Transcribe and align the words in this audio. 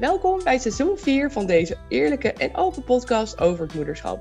Welkom 0.00 0.40
bij 0.44 0.58
seizoen 0.58 0.98
4 0.98 1.30
van 1.30 1.46
deze 1.46 1.76
eerlijke 1.88 2.32
en 2.32 2.56
open 2.56 2.84
podcast 2.84 3.40
over 3.40 3.64
het 3.64 3.74
moederschap. 3.74 4.20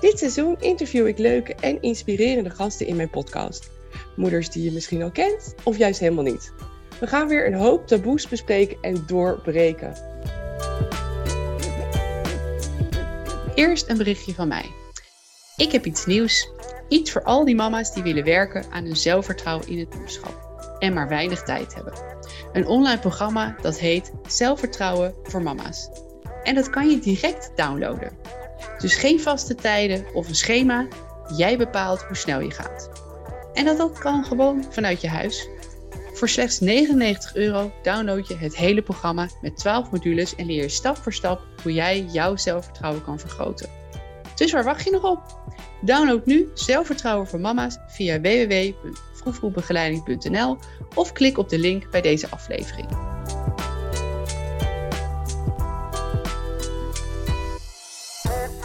Dit 0.00 0.18
seizoen 0.18 0.56
interview 0.60 1.06
ik 1.06 1.18
leuke 1.18 1.54
en 1.54 1.82
inspirerende 1.82 2.50
gasten 2.50 2.86
in 2.86 2.96
mijn 2.96 3.10
podcast. 3.10 3.70
Moeders 4.16 4.50
die 4.50 4.64
je 4.64 4.72
misschien 4.72 5.02
al 5.02 5.10
kent 5.10 5.54
of 5.64 5.78
juist 5.78 6.00
helemaal 6.00 6.24
niet. 6.24 6.52
We 7.00 7.06
gaan 7.06 7.28
weer 7.28 7.46
een 7.46 7.54
hoop 7.54 7.86
taboes 7.86 8.28
bespreken 8.28 8.76
en 8.80 9.04
doorbreken. 9.06 9.94
Eerst 13.54 13.88
een 13.88 13.98
berichtje 13.98 14.34
van 14.34 14.48
mij. 14.48 14.64
Ik 15.56 15.72
heb 15.72 15.86
iets 15.86 16.06
nieuws. 16.06 16.48
Iets 16.88 17.12
voor 17.12 17.22
al 17.22 17.44
die 17.44 17.54
mama's 17.54 17.94
die 17.94 18.02
willen 18.02 18.24
werken 18.24 18.64
aan 18.70 18.84
hun 18.84 18.96
zelfvertrouwen 18.96 19.68
in 19.68 19.78
het 19.78 19.94
moederschap 19.94 20.48
en 20.78 20.92
maar 20.92 21.08
weinig 21.08 21.42
tijd 21.42 21.74
hebben. 21.74 22.19
Een 22.52 22.66
online 22.66 22.98
programma 22.98 23.56
dat 23.62 23.78
heet 23.78 24.12
Zelfvertrouwen 24.28 25.14
voor 25.22 25.42
Mama's. 25.42 25.88
En 26.42 26.54
dat 26.54 26.70
kan 26.70 26.90
je 26.90 26.98
direct 26.98 27.52
downloaden. 27.54 28.12
Dus 28.78 28.94
geen 28.94 29.20
vaste 29.20 29.54
tijden 29.54 30.04
of 30.14 30.28
een 30.28 30.34
schema. 30.34 30.86
Jij 31.36 31.58
bepaalt 31.58 32.02
hoe 32.02 32.16
snel 32.16 32.40
je 32.40 32.50
gaat. 32.50 32.90
En 33.54 33.64
dat, 33.64 33.76
dat 33.76 33.98
kan 33.98 34.24
gewoon 34.24 34.64
vanuit 34.70 35.00
je 35.00 35.08
huis. 35.08 35.48
Voor 36.12 36.28
slechts 36.28 36.60
99 36.60 37.34
euro 37.34 37.72
download 37.82 38.28
je 38.28 38.36
het 38.36 38.56
hele 38.56 38.82
programma 38.82 39.28
met 39.40 39.56
12 39.56 39.90
modules 39.90 40.34
en 40.34 40.46
leer 40.46 40.62
je 40.62 40.68
stap 40.68 40.96
voor 40.96 41.12
stap 41.12 41.40
hoe 41.62 41.72
jij 41.72 42.04
jouw 42.12 42.36
zelfvertrouwen 42.36 43.04
kan 43.04 43.18
vergroten. 43.18 43.68
Dus 44.34 44.52
waar 44.52 44.64
wacht 44.64 44.84
je 44.84 44.90
nog 44.90 45.04
op? 45.04 45.20
Download 45.80 46.26
nu 46.26 46.50
Zelfvertrouwen 46.54 47.26
voor 47.26 47.40
Mama's 47.40 47.78
via 47.86 48.20
of 50.94 51.12
klik 51.12 51.38
op 51.38 51.48
de 51.48 51.58
link 51.58 51.90
bij 51.90 52.00
deze 52.00 52.30
aflevering. 52.30 52.88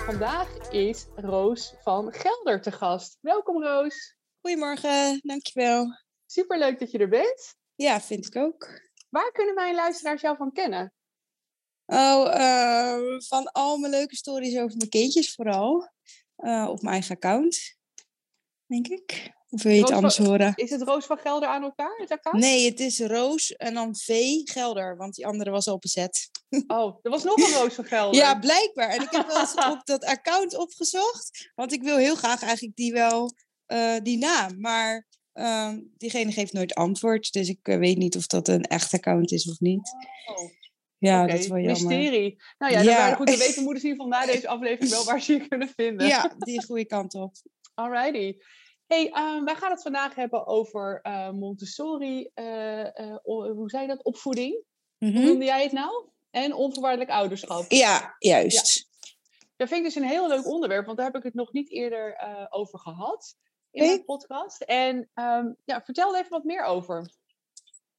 Vandaag 0.05 0.57
is 0.69 1.05
Roos 1.15 1.73
van 1.81 2.13
Gelder 2.13 2.61
te 2.61 2.71
gast. 2.71 3.17
Welkom 3.21 3.63
Roos. 3.63 4.17
Goedemorgen, 4.41 5.19
dankjewel. 5.21 5.87
Superleuk 6.25 6.79
dat 6.79 6.91
je 6.91 6.97
er 6.97 7.09
bent. 7.09 7.55
Ja, 7.75 8.01
vind 8.01 8.25
ik 8.25 8.35
ook. 8.35 8.81
Waar 9.09 9.31
kunnen 9.31 9.55
mijn 9.55 9.75
luisteraars 9.75 10.21
jou 10.21 10.37
van 10.37 10.51
kennen? 10.51 10.93
Oh, 11.85 12.33
uh, 12.37 13.19
van 13.19 13.51
al 13.51 13.77
mijn 13.77 13.91
leuke 13.91 14.15
stories 14.15 14.57
over 14.57 14.77
mijn 14.77 14.89
kindjes 14.89 15.33
vooral. 15.33 15.91
Uh, 16.37 16.67
op 16.69 16.81
mijn 16.81 16.93
eigen 16.93 17.15
account, 17.15 17.77
denk 18.65 18.87
ik. 18.87 19.33
Of 19.49 19.63
wil 19.63 19.71
je 19.71 19.81
het 19.81 19.91
anders 19.91 20.15
van, 20.15 20.25
horen? 20.25 20.53
Is 20.55 20.69
het 20.69 20.81
Roos 20.81 21.05
van 21.05 21.17
Gelder 21.17 21.49
aan 21.49 21.63
elkaar? 21.63 22.07
Nee, 22.31 22.65
het 22.69 22.79
is 22.79 22.99
Roos 22.99 23.55
en 23.55 23.73
dan 23.73 23.95
V 23.95 24.39
Gelder, 24.43 24.97
want 24.97 25.15
die 25.15 25.27
andere 25.27 25.49
was 25.49 25.67
al 25.67 25.77
bezet. 25.77 26.29
Oh, 26.67 26.99
er 27.01 27.11
was 27.11 27.23
nog 27.23 27.37
een 27.37 27.53
Roos 27.53 27.73
van 27.73 27.85
Gelder. 27.85 28.21
ja, 28.21 28.39
blijkbaar. 28.39 28.89
En 28.89 29.01
ik 29.01 29.11
heb 29.11 29.27
wel 29.27 29.39
eens 29.39 29.53
op 29.71 29.81
dat 29.83 30.05
account 30.05 30.57
opgezocht, 30.57 31.51
want 31.55 31.73
ik 31.73 31.83
wil 31.83 31.97
heel 31.97 32.15
graag 32.15 32.41
eigenlijk 32.41 32.75
die 32.75 32.93
wel, 32.93 33.33
uh, 33.67 33.95
die 34.03 34.17
naam. 34.17 34.59
Maar 34.59 35.07
uh, 35.33 35.73
diegene 35.97 36.31
geeft 36.31 36.53
nooit 36.53 36.73
antwoord, 36.73 37.31
dus 37.31 37.49
ik 37.49 37.67
uh, 37.67 37.77
weet 37.77 37.97
niet 37.97 38.15
of 38.15 38.27
dat 38.27 38.47
een 38.47 38.63
echt 38.63 38.93
account 38.93 39.31
is 39.31 39.49
of 39.49 39.59
niet. 39.59 39.95
Oh. 40.25 40.49
Ja, 40.97 41.23
okay, 41.23 41.31
dat 41.31 41.39
is 41.39 41.47
wel 41.47 41.59
jammer. 41.59 41.97
Mysterie. 41.97 42.43
Nou 42.57 42.73
ja, 42.73 42.81
ja. 42.81 43.07
Dan, 43.07 43.15
goed, 43.15 43.27
dan 43.27 43.37
weten 43.37 43.63
moeders 43.67 43.83
in 43.83 43.89
ieder 43.91 44.05
geval 44.05 44.19
na 44.19 44.25
deze 44.31 44.47
aflevering 44.47 44.91
wel 44.91 45.03
waar 45.03 45.21
ze 45.21 45.33
je 45.33 45.47
kunnen 45.47 45.69
vinden. 45.75 46.07
Ja, 46.07 46.35
die 46.37 46.65
goede 46.65 46.85
kant 46.85 47.13
op. 47.13 47.35
Alrighty. 47.73 48.37
Hey, 48.87 49.13
um, 49.17 49.45
wij 49.45 49.55
gaan 49.55 49.71
het 49.71 49.81
vandaag 49.81 50.15
hebben 50.15 50.47
over 50.47 50.99
uh, 51.03 51.29
Montessori, 51.29 52.29
uh, 52.35 52.79
uh, 52.79 53.15
hoe 53.23 53.69
zei 53.69 53.81
je 53.81 53.87
dat, 53.87 54.03
opvoeding? 54.03 54.63
Mm 54.97 55.09
-hmm. 55.09 55.17
Hoe 55.17 55.25
noemde 55.25 55.45
jij 55.45 55.63
het 55.63 55.71
nou? 55.71 56.09
En 56.29 56.53
onvoorwaardelijk 56.53 57.09
ouderschap. 57.09 57.65
Ja, 57.71 58.15
juist. 58.19 58.77
Ja. 58.77 59.07
Dat 59.55 59.67
vind 59.67 59.79
ik 59.79 59.93
dus 59.93 59.95
een 59.95 60.09
heel 60.09 60.27
leuk 60.27 60.45
onderwerp, 60.45 60.85
want 60.85 60.97
daar 60.97 61.05
heb 61.05 61.15
ik 61.15 61.23
het 61.23 61.33
nog 61.33 61.51
niet 61.51 61.71
eerder 61.71 62.17
over 62.49 62.79
gehad 62.79 63.35
in 63.71 63.85
mijn 63.85 64.05
podcast. 64.05 64.61
En 64.61 65.09
um, 65.13 65.57
ja, 65.63 65.81
vertel 65.81 66.13
er 66.13 66.19
even 66.19 66.31
wat 66.31 66.43
meer 66.43 66.63
over. 66.63 67.09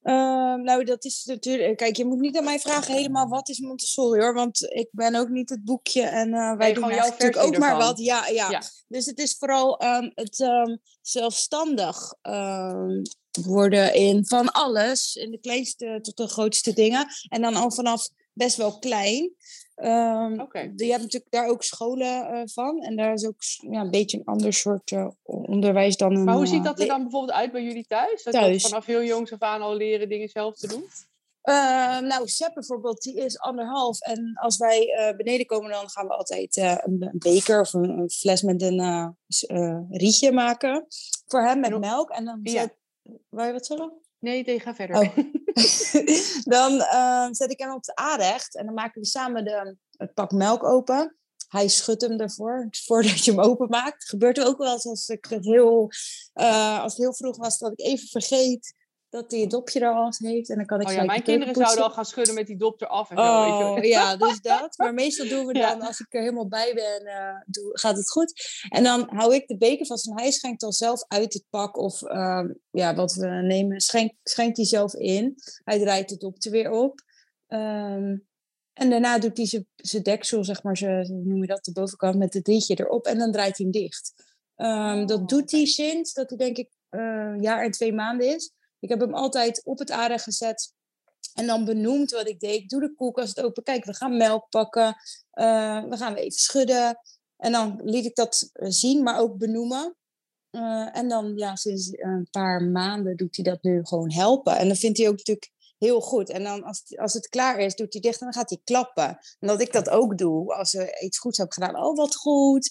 Uh, 0.07 0.53
nou, 0.53 0.83
dat 0.83 1.05
is 1.05 1.23
natuurlijk. 1.25 1.77
Kijk, 1.77 1.95
je 1.95 2.05
moet 2.05 2.19
niet 2.19 2.37
aan 2.37 2.43
mij 2.43 2.59
vragen 2.59 2.93
helemaal 2.93 3.27
wat 3.27 3.49
is 3.49 3.59
Montessori 3.59 4.21
hoor. 4.21 4.33
Want 4.33 4.61
ik 4.61 4.87
ben 4.91 5.15
ook 5.15 5.29
niet 5.29 5.49
het 5.49 5.63
boekje 5.63 6.01
en 6.01 6.27
uh, 6.27 6.57
wij 6.57 6.71
nee, 6.71 6.73
doen 6.73 6.89
natuurlijk 6.89 7.37
ook 7.37 7.53
ervan. 7.53 7.59
maar 7.59 7.77
wat. 7.77 7.99
Ja, 7.99 8.27
ja, 8.27 8.49
ja. 8.49 8.61
Dus 8.87 9.05
het 9.05 9.19
is 9.19 9.35
vooral 9.37 9.83
um, 9.83 10.11
het 10.15 10.39
um, 10.39 10.79
zelfstandig 11.01 12.13
worden 13.45 13.93
in 13.93 14.25
van 14.25 14.51
alles. 14.51 15.15
In 15.15 15.31
de 15.31 15.39
kleinste 15.39 15.99
tot 16.01 16.17
de 16.17 16.27
grootste 16.27 16.73
dingen. 16.73 17.07
En 17.27 17.41
dan 17.41 17.55
al 17.55 17.71
vanaf 17.71 18.09
best 18.33 18.57
wel 18.57 18.79
klein. 18.79 19.35
Um, 19.83 20.39
okay. 20.39 20.73
Je 20.75 20.89
hebt 20.89 21.01
natuurlijk 21.01 21.31
daar 21.31 21.47
ook 21.47 21.63
scholen 21.63 22.33
uh, 22.33 22.41
van. 22.45 22.81
En 22.81 22.95
daar 22.95 23.13
is 23.13 23.25
ook 23.27 23.35
ja, 23.69 23.81
een 23.81 23.91
beetje 23.91 24.17
een 24.17 24.25
ander 24.25 24.53
soort 24.53 24.91
uh, 24.91 25.07
onderwijs 25.23 25.97
dan 25.97 26.15
een... 26.15 26.23
Maar 26.23 26.35
hoe 26.35 26.45
ziet 26.45 26.63
dat 26.63 26.79
er 26.79 26.87
dan 26.87 27.01
bijvoorbeeld 27.01 27.37
uit 27.37 27.51
bij 27.51 27.63
jullie 27.63 27.85
thuis? 27.87 28.23
Dat 28.23 28.33
thuis. 28.33 28.61
je 28.61 28.67
vanaf 28.69 28.85
heel 28.85 29.03
jongs 29.03 29.33
af 29.33 29.39
aan 29.39 29.61
al 29.61 29.75
leren 29.75 30.09
dingen 30.09 30.29
zelf 30.29 30.55
te 30.55 30.67
doen? 30.67 30.83
Uh, 31.43 31.99
nou, 31.99 32.27
Sepp 32.27 32.53
bijvoorbeeld, 32.53 33.01
die 33.01 33.15
is 33.15 33.39
anderhalf. 33.39 33.99
En 33.99 34.31
als 34.41 34.57
wij 34.57 35.13
beneden 35.17 35.45
komen, 35.45 35.71
dan 35.71 35.89
gaan 35.89 36.07
we 36.07 36.13
altijd 36.13 36.57
een, 36.57 36.81
een, 36.85 37.11
beker 37.13 37.59
of 37.59 37.73
een, 37.73 37.89
een 37.89 38.09
fles 38.09 38.41
met 38.41 38.61
een 38.61 39.15
rietje 39.89 40.31
maken. 40.31 40.87
Voor 41.27 41.41
hem 41.41 41.59
met 41.59 41.79
melk. 41.79 42.09
En 42.09 42.25
dan 42.25 42.39
ja. 42.43 42.51
zet... 42.51 42.75
Wou 43.29 43.47
je 43.47 43.53
wat 43.53 43.65
zeggen? 43.65 43.93
Nee, 44.19 44.43
nee, 44.43 44.59
ga 44.59 44.75
verder. 44.75 44.95
Oh. 44.95 45.17
dan 46.55 46.73
uh, 46.73 47.27
zet 47.31 47.51
ik 47.51 47.59
hem 47.59 47.73
op 47.73 47.83
de 47.83 47.95
aanrecht 47.95 48.55
en 48.55 48.65
dan 48.65 48.73
maken 48.73 49.01
we 49.01 49.07
samen 49.07 49.45
de, 49.45 49.75
het 49.97 50.13
pak 50.13 50.31
melk 50.31 50.63
open. 50.63 51.17
Hij 51.47 51.67
schudt 51.67 52.01
hem 52.01 52.19
ervoor, 52.19 52.67
voordat 52.85 53.25
je 53.25 53.31
hem 53.31 53.39
openmaakt. 53.39 54.09
Gebeurt 54.09 54.37
er 54.37 54.45
ook 54.45 54.57
wel 54.57 54.73
eens 54.73 54.85
als, 54.85 55.07
ik 55.07 55.25
heel, 55.29 55.89
uh, 56.33 56.81
als 56.81 56.93
het 56.93 57.01
heel 57.01 57.13
vroeg 57.13 57.37
was, 57.37 57.57
dat 57.57 57.71
ik 57.71 57.79
even 57.79 58.07
vergeet 58.07 58.75
dat 59.09 59.31
hij 59.31 59.39
het 59.39 59.49
dopje 59.49 59.79
er 59.79 59.93
al 59.93 60.11
heeft. 60.17 60.49
En 60.49 60.55
dan 60.55 60.65
kan 60.65 60.81
ik 60.81 60.87
oh 60.87 60.93
ja, 60.93 61.03
mijn 61.03 61.23
kinderen 61.23 61.53
poetsen. 61.53 61.65
zouden 61.65 61.85
al 61.85 61.91
gaan 61.91 62.05
schudden 62.05 62.35
met 62.35 62.47
die 62.47 62.57
dop 62.57 62.81
eraf. 62.81 63.09
En 63.09 63.17
oh, 63.17 63.59
zo, 63.59 63.73
weet 63.73 63.83
je. 63.83 63.89
ja, 63.89 64.17
dus 64.17 64.41
dat. 64.41 64.77
Maar 64.77 64.93
meestal 64.93 65.27
doen 65.27 65.45
we 65.45 65.53
dan, 65.53 65.61
Ja. 65.61 65.85
als 65.87 65.99
ik 65.99 66.13
er 66.13 66.21
helemaal 66.21 66.47
bij 66.47 66.73
ben, 66.73 67.07
uh, 67.07 67.41
doe, 67.45 67.79
gaat 67.79 67.97
het 67.97 68.11
goed. 68.11 68.33
En 68.69 68.83
dan 68.83 69.07
hou 69.09 69.35
ik 69.35 69.47
de 69.47 69.57
beker 69.57 69.85
vast 69.85 70.07
en 70.07 70.19
hij 70.19 70.31
schenkt 70.31 70.61
dan 70.61 70.71
zelf 70.71 71.05
uit 71.07 71.33
het 71.33 71.43
pak. 71.49 71.77
Of 71.77 72.01
uh, 72.01 72.43
ja, 72.71 72.95
wat 72.95 73.13
we 73.13 73.27
nemen, 73.27 73.79
schenkt, 73.81 74.15
schenkt 74.23 74.57
hij 74.57 74.65
zelf 74.65 74.93
in. 74.93 75.35
Hij 75.63 75.79
draait 75.79 76.09
het 76.09 76.19
dop 76.19 76.43
er 76.43 76.51
weer 76.51 76.71
op. 76.71 77.01
Um, 77.47 78.27
en 78.73 78.89
daarna 78.89 79.19
doet 79.19 79.37
hij 79.37 79.65
zijn 79.75 80.03
deksel, 80.03 80.43
zeg 80.43 80.63
maar, 80.63 80.77
ze, 80.77 81.05
hoe 81.07 81.23
noem 81.23 81.41
je 81.41 81.47
dat, 81.47 81.65
de 81.65 81.71
bovenkant 81.71 82.17
met 82.17 82.33
het 82.33 82.47
rietje 82.47 82.79
erop. 82.79 83.05
En 83.05 83.17
dan 83.17 83.31
draait 83.31 83.57
hij 83.57 83.67
hem 83.71 83.81
dicht. 83.81 84.13
Um, 84.55 85.05
dat 85.05 85.29
doet 85.29 85.51
hij 85.51 85.65
sinds 85.65 86.13
dat 86.13 86.29
hij 86.29 86.37
denk 86.37 86.57
ik 86.57 86.69
uh, 86.89 87.01
een 87.01 87.41
jaar 87.41 87.63
en 87.63 87.71
twee 87.71 87.93
maanden 87.93 88.35
is. 88.35 88.51
Ik 88.79 88.89
heb 88.89 88.99
hem 88.99 89.13
altijd 89.13 89.61
op 89.65 89.79
het 89.79 89.91
aarde 89.91 90.17
gezet 90.17 90.73
en 91.33 91.47
dan 91.47 91.65
benoemd 91.65 92.11
wat 92.11 92.27
ik 92.27 92.39
deed. 92.39 92.61
Ik 92.61 92.69
doe 92.69 92.81
de 92.81 92.93
koelkast 92.95 93.41
open. 93.41 93.63
Kijk, 93.63 93.85
we 93.85 93.93
gaan 93.93 94.17
melk 94.17 94.49
pakken. 94.49 94.95
Uh, 95.33 95.83
we 95.83 95.97
gaan 95.97 96.15
even 96.15 96.39
schudden. 96.39 96.99
En 97.37 97.51
dan 97.51 97.81
liet 97.83 98.05
ik 98.05 98.15
dat 98.15 98.51
zien, 98.53 99.03
maar 99.03 99.19
ook 99.19 99.37
benoemen. 99.37 99.95
Uh, 100.51 100.97
en 100.97 101.07
dan, 101.07 101.33
ja, 101.35 101.55
sinds 101.55 101.89
een 101.91 102.27
paar 102.31 102.63
maanden 102.63 103.17
doet 103.17 103.35
hij 103.35 103.45
dat 103.45 103.63
nu 103.63 103.85
gewoon 103.85 104.11
helpen. 104.11 104.57
En 104.57 104.67
dan 104.67 104.75
vindt 104.75 104.97
hij 104.97 105.07
ook 105.07 105.17
natuurlijk 105.17 105.51
heel 105.77 106.01
goed. 106.01 106.29
En 106.29 106.43
dan 106.43 106.63
als, 106.63 106.97
als 106.97 107.13
het 107.13 107.27
klaar 107.27 107.59
is, 107.59 107.75
doet 107.75 107.93
hij 107.93 108.01
dicht 108.01 108.19
en 108.19 108.25
dan 108.25 108.35
gaat 108.35 108.49
hij 108.49 108.61
klappen. 108.63 109.07
En 109.39 109.47
dat 109.47 109.61
ik 109.61 109.73
dat 109.73 109.89
ook 109.89 110.17
doe 110.17 110.53
als 110.53 110.73
er 110.73 111.01
iets 111.01 111.19
goeds 111.19 111.37
heb 111.37 111.51
gedaan. 111.51 111.83
Oh, 111.83 111.95
wat 111.95 112.15
goed. 112.15 112.69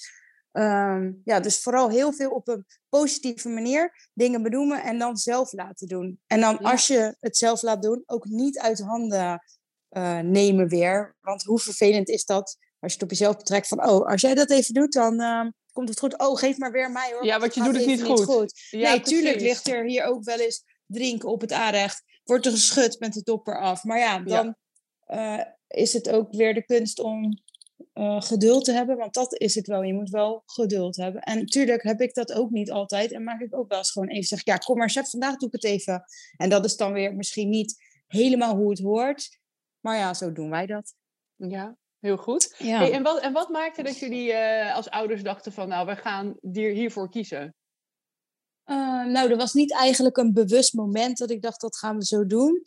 Um, 0.58 1.20
ja, 1.24 1.40
dus 1.40 1.62
vooral 1.62 1.88
heel 1.90 2.12
veel 2.12 2.30
op 2.30 2.48
een 2.48 2.66
positieve 2.88 3.48
manier 3.48 4.08
dingen 4.14 4.42
benoemen 4.42 4.82
en 4.82 4.98
dan 4.98 5.16
zelf 5.16 5.52
laten 5.52 5.88
doen. 5.88 6.20
En 6.26 6.40
dan 6.40 6.58
Ja. 6.60 6.70
als 6.70 6.86
je 6.86 7.16
het 7.20 7.36
zelf 7.36 7.62
laat 7.62 7.82
doen, 7.82 8.02
ook 8.06 8.24
niet 8.24 8.58
uit 8.58 8.80
handen 8.80 9.42
uh, 9.90 10.18
nemen 10.18 10.68
weer. 10.68 11.16
Want 11.20 11.42
hoe 11.42 11.58
vervelend 11.58 12.08
is 12.08 12.24
dat 12.24 12.56
als 12.80 12.92
je 12.92 12.98
het 12.98 13.02
op 13.02 13.10
jezelf 13.10 13.36
betrekt 13.36 13.68
van, 13.68 13.88
oh, 13.88 14.06
als 14.06 14.20
jij 14.20 14.34
dat 14.34 14.50
even 14.50 14.74
doet, 14.74 14.92
dan 14.92 15.20
uh, 15.20 15.46
komt 15.72 15.88
het 15.88 15.98
goed. 15.98 16.18
Oh, 16.18 16.38
geef 16.38 16.58
maar 16.58 16.72
weer 16.72 16.90
mij 16.90 17.12
hoor. 17.12 17.24
Ja, 17.24 17.38
want 17.40 17.54
je 17.54 17.62
doet 17.62 17.76
het 17.76 17.86
niet 17.86 18.02
goed. 18.02 18.66
Ja, 18.70 18.90
nee, 18.90 19.00
tuurlijk 19.00 19.40
ligt 19.40 19.68
er 19.68 19.84
hier 19.84 20.04
ook 20.04 20.24
wel 20.24 20.38
eens 20.38 20.64
drinken 20.86 21.28
op 21.28 21.40
het 21.40 21.52
aanrecht. 21.52 22.02
Wordt 22.24 22.46
er 22.46 22.52
geschud 22.52 23.00
met 23.00 23.12
de 23.12 23.22
dopper 23.22 23.60
af. 23.60 23.84
Maar 23.84 23.98
ja, 23.98 24.18
dan 24.18 24.56
uh, 25.08 25.42
is 25.66 25.92
het 25.92 26.10
ook 26.10 26.32
weer 26.32 26.54
de 26.54 26.64
kunst 26.64 27.00
om 27.00 27.42
uh, 27.94 28.20
geduld 28.20 28.64
te 28.64 28.72
hebben. 28.72 28.96
Want 28.96 29.14
dat 29.14 29.40
is 29.40 29.54
het 29.54 29.66
wel. 29.66 29.82
Je 29.82 29.94
moet 29.94 30.10
wel 30.10 30.42
geduld 30.46 30.96
hebben. 30.96 31.22
En 31.22 31.38
natuurlijk 31.38 31.82
heb 31.82 32.00
ik 32.00 32.14
dat 32.14 32.32
ook 32.32 32.50
niet 32.50 32.70
altijd. 32.70 33.12
En 33.12 33.24
maak 33.24 33.40
ik 33.40 33.54
ook 33.54 33.68
wel 33.68 33.78
eens 33.78 33.90
gewoon 33.90 34.08
even 34.08 34.26
zeg, 34.26 34.44
ja, 34.44 34.56
kom 34.56 34.78
maar, 34.78 34.90
chef, 34.90 35.10
vandaag 35.10 35.36
doe 35.36 35.48
ik 35.48 35.54
het 35.54 35.64
even. 35.64 36.04
En 36.36 36.48
dat 36.48 36.64
is 36.64 36.76
dan 36.76 36.92
weer 36.92 37.14
misschien 37.14 37.48
niet 37.48 37.82
helemaal 38.06 38.56
hoe 38.56 38.70
het 38.70 38.80
hoort. 38.80 39.38
Maar 39.80 39.96
ja, 39.96 40.14
zo 40.14 40.32
doen 40.32 40.50
wij 40.50 40.66
dat. 40.66 40.94
Ja, 41.36 41.76
heel 41.98 42.16
goed. 42.16 42.54
Ja. 42.58 42.78
Hey, 42.78 42.92
en, 42.92 43.02
wat, 43.02 43.20
en 43.20 43.32
wat 43.32 43.48
maakte 43.48 43.82
dat 43.82 43.98
jullie 43.98 44.32
uh, 44.32 44.74
als 44.74 44.90
ouders 44.90 45.22
dachten 45.22 45.52
van, 45.52 45.68
nou, 45.68 45.86
we 45.86 45.96
gaan 45.96 46.36
hier, 46.40 46.72
hiervoor 46.72 47.10
kiezen? 47.10 47.54
Uh, 48.66 49.04
nou, 49.04 49.30
er 49.30 49.36
was 49.36 49.52
niet 49.52 49.72
eigenlijk 49.72 50.16
een 50.16 50.32
bewust 50.32 50.74
moment 50.74 51.18
dat 51.18 51.30
ik 51.30 51.42
dacht, 51.42 51.60
dat 51.60 51.76
gaan 51.76 51.96
we 51.96 52.04
zo 52.04 52.26
doen. 52.26 52.62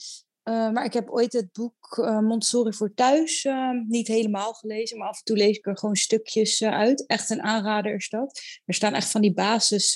Eh, 0.50 0.70
maar 0.70 0.86
ik 0.86 0.94
heb 0.94 1.10
ooit 1.10 1.34
het 1.34 1.52
boek 1.52 1.98
uh, 1.98 2.20
Montessori 2.20 2.74
voor 2.74 2.94
thuis 2.94 3.44
uh, 3.44 3.70
niet 3.88 4.08
helemaal 4.08 4.54
gelezen, 4.54 4.98
maar 4.98 5.08
af 5.08 5.18
en 5.18 5.24
toe 5.24 5.38
lees 5.38 5.58
ik 5.58 5.66
er 5.66 5.78
gewoon 5.78 5.96
stukjes 5.96 6.64
uit. 6.64 7.06
Echt 7.06 7.30
een 7.30 7.42
aanrader 7.42 7.94
is 7.94 8.10
dat. 8.10 8.42
Er 8.66 8.74
staan 8.74 8.94
echt 8.94 9.12
van 9.12 9.22
die 9.22 9.34
basis 9.34 9.92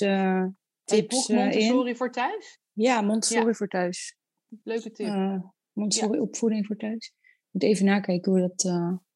tips 0.84 1.26
boek 1.26 1.28
Montessori 1.28 1.96
voor 1.96 2.12
thuis? 2.12 2.58
Ja, 2.72 3.00
Montessori 3.00 3.46
ja. 3.46 3.52
voor 3.52 3.68
thuis. 3.68 4.16
Leuke 4.64 4.90
tip. 4.90 5.42
Montessori 5.72 6.16
ja. 6.16 6.22
opvoeding 6.22 6.66
voor 6.66 6.76
thuis. 6.76 7.14
Ik 7.26 7.48
moet 7.50 7.62
even 7.62 7.84
nakijken 7.84 8.32
hoe 8.32 8.40
dat... 8.40 8.64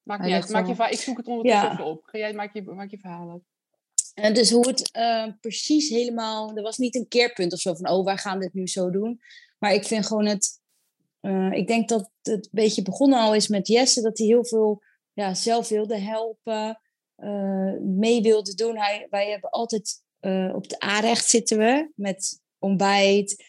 maak 0.02 0.20
niet 0.20 0.32
uit. 0.32 0.48
Maak 0.48 0.66
je, 0.66 0.90
ik 0.90 0.98
zoek 0.98 1.16
het 1.16 1.26
ondertussen 1.26 1.76
ja. 1.78 1.84
op. 1.84 2.04
Ga 2.04 2.18
jij, 2.18 2.32
maak 2.32 2.54
je, 2.54 2.62
maak 2.62 2.90
je 2.90 2.98
verhalen. 2.98 3.44
En 4.14 4.34
dus 4.34 4.50
hoe 4.50 4.68
het 4.68 4.90
precies 5.40 5.88
helemaal... 5.88 6.56
Er 6.56 6.62
was 6.62 6.78
niet 6.78 6.94
een 6.94 7.08
keerpunt 7.08 7.52
of 7.52 7.58
zo 7.58 7.74
van, 7.74 7.90
oh, 7.90 8.04
wij 8.04 8.16
gaan 8.16 8.40
dit 8.40 8.54
nu 8.54 8.66
zo 8.66 8.90
doen. 8.90 9.20
Maar 9.58 9.74
ik 9.74 9.84
vind 9.84 10.06
gewoon 10.06 10.26
het 10.26 10.60
uh, 11.20 11.52
ik 11.52 11.66
denk 11.66 11.88
dat 11.88 12.10
het 12.22 12.44
een 12.44 12.48
beetje 12.50 12.82
begonnen 12.82 13.18
al 13.18 13.34
is 13.34 13.48
met 13.48 13.68
Jesse, 13.68 14.02
dat 14.02 14.18
hij 14.18 14.26
heel 14.26 14.44
veel 14.44 14.82
ja, 15.12 15.34
zelf 15.34 15.68
wilde 15.68 15.98
helpen, 15.98 16.80
uh, 17.16 17.72
mee 17.80 18.22
wilde 18.22 18.54
doen. 18.54 18.78
Hij, 18.78 19.06
wij 19.10 19.30
hebben 19.30 19.50
altijd 19.50 20.02
uh, 20.20 20.54
op 20.54 20.68
de 20.68 20.80
aanrecht 20.80 21.28
zitten 21.28 21.58
we 21.58 21.92
met 21.94 22.40
ontbijt, 22.58 23.44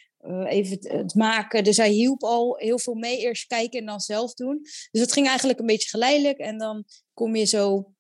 even 0.46 0.72
het, 0.72 0.92
het, 0.92 1.16
maken. 1.16 1.64
Dus 1.64 1.78
hij 1.78 1.90
hielp 1.90 2.24
al 2.24 2.56
heel 2.58 2.80
veel 2.80 2.94
mee, 2.94 3.18
eerst 3.18 3.48
kijken 3.48 3.80
en 3.80 3.86
dan 3.86 4.00
zelf 4.00 4.34
doen. 4.34 4.60
Dus 4.92 5.02
het 5.02 5.12
ging 5.12 5.28
eigenlijk 5.28 5.60
een 5.60 5.66
beetje 5.66 5.90
geleidelijk 5.90 6.38
en 6.38 6.58
dan 6.58 6.84
kom 7.14 7.36
je 7.36 7.46
zo 7.46 7.94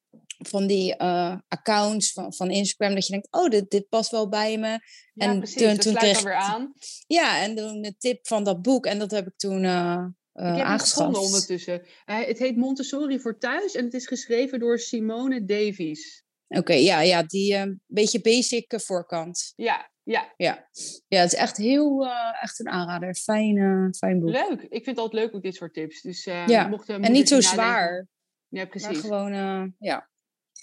van 0.48 0.68
die 0.68 0.96
uh, 0.98 1.36
accounts 1.48 2.12
van, 2.12 2.34
van 2.34 2.50
Instagram, 2.50 2.96
dat 2.96 3.06
je 3.06 3.12
denkt, 3.12 3.28
oh, 3.32 3.50
dit, 3.50 3.70
dit 3.70 3.90
past 3.90 4.12
wel 4.12 4.30
bij 4.30 4.58
me. 4.58 4.68
Ja, 5.14 5.26
en 5.26 5.38
precies, 5.38 5.62
toen, 5.62 5.78
toen 5.78 5.94
kreeg 5.94 6.22
weer 6.22 6.34
aan. 6.34 6.74
Ja, 7.08 7.42
en 7.42 7.56
toen 7.56 7.82
de 7.82 7.96
tip 7.98 8.28
van 8.28 8.44
dat 8.44 8.62
boek, 8.62 8.86
en 8.86 9.00
dat 9.00 9.12
heb 9.12 9.28
ik 9.28 9.38
toen 9.38 9.64
uh, 9.64 10.06
uh, 10.34 10.52
ik 10.52 10.58
heb 10.58 10.68
het 10.68 10.82
gevonden 10.82 11.22
ondertussen. 11.22 11.82
het 12.06 12.40
heet 12.40 12.56
Montessori 12.56 13.20
voor 13.20 13.38
thuis 13.38 13.76
en 13.76 13.84
het 13.84 13.94
is 13.94 14.08
geschreven 14.08 14.60
door 14.60 14.80
Simone 14.80 15.46
Davies. 15.46 16.24
Oké, 16.48 16.74
ja, 16.74 17.02
ja, 17.02 17.24
die 17.24 17.56
een 17.56 17.82
beetje 17.86 18.22
basic 18.22 18.74
voorkant. 18.76 19.54
Ja, 19.56 19.92
ja. 20.04 20.34
Ja, 20.38 20.70
ja 21.08 21.22
het 21.22 21.34
is 21.34 21.40
echt 21.40 21.58
heel, 21.58 22.08
echt 22.42 22.60
een 22.60 22.70
aanrader. 22.70 23.16
Fijn, 23.16 23.94
fijn 23.98 24.20
boek. 24.20 24.30
Leuk. 24.30 24.62
Ik 24.62 24.84
vind 24.84 24.86
het 24.86 24.98
altijd 24.98 25.24
leuk 25.24 25.36
ook 25.36 25.42
dit 25.42 25.56
soort 25.56 25.74
tips. 25.74 26.02
Dus, 26.02 26.24
ja, 26.24 26.68
mocht, 26.68 26.90
en 26.90 27.12
niet 27.12 27.28
zo 27.28 27.42
zwaar. 27.42 28.08
Ja, 28.48 28.66
precies. 28.66 29.02
Maar 29.02 29.02
gewoon, 29.02 29.74
ja 29.80 30.10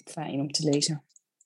fijn 0.05 0.39
om 0.39 0.51
te 0.51 0.69
lezen. 0.69 1.01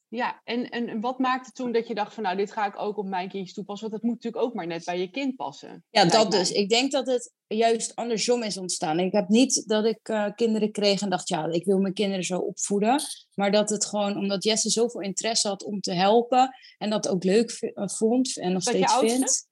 Ja, 0.08 0.42
en, 0.44 0.70
en 0.70 1.02
wat 1.02 1.20
maakte 1.20 1.52
toen 1.52 1.72
dat 1.72 1.88
je 1.88 1.94
dacht 1.94 2.14
van 2.14 2.24
nou, 2.24 2.38
dit 2.38 2.52
ga 2.52 2.66
ik 2.66 2.80
ook 2.80 2.98
op 2.98 3.06
mijn 3.06 3.30
kindjes 3.30 3.54
toepassen? 3.54 3.90
Want 3.90 4.02
dat 4.02 4.12
moet 4.12 4.22
natuurlijk 4.24 4.44
ook 4.44 4.54
maar 4.54 4.68
net 4.68 4.86
bij 4.86 5.00
je 5.00 5.10
kind 5.10 5.36
passen. 5.36 5.84
Ja, 5.90 6.06
dat 6.06 6.32
dus. 6.32 6.52
Ik 6.52 6.70
denk 6.70 6.92
dat 6.92 7.08
het 7.08 7.32
juist 7.48 7.96
andersom 7.96 8.44
is 8.44 8.58
ontstaan. 8.58 9.00
Ik 9.00 9.12
heb 9.12 9.28
niet 9.28 9.64
dat 9.68 9.86
ik 9.86 10.10
uh, 10.10 10.28
kinderen 10.36 10.72
kreeg 10.72 11.02
en 11.02 11.10
dacht, 11.10 11.28
ja, 11.28 11.48
ik 11.48 11.66
wil 11.66 11.80
mijn 11.80 11.94
kinderen 11.94 12.24
zo 12.24 12.38
opvoeden. 12.38 13.02
Maar 13.34 13.52
dat 13.52 13.70
het 13.70 13.86
gewoon, 13.86 14.18
omdat 14.18 14.44
Jesse 14.44 14.70
zoveel 14.70 15.02
interesse 15.02 15.48
had 15.48 15.64
om 15.64 15.82
te 15.82 15.94
helpen 15.94 16.56
en 16.78 16.90
dat 16.90 17.08
ook 17.08 17.24
leuk 17.24 17.58
uh, 17.62 17.88
vond 17.88 18.38
en 18.38 18.52
nog 18.52 18.64
dat 18.64 18.74
steeds 18.76 18.98
vindt. 19.00 19.48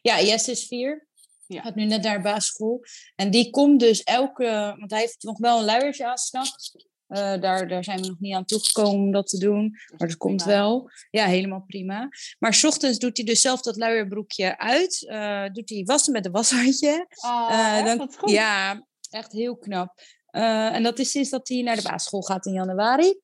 Ja, 0.00 0.20
Jesse 0.20 0.50
is 0.50 0.66
vier. 0.66 1.06
Ja. 1.46 1.62
Gaat 1.62 1.74
nu 1.74 1.84
net 1.84 2.02
naar 2.02 2.22
basisschool. 2.22 2.84
En 3.14 3.30
die 3.30 3.50
komt 3.50 3.80
dus 3.80 4.02
elke, 4.02 4.74
want 4.78 4.90
hij 4.90 5.00
heeft 5.00 5.22
nog 5.22 5.38
wel 5.38 5.58
een 5.58 5.64
luiertje 5.64 6.06
aan 6.06 6.18
s'nachts. 6.18 6.74
Uh, 7.12 7.40
daar, 7.40 7.68
daar 7.68 7.84
zijn 7.84 8.00
we 8.00 8.06
nog 8.06 8.20
niet 8.20 8.34
aan 8.34 8.44
toegekomen 8.44 9.00
om 9.00 9.12
dat 9.12 9.28
te 9.28 9.38
doen. 9.38 9.76
Maar 9.96 10.08
dat 10.08 10.16
komt 10.16 10.44
wel. 10.44 10.90
Ja, 11.10 11.26
helemaal 11.26 11.64
prima. 11.66 12.08
Maar 12.38 12.54
s 12.54 12.64
ochtends 12.64 12.98
doet 12.98 13.16
hij 13.16 13.26
dus 13.26 13.40
zelf 13.40 13.60
dat 13.60 13.76
luierbroekje 13.76 14.58
uit. 14.58 15.02
Uh, 15.02 15.44
doet 15.52 15.68
hij 15.68 15.82
wassen 15.84 16.12
met 16.12 16.26
een 16.26 16.32
washandje. 16.32 17.06
Oh, 17.24 17.48
uh, 17.50 17.84
dan, 17.84 18.12
goed. 18.12 18.30
Ja, 18.30 18.86
echt 19.10 19.32
heel 19.32 19.56
knap. 19.56 20.00
en 20.30 20.82
dat 20.82 20.98
is 20.98 21.10
sinds 21.10 21.30
dat 21.30 21.48
hij 21.48 21.62
naar 21.62 21.76
de 21.76 21.82
basisschool 21.82 22.22
gaat 22.22 22.46
in 22.46 22.52
januari. 22.52 23.20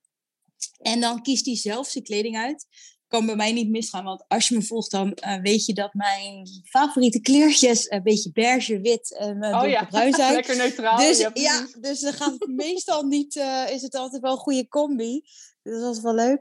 En 0.79 1.01
dan 1.01 1.23
kiest 1.23 1.47
hij 1.47 1.57
zelf 1.57 1.87
zijn 1.87 2.05
kleding 2.05 2.37
uit 2.37 2.67
kan 3.09 3.27
bij 3.27 3.37
mij 3.37 3.53
niet 3.53 3.69
misgaan. 3.69 4.05
Want 4.05 4.25
als 4.29 4.49
je 4.49 4.55
me 4.55 4.63
volgt, 4.63 4.91
dan 4.91 5.19
uh, 5.27 5.41
weet 5.41 5.65
je 5.65 5.75
dat 5.75 5.95
mijn 5.95 6.49
favoriete 6.65 7.21
kleurtjes 7.21 7.91
een 7.91 8.03
beetje 8.03 8.33
beige, 8.33 8.81
wit 8.81 9.17
en 9.17 9.45
uh, 9.45 9.63
oh, 9.63 9.69
ja. 9.69 9.85
bruin 9.85 10.15
zijn. 10.15 10.35
Lekker 10.41 10.57
neutraal. 10.57 10.97
Dus, 10.97 11.19
ja, 11.19 11.31
ja, 11.35 11.67
dus 11.81 12.01
dan 12.01 12.13
gaat 12.13 12.35
het 12.39 12.49
meestal 12.49 13.03
niet, 13.03 13.35
uh, 13.35 13.71
is 13.71 13.83
het 13.83 13.95
altijd 13.95 14.23
wel 14.23 14.33
een 14.33 14.39
goede 14.39 14.69
combi. 14.69 15.23
Dus 15.63 15.81
dat 15.81 15.97
is 15.97 16.03
wel 16.03 16.15
leuk. 16.15 16.41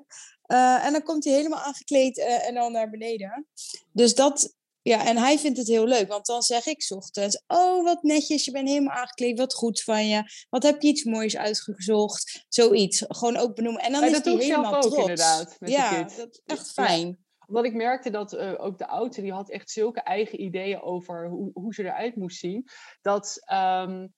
en 0.83 0.91
dan 0.91 1.03
komt 1.03 1.23
hij 1.23 1.33
helemaal 1.33 1.61
aangekleed 1.61 2.17
en 2.17 2.53
dan 2.53 2.71
naar 2.71 2.89
beneden. 2.89 3.47
Dus 3.91 4.15
dat 4.15 4.55
ja, 4.87 5.05
en 5.05 5.17
hij 5.17 5.37
vindt 5.37 5.57
het 5.57 5.67
heel 5.67 5.85
leuk, 5.85 6.07
want 6.07 6.25
dan 6.25 6.41
zeg 6.41 6.65
ik 6.65 6.85
ochtends: 6.89 7.43
Oh, 7.47 7.83
wat 7.83 8.03
netjes, 8.03 8.45
je 8.45 8.51
bent 8.51 8.67
helemaal 8.67 8.95
aangekleed, 8.95 9.37
wat 9.37 9.53
goed 9.53 9.81
van 9.81 10.07
je. 10.07 10.23
Wat 10.49 10.63
heb 10.63 10.81
je 10.81 10.87
iets 10.87 11.03
moois 11.03 11.37
uitgezocht? 11.37 12.45
Zoiets, 12.49 13.05
gewoon 13.07 13.37
ook 13.37 13.55
benoemen. 13.55 13.81
En 13.81 13.91
dan 13.91 14.03
is 14.03 14.11
dat 14.11 14.25
hij 14.25 14.35
helemaal 14.35 14.75
ook, 14.75 14.81
trots. 14.81 14.97
inderdaad. 14.97 15.55
Met 15.59 15.69
ja, 15.69 16.03
dat 16.03 16.29
is 16.31 16.41
echt 16.45 16.71
fijn. 16.71 17.07
Ja. 17.07 17.15
Omdat 17.47 17.65
ik 17.65 17.73
merkte 17.73 18.09
dat 18.09 18.33
uh, 18.33 18.53
ook 18.57 18.77
de 18.77 18.87
oudste, 18.87 19.21
die 19.21 19.33
had 19.33 19.49
echt 19.49 19.69
zulke 19.69 20.01
eigen 20.01 20.41
ideeën 20.41 20.81
over 20.81 21.27
hoe, 21.27 21.49
hoe 21.53 21.73
ze 21.73 21.83
eruit 21.83 22.15
moest 22.15 22.39
zien. 22.39 22.67
Dat, 23.01 23.43
um, 23.51 24.13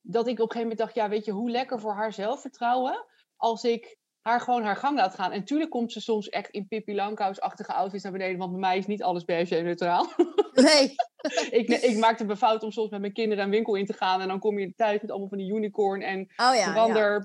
dat 0.00 0.26
ik 0.26 0.32
op 0.32 0.38
een 0.38 0.50
gegeven 0.50 0.60
moment 0.60 0.78
dacht: 0.78 0.94
Ja, 0.94 1.08
weet 1.08 1.24
je, 1.24 1.32
hoe 1.32 1.50
lekker 1.50 1.80
voor 1.80 1.94
haar 1.94 2.12
zelfvertrouwen 2.12 3.06
als 3.36 3.64
ik 3.64 3.98
haar 4.28 4.40
gewoon 4.40 4.62
haar 4.62 4.76
gang 4.76 4.96
laat 4.96 5.14
gaan. 5.14 5.32
En 5.32 5.44
tuurlijk 5.44 5.70
komt 5.70 5.92
ze 5.92 6.00
soms 6.00 6.28
echt 6.28 6.50
in 6.50 6.68
Pippi 6.68 6.94
Langkous-achtige 6.94 7.72
outfits 7.72 8.02
naar 8.02 8.12
beneden, 8.12 8.38
want 8.38 8.50
bij 8.50 8.60
mij 8.60 8.78
is 8.78 8.86
niet 8.86 9.02
alles 9.02 9.24
beige 9.24 9.54
neutraal. 9.54 10.06
Nee. 10.54 10.94
ik, 11.60 11.68
ik 11.68 11.96
maakte 11.96 12.24
me 12.24 12.36
fout 12.36 12.62
om 12.62 12.70
soms 12.70 12.90
met 12.90 13.00
mijn 13.00 13.12
kinderen 13.12 13.44
een 13.44 13.50
winkel 13.50 13.74
in 13.74 13.86
te 13.86 13.92
gaan 13.92 14.20
en 14.20 14.28
dan 14.28 14.38
kom 14.38 14.58
je 14.58 14.74
thuis 14.76 15.00
met 15.00 15.10
allemaal 15.10 15.28
van 15.28 15.38
die 15.38 15.52
unicorn 15.52 16.02
en 16.02 16.20
oh 16.20 16.54
ja. 16.54 16.72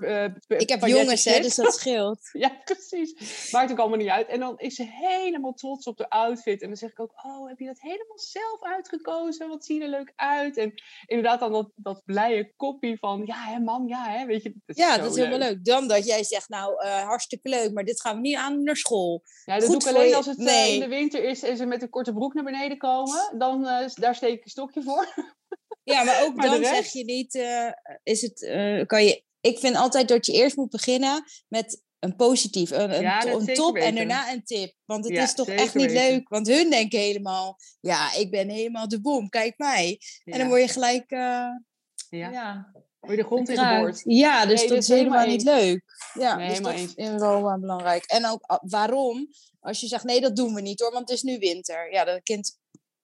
Uh, 0.00 0.24
ik 0.58 0.68
heb 0.68 0.86
jongens, 0.86 1.24
hè, 1.24 1.40
dus 1.40 1.54
dat 1.54 1.74
scheelt. 1.74 2.18
ja, 2.44 2.60
precies. 2.64 3.50
Maakt 3.52 3.70
ook 3.70 3.78
allemaal 3.78 3.98
niet 3.98 4.08
uit. 4.08 4.28
En 4.28 4.40
dan 4.40 4.58
is 4.58 4.74
ze 4.74 4.84
helemaal 4.90 5.52
trots 5.52 5.86
op 5.86 5.96
de 5.96 6.10
outfit. 6.10 6.62
En 6.62 6.68
dan 6.68 6.76
zeg 6.76 6.90
ik 6.90 7.00
ook, 7.00 7.12
oh, 7.24 7.48
heb 7.48 7.58
je 7.58 7.66
dat 7.66 7.80
helemaal 7.80 8.18
zelf 8.18 8.58
uitgekozen? 8.60 9.48
Wat 9.48 9.64
zie 9.64 9.76
je 9.76 9.82
er 9.84 9.90
leuk 9.90 10.12
uit? 10.16 10.56
En 10.56 10.72
inderdaad 11.06 11.40
dan 11.40 11.52
dat, 11.52 11.70
dat 11.74 12.02
blije 12.04 12.52
koppie 12.56 12.98
van, 12.98 13.22
ja 13.24 13.44
hè, 13.44 13.58
mam, 13.58 13.88
ja 13.88 14.08
hè, 14.08 14.26
weet 14.26 14.42
je. 14.42 14.54
Dat 14.66 14.76
ja, 14.76 14.98
dat 14.98 15.10
is 15.10 15.16
helemaal 15.16 15.48
leuk. 15.48 15.64
Dan 15.64 15.88
dat 15.88 16.06
jij 16.06 16.24
zegt, 16.24 16.48
nou, 16.48 16.84
uh, 16.84 17.02
hartstikke 17.02 17.48
leuk, 17.48 17.72
maar 17.72 17.84
dit 17.84 18.00
gaan 18.00 18.14
we 18.14 18.20
niet 18.20 18.36
aan 18.36 18.62
naar 18.62 18.76
school. 18.76 19.22
Ja, 19.44 19.54
dat 19.58 19.68
Goed 19.68 19.80
doe 19.80 19.90
ik 19.90 19.96
alleen 19.96 20.14
als 20.14 20.26
het 20.26 20.38
nee. 20.38 20.68
uh, 20.68 20.74
in 20.74 20.80
de 20.80 20.88
winter 20.88 21.24
is 21.24 21.42
en 21.42 21.56
ze 21.56 21.66
met 21.66 21.82
een 21.82 21.90
korte 21.90 22.12
broek 22.12 22.34
naar 22.34 22.44
beneden 22.44 22.78
komen. 22.78 23.34
Dan 23.38 23.66
daar 23.94 24.14
steek 24.14 24.32
ik 24.38 24.44
een 24.44 24.50
stokje 24.50 24.82
voor. 24.82 25.06
Ja, 25.82 26.02
maar 26.02 26.22
ook 26.22 26.34
maar 26.34 26.46
dan 26.50 26.64
zeg 26.64 26.92
je 26.92 27.04
niet, 27.04 27.34
uh, 27.34 27.70
is 28.02 28.20
het, 28.22 28.40
uh, 28.42 28.86
kan 28.86 29.04
je, 29.04 29.24
ik 29.40 29.58
vind 29.58 29.76
altijd 29.76 30.08
dat 30.08 30.26
je 30.26 30.32
eerst 30.32 30.56
moet 30.56 30.70
beginnen 30.70 31.24
met 31.48 31.82
een 31.98 32.16
positief, 32.16 32.70
een, 32.70 32.94
een, 32.94 33.00
ja, 33.02 33.26
een 33.26 33.46
top 33.54 33.74
weten. 33.74 33.88
en 33.88 33.94
daarna 33.94 34.32
een 34.32 34.44
tip. 34.44 34.74
Want 34.84 35.04
het 35.04 35.14
Ja, 35.14 35.22
is 35.22 35.34
toch 35.34 35.48
echt 35.48 35.74
niet 35.74 35.92
weten. 35.92 36.10
leuk, 36.10 36.28
want 36.28 36.46
hun 36.46 36.70
denken 36.70 36.98
helemaal, 36.98 37.56
ja, 37.80 38.14
ik 38.14 38.30
ben 38.30 38.48
helemaal 38.48 38.88
de 38.88 39.00
boom, 39.00 39.28
kijk 39.28 39.54
mij. 39.58 40.00
En 40.24 40.38
dan 40.38 40.48
word 40.48 40.60
je 40.62 40.68
gelijk, 40.68 41.10
uh, 41.10 41.18
Ja. 41.18 42.30
ja, 42.30 42.72
Word 43.00 43.12
je 43.12 43.18
de 43.22 43.24
grond 43.24 43.48
in 43.48 43.58
geboord. 43.58 44.00
Ja, 44.04 44.46
dus 44.46 44.60
Nee, 44.60 44.68
dat 44.68 44.78
is 44.78 44.88
is 44.88 44.96
helemaal 44.96 45.26
niet 45.26 45.42
leuk. 45.42 45.82
Ja, 46.14 46.36
Nee, 46.36 46.48
dus 46.48 46.60
dat 46.60 46.72
eens. 46.72 46.94
is 46.94 47.08
wel 47.08 47.58
belangrijk. 47.60 48.04
En 48.04 48.26
ook 48.26 48.50
uh, 48.50 48.56
waarom, 48.60 49.28
als 49.60 49.80
je 49.80 49.86
zegt, 49.86 50.04
nee, 50.04 50.20
dat 50.20 50.36
doen 50.36 50.54
we 50.54 50.60
niet 50.60 50.80
hoor, 50.80 50.92
want 50.92 51.08
het 51.08 51.16
is 51.18 51.22
nu 51.22 51.38
winter. 51.38 51.92
Ja, 51.92 52.04
dat 52.04 52.22
kind 52.22 52.58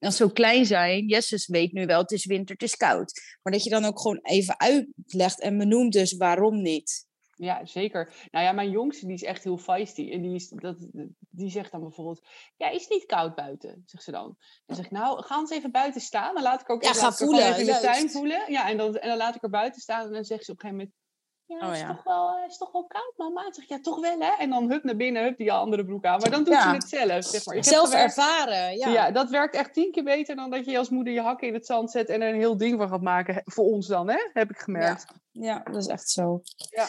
als 0.06 0.16
ze 0.16 0.24
zo 0.24 0.30
klein 0.30 0.66
zijn, 0.66 1.06
Jesses 1.06 1.46
weet 1.46 1.72
nu 1.72 1.86
wel, 1.86 2.00
het 2.00 2.10
is 2.10 2.26
winter, 2.26 2.54
het 2.54 2.62
is 2.62 2.76
koud. 2.76 3.20
Maar 3.42 3.52
dat 3.52 3.64
je 3.64 3.70
dan 3.70 3.84
ook 3.84 4.00
gewoon 4.00 4.18
even 4.22 4.60
uitlegt 4.60 5.40
en 5.40 5.58
benoemt 5.58 5.92
dus 5.92 6.16
waarom 6.16 6.62
niet. 6.62 7.06
Ja, 7.36 7.66
zeker. 7.66 8.28
Nou 8.30 8.44
ja, 8.44 8.52
mijn 8.52 8.70
jongste 8.70 9.06
die 9.06 9.14
is 9.14 9.22
echt 9.22 9.44
heel 9.44 9.58
feisty. 9.58 10.10
En 10.10 10.22
die, 10.22 10.34
is, 10.34 10.48
dat, 10.48 10.88
die 11.30 11.50
zegt 11.50 11.70
dan 11.70 11.80
bijvoorbeeld, 11.80 12.26
ja, 12.56 12.68
is 12.68 12.80
het 12.80 12.90
niet 12.90 13.06
koud 13.06 13.34
buiten? 13.34 13.82
Zegt 13.86 14.04
ze 14.04 14.10
dan. 14.10 14.36
Dan 14.66 14.76
zeg 14.76 14.84
ik, 14.84 14.90
nou, 14.90 15.22
ga 15.22 15.38
eens 15.38 15.50
even 15.50 15.70
buiten 15.70 16.00
staan. 16.00 16.34
Dan 16.34 16.42
laat 16.42 16.60
ik 16.60 16.70
ook 16.70 16.82
Ja, 16.82 16.90
even, 16.90 17.02
ga 17.02 17.12
voelen, 17.12 17.46
even 17.46 17.60
in 17.60 17.66
de 17.66 17.80
tuin 17.80 18.10
voelen. 18.10 18.52
Ja, 18.52 18.68
en 18.68 18.76
dan, 18.76 18.96
en 18.96 19.08
dan 19.08 19.16
laat 19.16 19.34
ik 19.34 19.40
haar 19.40 19.50
buiten 19.50 19.80
staan. 19.80 20.06
En 20.06 20.12
dan 20.12 20.24
zegt 20.24 20.44
ze 20.44 20.50
op 20.52 20.62
een 20.62 20.68
gegeven 20.68 20.84
moment, 20.84 21.05
ja, 21.46 21.66
Oh, 21.66 21.72
is, 21.72 21.80
ja. 21.80 21.94
Toch 21.94 22.04
wel, 22.04 22.28
eh, 22.36 22.46
is 22.48 22.56
toch 22.58 22.72
wel 22.72 22.84
koud, 22.86 23.12
mama? 23.16 23.42
Dan 23.42 23.52
zeg 23.54 23.64
ik, 23.64 23.70
ja, 23.70 23.80
toch 23.80 24.00
wel, 24.00 24.18
hè? 24.20 24.32
En 24.38 24.50
dan 24.50 24.70
hup 24.70 24.84
naar 24.84 24.96
binnen, 24.96 25.22
hup 25.22 25.36
die 25.36 25.52
andere 25.52 25.84
broek 25.84 26.04
aan. 26.04 26.20
Maar 26.20 26.30
dan 26.30 26.44
doet 26.44 26.52
Ja. 26.52 26.62
ze 26.62 26.68
het 26.74 26.88
zelf, 26.88 27.24
zeg 27.24 27.46
maar. 27.46 27.56
Ik 27.56 27.64
heb 27.64 27.72
Zelf 27.72 27.88
gewerkt- 27.88 28.16
ervaren, 28.16 28.76
ja. 28.76 28.88
Ja. 28.88 29.10
dat 29.10 29.30
werkt 29.30 29.54
echt 29.54 29.72
tien 29.74 29.92
keer 29.92 30.04
beter 30.04 30.36
dan 30.36 30.50
dat 30.50 30.64
je 30.64 30.78
als 30.78 30.88
moeder 30.90 31.12
je 31.12 31.20
hakken 31.20 31.48
in 31.48 31.54
het 31.54 31.66
zand 31.66 31.90
zet 31.90 32.08
en 32.08 32.22
er 32.22 32.28
een 32.28 32.40
heel 32.40 32.56
ding 32.56 32.78
van 32.78 32.88
gaat 32.88 33.02
maken. 33.02 33.42
Voor 33.44 33.64
ons 33.64 33.86
dan, 33.86 34.08
hè? 34.08 34.28
Heb 34.32 34.50
ik 34.50 34.58
gemerkt. 34.58 35.06
Ja, 35.32 35.58
dat 35.58 35.76
is 35.76 35.86
echt 35.86 36.10
zo. 36.10 36.42
Ja. 36.56 36.88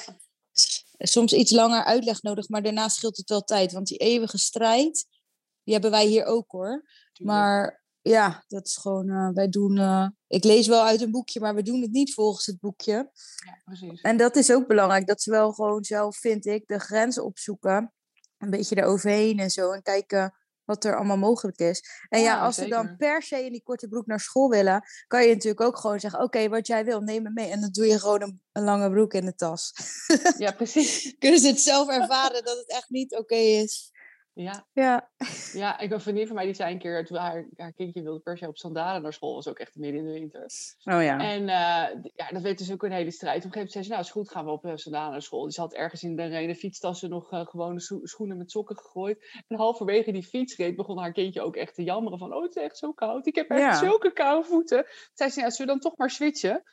Soms 0.98 1.34
iets 1.34 1.52
langer 1.52 1.84
uitleg 1.84 2.22
nodig, 2.22 2.50
maar 2.50 2.62
daarna 2.62 2.88
scheelt 2.88 3.18
het 3.18 3.30
wel 3.30 3.42
tijd. 3.44 3.72
Want 3.72 3.88
die 3.88 3.98
eeuwige 3.98 4.38
strijd, 4.38 5.06
die 5.64 5.74
hebben 5.74 5.92
wij 5.92 6.06
hier 6.06 6.26
ook 6.26 6.52
hoor. 6.52 6.84
Maar 7.22 7.77
ja, 8.08 8.44
dat 8.48 8.68
is 8.68 8.78
gewoon, 8.78 9.10
eh, 9.10 9.30
wij 9.34 9.50
doen, 9.50 9.78
eh, 9.78 10.08
ik 10.28 10.44
lees 10.44 10.68
wel 10.68 10.84
uit 10.84 11.02
een 11.02 11.12
boekje, 11.12 11.40
maar 11.40 11.56
we 11.56 11.62
doen 11.62 11.82
het 11.82 11.92
niet 11.92 12.14
volgens 12.14 12.46
het 12.46 12.60
boekje. 12.60 12.94
Ja, 13.46 13.62
precies. 13.66 14.02
En 14.02 14.18
dat 14.18 14.36
is 14.36 14.52
ook 14.52 14.68
belangrijk, 14.68 15.08
dat 15.08 15.22
ze 15.22 15.32
wel 15.32 15.54
gewoon 15.54 15.84
zelf, 15.84 16.18
vind 16.18 16.46
ik, 16.46 16.68
de 16.68 16.80
grenzen 16.80 17.26
opzoeken. 17.26 17.94
Een 18.38 18.50
beetje 18.50 18.78
eroverheen 18.78 19.40
en 19.40 19.50
zo. 19.50 19.72
En 19.72 19.82
kijken 19.82 20.34
wat 20.68 20.84
er 20.84 20.96
allemaal 20.96 21.18
mogelijk 21.18 21.58
is. 21.58 21.84
En 22.10 22.20
ja, 22.20 22.26
Ja, 22.26 22.46
als 22.46 22.56
ze 22.56 22.68
dan 22.68 22.96
per 22.98 23.22
se 23.22 23.46
in 23.46 23.52
die 23.52 23.64
korte 23.64 23.88
broek 23.88 24.06
naar 24.06 24.20
school 24.20 24.50
willen, 24.50 24.84
kan 25.08 25.24
je 25.24 25.34
natuurlijk 25.34 25.62
ook 25.62 25.78
gewoon 25.78 26.00
zeggen: 26.00 26.22
Oké, 26.22 26.50
wat 26.50 26.68
jij 26.68 26.86
wil, 26.86 27.02
neem 27.02 27.24
me 27.24 27.30
mee. 27.30 27.50
En 27.50 27.62
dan 27.62 27.70
doe 27.72 27.88
je 27.88 28.00
gewoon 28.00 28.22
een, 28.22 28.42
een 28.52 28.64
lange 28.64 28.90
broek 28.90 29.14
in 29.14 29.26
de 29.26 29.36
tas. 29.36 29.74
Ja, 30.38 30.52
precies. 30.52 31.16
Kunnen 31.20 31.40
ze 31.40 31.48
het 31.48 31.60
zelf 31.60 31.90
ervaren 31.90 32.44
dat 32.44 32.58
het 32.58 32.70
echt 32.70 32.90
niet 32.90 33.16
oké 33.16 33.36
is? 33.36 33.92
Ja, 34.40 34.66
Ja. 34.74 35.10
ja, 35.54 35.74
ik 35.76 35.82
heb 35.82 35.92
een 35.92 36.02
vriendin 36.02 36.28
van 36.28 36.36
mij 36.36 36.46
die 36.46 36.54
zei 36.54 36.74
een 36.74 36.80
keer, 36.80 37.06
toen 37.06 37.18
haar, 37.18 37.46
haar 37.56 37.74
kindje 37.74 38.02
wilde 38.02 38.20
per 38.20 38.38
se 38.38 38.48
op 38.48 38.58
sandalen 38.58 39.02
naar 39.02 39.14
school, 39.14 39.34
was 39.34 39.48
ook 39.48 39.60
echt 39.60 39.76
midden 39.76 40.00
in 40.02 40.06
de 40.08 40.12
winter. 40.20 40.42
Oh 40.84 41.04
ja. 41.04 41.20
En 41.20 41.42
eh, 41.42 42.12
ja, 42.16 42.28
dat 42.30 42.42
werd 42.42 42.58
dus 42.58 42.72
ook 42.72 42.84
een 42.84 42.92
hele 42.92 43.12
strijd. 43.12 43.38
Op 43.38 43.44
een 43.46 43.52
gegeven 43.52 43.58
moment 43.58 43.72
zei 43.72 43.84
ze, 43.84 43.90
nou 43.90 44.02
is 44.02 44.12
goed, 44.12 44.30
gaan 44.30 44.46
we 44.46 44.52
op 44.52 44.66
uh, 44.66 44.72
sandalen 44.76 45.12
naar 45.12 45.22
school. 45.22 45.44
Dus 45.44 45.56
ze 45.56 45.62
had 45.62 45.74
ergens 45.74 46.04
in 46.04 46.16
de 46.16 46.26
reden 46.26 46.56
fietstassen 46.56 47.10
nog 47.10 47.32
eh, 47.32 47.46
gewone 47.46 47.80
scho- 47.80 48.00
schoenen 48.06 48.38
met 48.38 48.52
sokken 48.52 48.78
gegooid. 48.78 49.44
En 49.48 49.58
halverwege 49.58 50.12
die 50.12 50.24
fietsrit 50.24 50.76
begon 50.76 50.98
haar 50.98 51.12
kindje 51.12 51.42
ook 51.42 51.56
echt 51.56 51.76
te 51.76 51.84
jammeren 51.84 52.20
van, 52.20 52.34
oh 52.34 52.42
het 52.44 52.56
is 52.56 52.64
echt 52.64 52.78
zo 52.78 52.92
koud. 52.94 53.26
Ik 53.28 53.36
heb 53.36 53.50
echt 53.50 53.60
Ja. 53.60 53.76
zulke 53.76 54.14
koude 54.14 54.48
voeten. 54.48 54.84
Toen 54.84 55.12
zei 55.14 55.30
ze, 55.30 55.40
ja, 55.40 55.50
zullen 55.50 55.74
we 55.74 55.80
dan 55.80 55.90
toch 55.92 55.98
maar 56.00 56.10
switchen? 56.10 56.64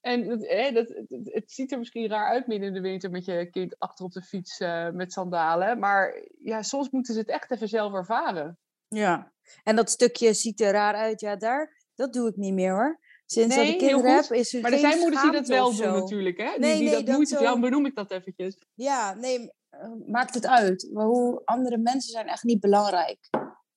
En 0.00 0.28
dat, 0.28 0.46
hè, 0.46 0.72
dat, 0.72 0.88
het, 0.88 1.08
het 1.32 1.52
ziet 1.52 1.72
er 1.72 1.78
misschien 1.78 2.08
raar 2.08 2.28
uit 2.28 2.46
midden 2.46 2.68
in 2.68 2.74
de 2.74 2.80
winter 2.80 3.10
met 3.10 3.24
je 3.24 3.48
kind 3.50 3.78
achter 3.78 4.04
op 4.04 4.12
de 4.12 4.22
fiets 4.22 4.60
eh, 4.60 4.90
met 4.90 5.12
sandalen. 5.12 5.78
Maar 5.78 6.22
ja, 6.38 6.62
soms 6.62 6.90
moeten 6.90 7.14
ze 7.14 7.20
het 7.20 7.28
echt 7.28 7.50
even 7.50 7.68
zelf 7.68 7.92
ervaren. 7.92 8.58
ja. 8.88 9.32
En 9.64 9.76
dat 9.76 9.90
stukje 9.90 10.32
ziet 10.34 10.60
er 10.60 10.72
raar 10.72 10.94
uit. 10.94 11.20
Ja, 11.20 11.36
daar, 11.36 11.82
dat 11.94 12.12
doe 12.12 12.28
ik 12.28 12.36
niet 12.36 12.54
meer 12.54 12.72
hoor. 12.72 13.00
Sinds 13.26 13.56
dat 13.56 13.64
ik 13.64 13.80
heel 13.80 13.88
kinderen 13.88 14.14
heb, 14.22 14.30
is 14.32 14.54
er 14.54 14.60
Maar 14.60 14.72
er 14.72 14.78
zijn 14.78 14.98
moeders 14.98 15.22
die 15.22 15.30
dat 15.32 15.46
wel 15.46 15.74
doen 15.76 15.92
natuurlijk. 15.92 16.38
Hè? 16.38 16.50
Die, 16.50 16.58
Nee, 16.58 16.74
die 16.78 16.82
nee, 16.82 16.94
dat 16.94 17.06
dat 17.06 17.14
moeite, 17.14 17.34
zo- 17.34 17.42
dan 17.42 17.60
benoem 17.60 17.86
ik 17.86 17.94
dat 17.94 18.10
eventjes. 18.10 18.58
Ja, 18.74 19.14
nee, 19.14 19.50
eh, 19.68 19.88
maakt 20.06 20.34
het 20.34 20.46
uit. 20.46 20.88
Maar 20.92 21.04
hoe 21.06 21.42
andere 21.44 21.78
mensen 21.78 22.10
zijn 22.10 22.26
echt 22.26 22.42
niet 22.42 22.60
belangrijk. 22.60 23.18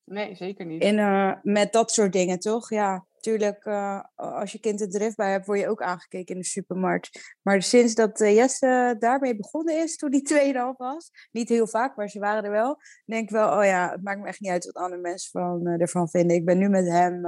Nee, 0.04 0.36
zeker 0.36 0.66
niet. 0.66 0.84
In, 0.84 1.00
eh, 1.00 1.34
met 1.42 1.74
dat 1.74 1.92
soort 1.92 2.14
dingen, 2.14 2.40
toch? 2.40 2.70
Ja, 2.70 3.06
tuurlijk, 3.24 3.66
eh, 3.66 4.04
als 4.16 4.52
je 4.52 4.60
kind 4.60 4.82
er 4.82 4.90
drift 4.90 5.16
bij 5.16 5.32
hebt, 5.32 5.46
word 5.46 5.60
je 5.60 5.68
ook 5.68 5.82
aangekeken 5.82 6.36
in 6.36 6.42
de 6.42 6.48
supermarkt. 6.48 7.36
Maar 7.42 7.62
sinds 7.62 7.96
dat 7.96 8.22
eh, 8.22 8.36
Jesse 8.36 8.96
daarmee 9.00 9.36
begonnen 9.36 9.78
is, 9.78 9.98
toen 9.98 10.10
die 10.18 10.54
2,5 10.54 10.78
was, 10.78 11.12
niet 11.32 11.50
heel 11.50 11.68
vaak, 11.68 11.96
maar 11.96 12.10
ze 12.10 12.20
waren 12.20 12.44
er 12.44 12.52
wel, 12.52 12.78
denk 13.06 13.24
ik 13.24 13.30
wel, 13.30 13.58
oh 13.58 13.66
ja, 13.66 13.92
het 13.92 14.04
maakt 14.04 14.20
me 14.20 14.28
echt 14.28 14.40
niet 14.40 14.52
uit 14.52 14.66
wat 14.66 14.84
andere 14.84 15.02
mensen 15.02 15.32
van, 15.32 15.68
eh, 15.68 15.82
ervan 15.82 16.10
vinden. 16.10 16.36
Ik 16.36 16.46
ben 16.46 16.58
nu 16.58 16.70
met 16.70 16.88
hem 16.88 17.26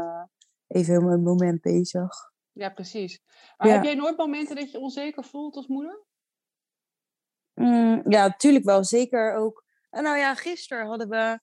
even 0.68 1.06
mijn 1.06 1.24
moment 1.24 1.62
bezig. 1.62 2.32
Ja, 2.52 2.70
precies. 2.70 3.22
Maar 3.58 3.68
Ja. 3.68 3.74
heb 3.74 3.84
jij 3.84 3.96
nooit 3.96 4.18
momenten 4.18 4.56
dat 4.56 4.72
je 4.72 4.80
onzeker 4.80 5.24
voelt 5.24 5.56
als 5.56 5.68
moeder? 5.68 6.04
Mm, 7.54 8.02
ja, 8.08 8.28
natuurlijk 8.28 8.66
wel. 8.66 8.84
Zeker 8.84 9.34
ook. 9.34 9.64
En 9.90 10.04
nou 10.04 10.18
ja, 10.18 10.36
gisteren 10.36 10.86
hadden 10.86 11.10
we. 11.10 11.40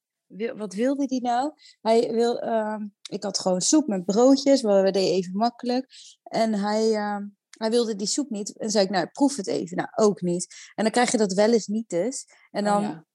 Wat 0.56 0.74
wilde 0.74 1.04
hij 1.08 1.18
nou? 1.18 1.52
Hij 1.80 2.10
wil, 2.12 2.40
ehm, 2.40 2.86
ik 3.10 3.22
had 3.22 3.38
gewoon 3.38 3.60
soep 3.60 3.86
met 3.86 4.04
broodjes. 4.04 4.62
We 4.62 4.68
deden 4.90 5.12
even 5.12 5.36
makkelijk. 5.36 5.86
En 6.22 6.54
hij, 6.54 6.94
ehm, 6.94 7.26
hij 7.58 7.70
wilde 7.70 7.96
die 7.96 8.06
soep 8.06 8.30
niet. 8.30 8.58
En 8.58 8.70
zei 8.70 8.84
ik, 8.84 8.90
nou, 8.90 9.06
proef 9.06 9.36
het 9.36 9.46
even. 9.46 9.76
Nou, 9.76 9.88
ook 9.94 10.20
niet. 10.20 10.54
En 10.74 10.82
dan 10.84 10.92
krijg 10.92 11.10
je 11.10 11.16
dat 11.18 11.32
wel 11.32 11.52
eens 11.52 11.66
niet 11.66 11.92
eens. 11.92 12.24
En 12.50 12.66
Oh, 12.66 12.72
dan, 12.72 12.82
ja. 12.82 13.06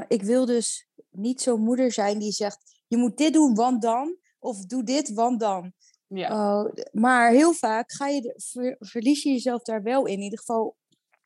eh, 0.00 0.04
ik 0.08 0.22
wil 0.22 0.46
dus 0.46 0.88
niet 1.10 1.40
zo'n 1.42 1.60
moeder 1.60 1.92
zijn 1.92 2.18
die 2.18 2.32
zegt: 2.32 2.82
je 2.86 2.96
moet 2.96 3.16
dit 3.16 3.32
doen, 3.32 3.54
want 3.54 3.82
dan. 3.82 4.16
Of 4.38 4.64
doe 4.64 4.82
dit, 4.82 5.12
want 5.12 5.40
dan. 5.40 5.72
Ja. 6.06 6.60
Oh, 6.60 6.72
maar 6.92 7.30
heel 7.30 7.52
vaak 7.52 7.92
ga 7.92 8.06
je, 8.08 8.34
ver- 8.36 8.76
verlies 8.78 9.22
je 9.22 9.30
jezelf 9.30 9.62
daar 9.62 9.82
wel 9.82 10.06
in. 10.06 10.12
In 10.14 10.20
ieder 10.22 10.38
geval, 10.38 10.76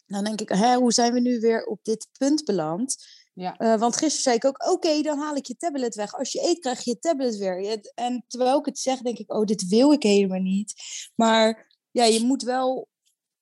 dan 0.06 0.24
denk 0.24 0.40
ik, 0.40 0.48
hè, 0.48 0.76
hoe 0.76 0.92
zijn 0.92 1.12
we 1.12 1.20
nu 1.20 1.40
weer 1.40 1.64
op 1.66 1.78
dit 1.82 2.08
punt 2.18 2.44
beland? 2.44 2.96
Ja. 3.40 3.56
Eh, 3.56 3.78
want 3.78 3.96
gisteren 3.96 4.22
zei 4.22 4.36
ik 4.36 4.44
ook, 4.44 4.70
oké, 4.72 5.02
dan 5.02 5.18
haal 5.18 5.34
ik 5.34 5.46
je 5.46 5.56
tablet 5.56 5.94
weg. 5.94 6.14
Als 6.14 6.32
je 6.32 6.48
eet, 6.48 6.58
krijg 6.58 6.84
je 6.84 6.90
je 6.90 6.98
tablet 6.98 7.36
weer. 7.36 7.80
En 7.94 8.24
terwijl 8.28 8.58
ik 8.58 8.64
het 8.64 8.78
zeg, 8.78 9.00
denk 9.00 9.18
ik, 9.18 9.32
oh, 9.32 9.44
dit 9.44 9.68
wil 9.68 9.92
ik 9.92 10.02
helemaal 10.02 10.40
niet. 10.40 10.74
Maar 11.14 11.70
ja, 11.90 12.04
je 12.04 12.24
moet 12.24 12.42
wel 12.42 12.88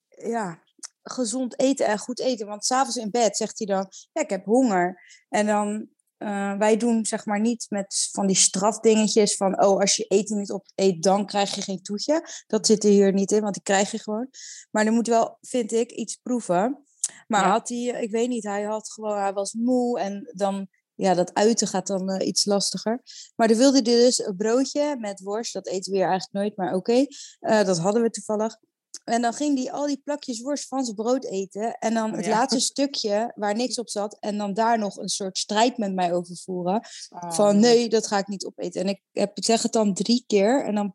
ja, 0.08 0.62
gezond 1.02 1.58
eten 1.60 1.86
en 1.86 1.98
goed 1.98 2.20
eten. 2.20 2.46
Want 2.46 2.64
s'avonds 2.64 2.96
in 2.96 3.10
bed 3.10 3.36
zegt 3.36 3.58
hij 3.58 3.66
dan, 3.66 3.86
ja, 4.12 4.22
ik 4.22 4.30
heb 4.30 4.44
honger. 4.44 5.02
En 5.28 5.46
dan, 5.46 5.88
eh, 6.16 6.56
wij 6.58 6.76
doen 6.76 7.06
zeg 7.06 7.26
maar 7.26 7.40
niet 7.40 7.66
met 7.68 8.08
van 8.12 8.26
die 8.26 8.36
strafdingetjes 8.36 9.36
van, 9.36 9.64
oh, 9.64 9.80
als 9.80 9.96
je 9.96 10.04
eten 10.04 10.38
niet 10.38 10.50
opeet, 10.50 11.02
dan 11.02 11.26
krijg 11.26 11.54
je 11.54 11.62
geen 11.62 11.82
toetje. 11.82 12.28
Dat 12.46 12.66
zit 12.66 12.84
er 12.84 12.90
hier 12.90 13.12
niet 13.12 13.32
in, 13.32 13.42
want 13.42 13.54
die 13.54 13.62
krijg 13.62 13.90
je 13.90 13.98
gewoon. 13.98 14.28
Maar 14.70 14.86
er 14.86 14.92
moet 14.92 15.06
wel, 15.06 15.38
vind 15.40 15.72
ik, 15.72 15.90
iets 15.90 16.16
proeven. 16.16 16.87
Maar 17.26 17.42
Ja. 17.44 17.50
had 17.50 17.68
hij, 17.68 17.78
ik 17.78 18.10
weet 18.10 18.28
niet, 18.28 18.44
hij 18.44 18.62
had 18.62 18.92
gewoon, 18.92 19.18
hij 19.18 19.32
was 19.32 19.52
moe 19.52 20.00
en 20.00 20.30
dan, 20.34 20.68
ja, 20.94 21.14
dat 21.14 21.34
uiten 21.34 21.66
gaat 21.66 21.86
dan 21.86 22.10
eh, 22.10 22.26
iets 22.26 22.44
lastiger. 22.44 23.02
Maar 23.36 23.48
dan 23.48 23.56
wilde 23.56 23.72
hij 23.82 23.82
dus 23.82 24.26
een 24.26 24.36
broodje 24.36 24.96
met 24.98 25.20
worst, 25.20 25.52
dat 25.52 25.66
eten 25.66 25.92
we 25.92 25.98
hier 25.98 26.08
eigenlijk 26.08 26.32
nooit, 26.44 26.56
maar 26.56 26.74
oké, 26.74 27.06
Eh, 27.40 27.64
dat 27.64 27.78
hadden 27.78 28.02
we 28.02 28.10
toevallig. 28.10 28.56
En 29.04 29.22
dan 29.22 29.32
ging 29.32 29.58
hij 29.58 29.72
al 29.72 29.86
die 29.86 30.00
plakjes 30.04 30.40
worst 30.40 30.68
van 30.68 30.84
zijn 30.84 30.96
brood 30.96 31.24
eten. 31.24 31.78
En 31.78 31.94
dan 31.94 32.12
het 32.12 32.24
ja. 32.24 32.30
laatste 32.30 32.60
stukje 32.60 33.32
waar 33.34 33.54
niks 33.54 33.78
op 33.78 33.88
zat. 33.88 34.16
En 34.20 34.38
dan 34.38 34.54
daar 34.54 34.78
nog 34.78 34.96
een 34.96 35.08
soort 35.08 35.38
strijd 35.38 35.78
met 35.78 35.94
mij 35.94 36.12
over 36.12 36.36
voeren. 36.36 36.80
Oh, 37.08 37.32
van 37.32 37.58
nee, 37.58 37.88
dat 37.88 38.06
ga 38.06 38.18
ik 38.18 38.28
niet 38.28 38.44
opeten. 38.44 38.80
En 38.80 38.88
ik 38.88 39.02
heb, 39.12 39.30
zeg 39.34 39.62
het 39.62 39.72
dan 39.72 39.94
drie 39.94 40.24
keer. 40.26 40.64
En 40.64 40.74
dan 40.74 40.94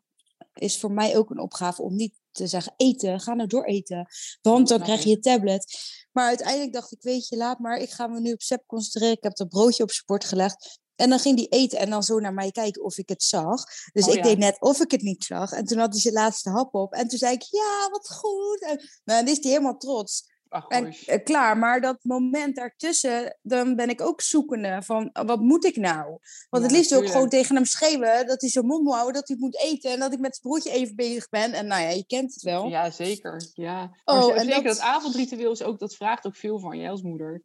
is 0.54 0.78
voor 0.78 0.92
mij 0.92 1.16
ook 1.16 1.30
een 1.30 1.40
opgave 1.40 1.82
om 1.82 1.94
niet 1.96 2.14
te 2.34 2.46
zeggen 2.46 2.74
eten. 2.76 3.20
Ga 3.20 3.34
nou 3.34 3.48
door 3.48 3.64
eten. 3.64 4.06
Want 4.42 4.68
dan 4.68 4.82
krijg 4.82 5.02
je 5.02 5.08
je 5.08 5.18
tablet. 5.18 5.74
Maar 6.12 6.26
uiteindelijk 6.26 6.72
dacht 6.72 6.92
ik, 6.92 7.02
weet 7.02 7.28
je, 7.28 7.36
laat 7.36 7.58
maar. 7.58 7.76
Ik 7.76 7.90
ga 7.90 8.06
me 8.06 8.20
nu 8.20 8.32
op 8.32 8.42
Sepp 8.42 8.66
concentreren. 8.66 9.16
Ik 9.16 9.22
heb 9.22 9.36
dat 9.36 9.48
broodje 9.48 9.82
op 9.82 9.90
zijn 9.90 10.06
bord 10.06 10.24
gelegd. 10.24 10.82
En 10.96 11.10
dan 11.10 11.18
ging 11.18 11.36
hij 11.38 11.46
eten 11.48 11.78
en 11.78 11.90
dan 11.90 12.02
zo 12.02 12.18
naar 12.18 12.34
mij 12.34 12.50
kijken 12.50 12.82
of 12.84 12.98
ik 12.98 13.08
het 13.08 13.22
zag. 13.22 13.64
Dus 13.92 14.06
Oh, 14.06 14.12
ik 14.12 14.16
ja. 14.16 14.22
deed 14.22 14.38
net 14.38 14.60
of 14.60 14.80
ik 14.80 14.90
het 14.90 15.02
niet 15.02 15.24
zag. 15.24 15.52
En 15.52 15.64
toen 15.64 15.78
had 15.78 15.92
hij 15.92 16.00
zijn 16.00 16.14
laatste 16.14 16.50
hap 16.50 16.74
op. 16.74 16.92
En 16.92 17.08
toen 17.08 17.18
zei 17.18 17.34
ik, 17.34 17.42
ja, 17.42 17.88
wat 17.90 18.10
goed. 18.10 18.60
En 18.60 18.76
nou, 19.04 19.24
dan 19.24 19.34
is 19.34 19.38
hij 19.42 19.50
helemaal 19.50 19.76
trots. 19.76 20.32
Ach, 20.54 20.68
En 20.68 20.84
gosh. 20.84 21.08
eh, 21.08 21.24
klaar, 21.24 21.58
maar 21.58 21.80
dat 21.80 21.98
moment 22.02 22.56
daartussen, 22.56 23.38
dan 23.42 23.76
ben 23.76 23.88
ik 23.88 24.00
ook 24.00 24.20
zoekende 24.20 24.82
van, 24.82 25.10
eh, 25.12 25.24
wat 25.24 25.40
moet 25.40 25.64
ik 25.64 25.76
nou? 25.76 26.18
Want 26.50 26.62
het 26.62 26.72
Ja, 26.72 26.76
liefst 26.78 26.90
ook 26.92 26.98
tuurlijk. 26.98 27.12
gewoon 27.12 27.28
tegen 27.28 27.54
hem 27.54 27.64
schreeuwen 27.64 28.26
dat 28.26 28.40
hij 28.40 28.50
zijn 28.50 28.66
mond 28.66 28.82
moet 28.82 28.92
houden, 28.92 29.14
dat 29.14 29.28
hij 29.28 29.36
moet 29.40 29.58
eten 29.58 29.90
en 29.90 29.98
dat 29.98 30.12
ik 30.12 30.18
met 30.18 30.36
zijn 30.36 30.52
broodje 30.52 30.70
even 30.80 30.96
bezig 30.96 31.28
ben. 31.28 31.52
En 31.52 31.66
nou 31.66 31.82
ja, 31.82 31.88
je 31.88 32.06
kent 32.06 32.34
het 32.34 32.42
wel. 32.42 32.68
Ja, 32.68 32.84
Ja, 32.84 32.90
zeker. 32.90 33.50
Ja. 33.54 33.82
Oh, 34.04 34.26
Maar 34.28 34.38
zeker 34.40 34.54
dat- 34.54 34.64
dat... 34.64 34.80
avondritueel 34.80 35.52
is 35.52 35.62
ook, 35.62 35.78
dat 35.78 35.94
vraagt 35.94 36.26
ook 36.26 36.36
veel 36.36 36.58
van 36.58 36.78
je 36.78 36.88
als 36.88 37.02
moeder. 37.02 37.40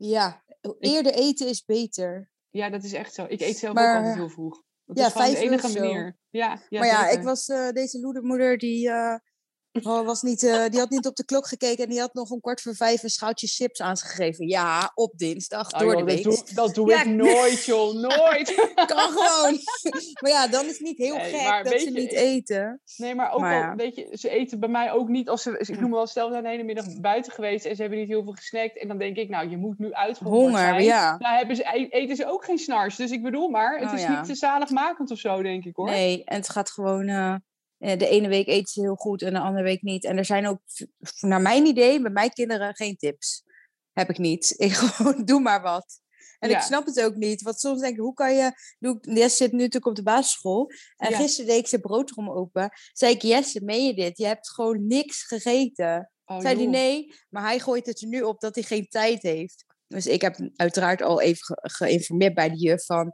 eerder 0.80 1.14
eten 1.14 1.48
is 1.48 1.66
beter. 1.66 2.30
Ja, 2.50 2.70
dat 2.70 2.84
is 2.84 2.94
echt 2.94 3.14
zo. 3.14 3.26
Ik 3.28 3.42
eet 3.42 3.58
zelf 3.58 3.74
Maar- 3.74 3.92
ook 3.92 3.98
altijd 3.98 4.16
heel 4.16 4.30
vroeg. 4.30 4.64
Dat 4.86 4.98
Ja, 4.98 5.06
is 5.06 5.14
de 5.14 5.20
vijf 5.20 5.36
uur 5.44 5.52
enige 5.52 5.80
manier. 5.80 6.18
Ja, 6.30 6.62
ja, 6.70 6.80
maar 6.80 6.88
ja, 6.88 7.02
zeker. 7.04 7.18
ik 7.20 7.24
was 7.26 7.48
eh, 7.48 7.70
deze 7.70 8.00
loedermoeder 8.00 8.58
die, 8.58 8.90
eh, 8.90 9.16
oh, 9.84 10.06
was 10.06 10.22
niet, 10.22 10.44
eh, 10.44 10.66
die 10.70 10.80
had 10.80 10.90
niet 10.90 11.06
op 11.08 11.16
de 11.16 11.26
klok 11.26 11.48
gekeken 11.48 11.84
en 11.84 11.90
die 11.90 12.00
had 12.00 12.14
nog 12.14 12.30
om 12.30 12.40
kwart 12.40 12.62
voor 12.62 12.76
vijf 12.76 13.04
een 13.04 13.10
schaaltje 13.10 13.48
chips 13.48 13.82
aangegeven. 13.82 14.48
Ja, 14.48 14.92
op 14.96 15.18
dinsdag, 15.18 15.74
Oh, 15.74 15.80
door 15.80 15.90
joh, 15.92 15.98
de 15.98 16.04
week. 16.14 16.24
Dat 16.24 16.34
doe, 16.46 16.56
dat 16.56 16.76
doe 16.76 16.90
Ja, 16.90 17.00
ik 17.02 17.08
nooit, 17.08 17.66
joh. 17.66 17.94
Nooit. 17.94 18.72
Kan 18.76 19.10
gewoon. 19.12 19.58
maar 20.22 20.32
ja, 20.32 20.48
dan 20.48 20.66
is 20.66 20.72
het 20.72 20.80
niet 20.82 20.98
heel 20.98 21.16
Nee, 21.16 21.34
gek 21.34 21.64
dat 21.64 21.80
ze 21.82 21.86
je, 21.94 22.00
niet 22.00 22.12
eten. 22.14 22.82
Nee, 22.98 23.16
maar 23.16 23.32
ook 23.32 23.40
Maar 23.40 23.70
al, 23.70 23.76
weet 23.76 23.96
je, 23.96 24.08
ze 24.12 24.30
eten 24.30 24.60
bij 24.60 24.70
mij 24.70 24.92
ook 24.92 25.08
niet 25.08 25.30
als 25.30 25.42
ze, 25.42 25.58
ik 25.60 25.80
noem 25.80 25.92
wel, 25.92 26.08
stel 26.08 26.26
we 26.26 26.32
zijn 26.32 26.44
de 26.44 26.50
hele 26.50 26.64
middag 26.64 26.86
buiten 27.00 27.32
geweest 27.32 27.66
en 27.66 27.76
ze 27.76 27.82
hebben 27.82 28.00
niet 28.00 28.08
heel 28.10 28.24
veel 28.24 28.34
gesnackt 28.34 28.80
en 28.82 28.88
dan 28.88 28.98
denk 28.98 29.16
ik, 29.18 29.30
nou, 29.30 29.50
je 29.50 29.58
moet 29.58 29.80
nu 29.80 29.94
uitgehongerd 29.94 30.42
Honger, 30.44 30.60
zijn. 30.60 30.84
ja. 30.84 31.18
Nou, 31.18 31.38
hebben 31.38 31.56
ze, 31.56 31.64
e- 31.74 31.88
eten 31.90 32.16
ze 32.16 32.26
ook 32.32 32.46
geen 32.46 32.58
snars, 32.58 32.96
dus 32.96 33.12
ik 33.12 33.24
bedoel 33.24 33.50
maar, 33.50 33.80
het 33.80 33.88
Oh, 33.90 33.94
is 33.96 34.02
ja. 34.02 34.18
niet 34.18 34.26
te 34.26 34.36
zaligmakend 34.36 35.12
of 35.12 35.20
zo, 35.20 35.42
denk 35.42 35.66
ik 35.66 35.76
hoor. 35.76 35.90
Nee, 35.90 36.24
en 36.26 36.36
het 36.36 36.50
gaat 36.50 36.72
gewoon. 36.72 37.08
eh, 37.08 37.36
de 37.80 38.08
ene 38.08 38.28
week 38.28 38.48
eten 38.48 38.68
ze 38.68 38.82
heel 38.82 38.96
goed 38.96 39.22
en 39.22 39.34
de 39.34 39.40
andere 39.40 39.64
week 39.64 39.82
niet. 39.82 40.04
En 40.04 40.18
er 40.18 40.26
zijn 40.26 40.48
ook, 40.48 40.62
naar 41.20 41.42
mijn 41.42 41.66
idee, 41.66 42.02
bij 42.02 42.12
mijn 42.12 42.30
kinderen 42.34 42.76
geen 42.76 42.96
tips. 42.98 43.44
Heb 43.94 44.10
ik 44.10 44.18
niet. 44.18 44.54
Ik 44.58 44.72
gewoon 44.78 45.26
doe 45.26 45.40
maar 45.40 45.62
wat. 45.62 46.02
En 46.40 46.50
Ja. 46.50 46.58
ik 46.58 46.64
snap 46.64 46.86
het 46.86 47.02
ook 47.04 47.16
niet. 47.16 47.42
Want 47.42 47.60
soms 47.60 47.82
denk 47.82 47.94
ik, 47.94 48.00
hoe 48.00 48.14
kan 48.14 48.36
je. 48.36 48.52
Doe 48.80 49.00
ik, 49.02 49.30
zit 49.30 49.52
nu 49.52 49.58
natuurlijk 49.58 49.86
op 49.86 49.96
de 49.96 50.04
basisschool. 50.04 50.72
En 50.96 51.10
Ja. 51.10 51.18
gisteren 51.18 51.50
deed 51.50 51.60
ik 51.60 51.68
zijn 51.68 51.82
broodrom 51.82 52.30
open. 52.32 52.70
Zei 52.94 53.14
ik, 53.14 53.22
Jesse, 53.22 53.64
meen 53.64 53.86
je 53.86 53.94
dit? 53.94 54.18
Je 54.18 54.26
hebt 54.26 54.50
gewoon 54.50 54.88
niks 54.88 55.24
gegeten. 55.24 56.12
Oh, 56.26 56.40
Zei 56.40 56.56
hij 56.56 56.66
nee, 56.66 57.14
maar 57.30 57.44
hij 57.44 57.60
gooit 57.60 57.86
het 57.86 58.02
er 58.02 58.08
nu 58.08 58.22
op 58.22 58.40
dat 58.40 58.56
hij 58.56 58.64
geen 58.64 58.88
tijd 58.88 59.22
heeft. 59.22 59.66
Dus 59.88 60.08
ik 60.08 60.22
heb 60.22 60.50
uiteraard 60.56 61.02
al 61.02 61.22
even 61.22 61.44
ge- 61.46 61.60
geïnformeerd 61.62 62.34
bij 62.34 62.50
de 62.50 62.58
juf 62.58 62.86
van 62.86 63.14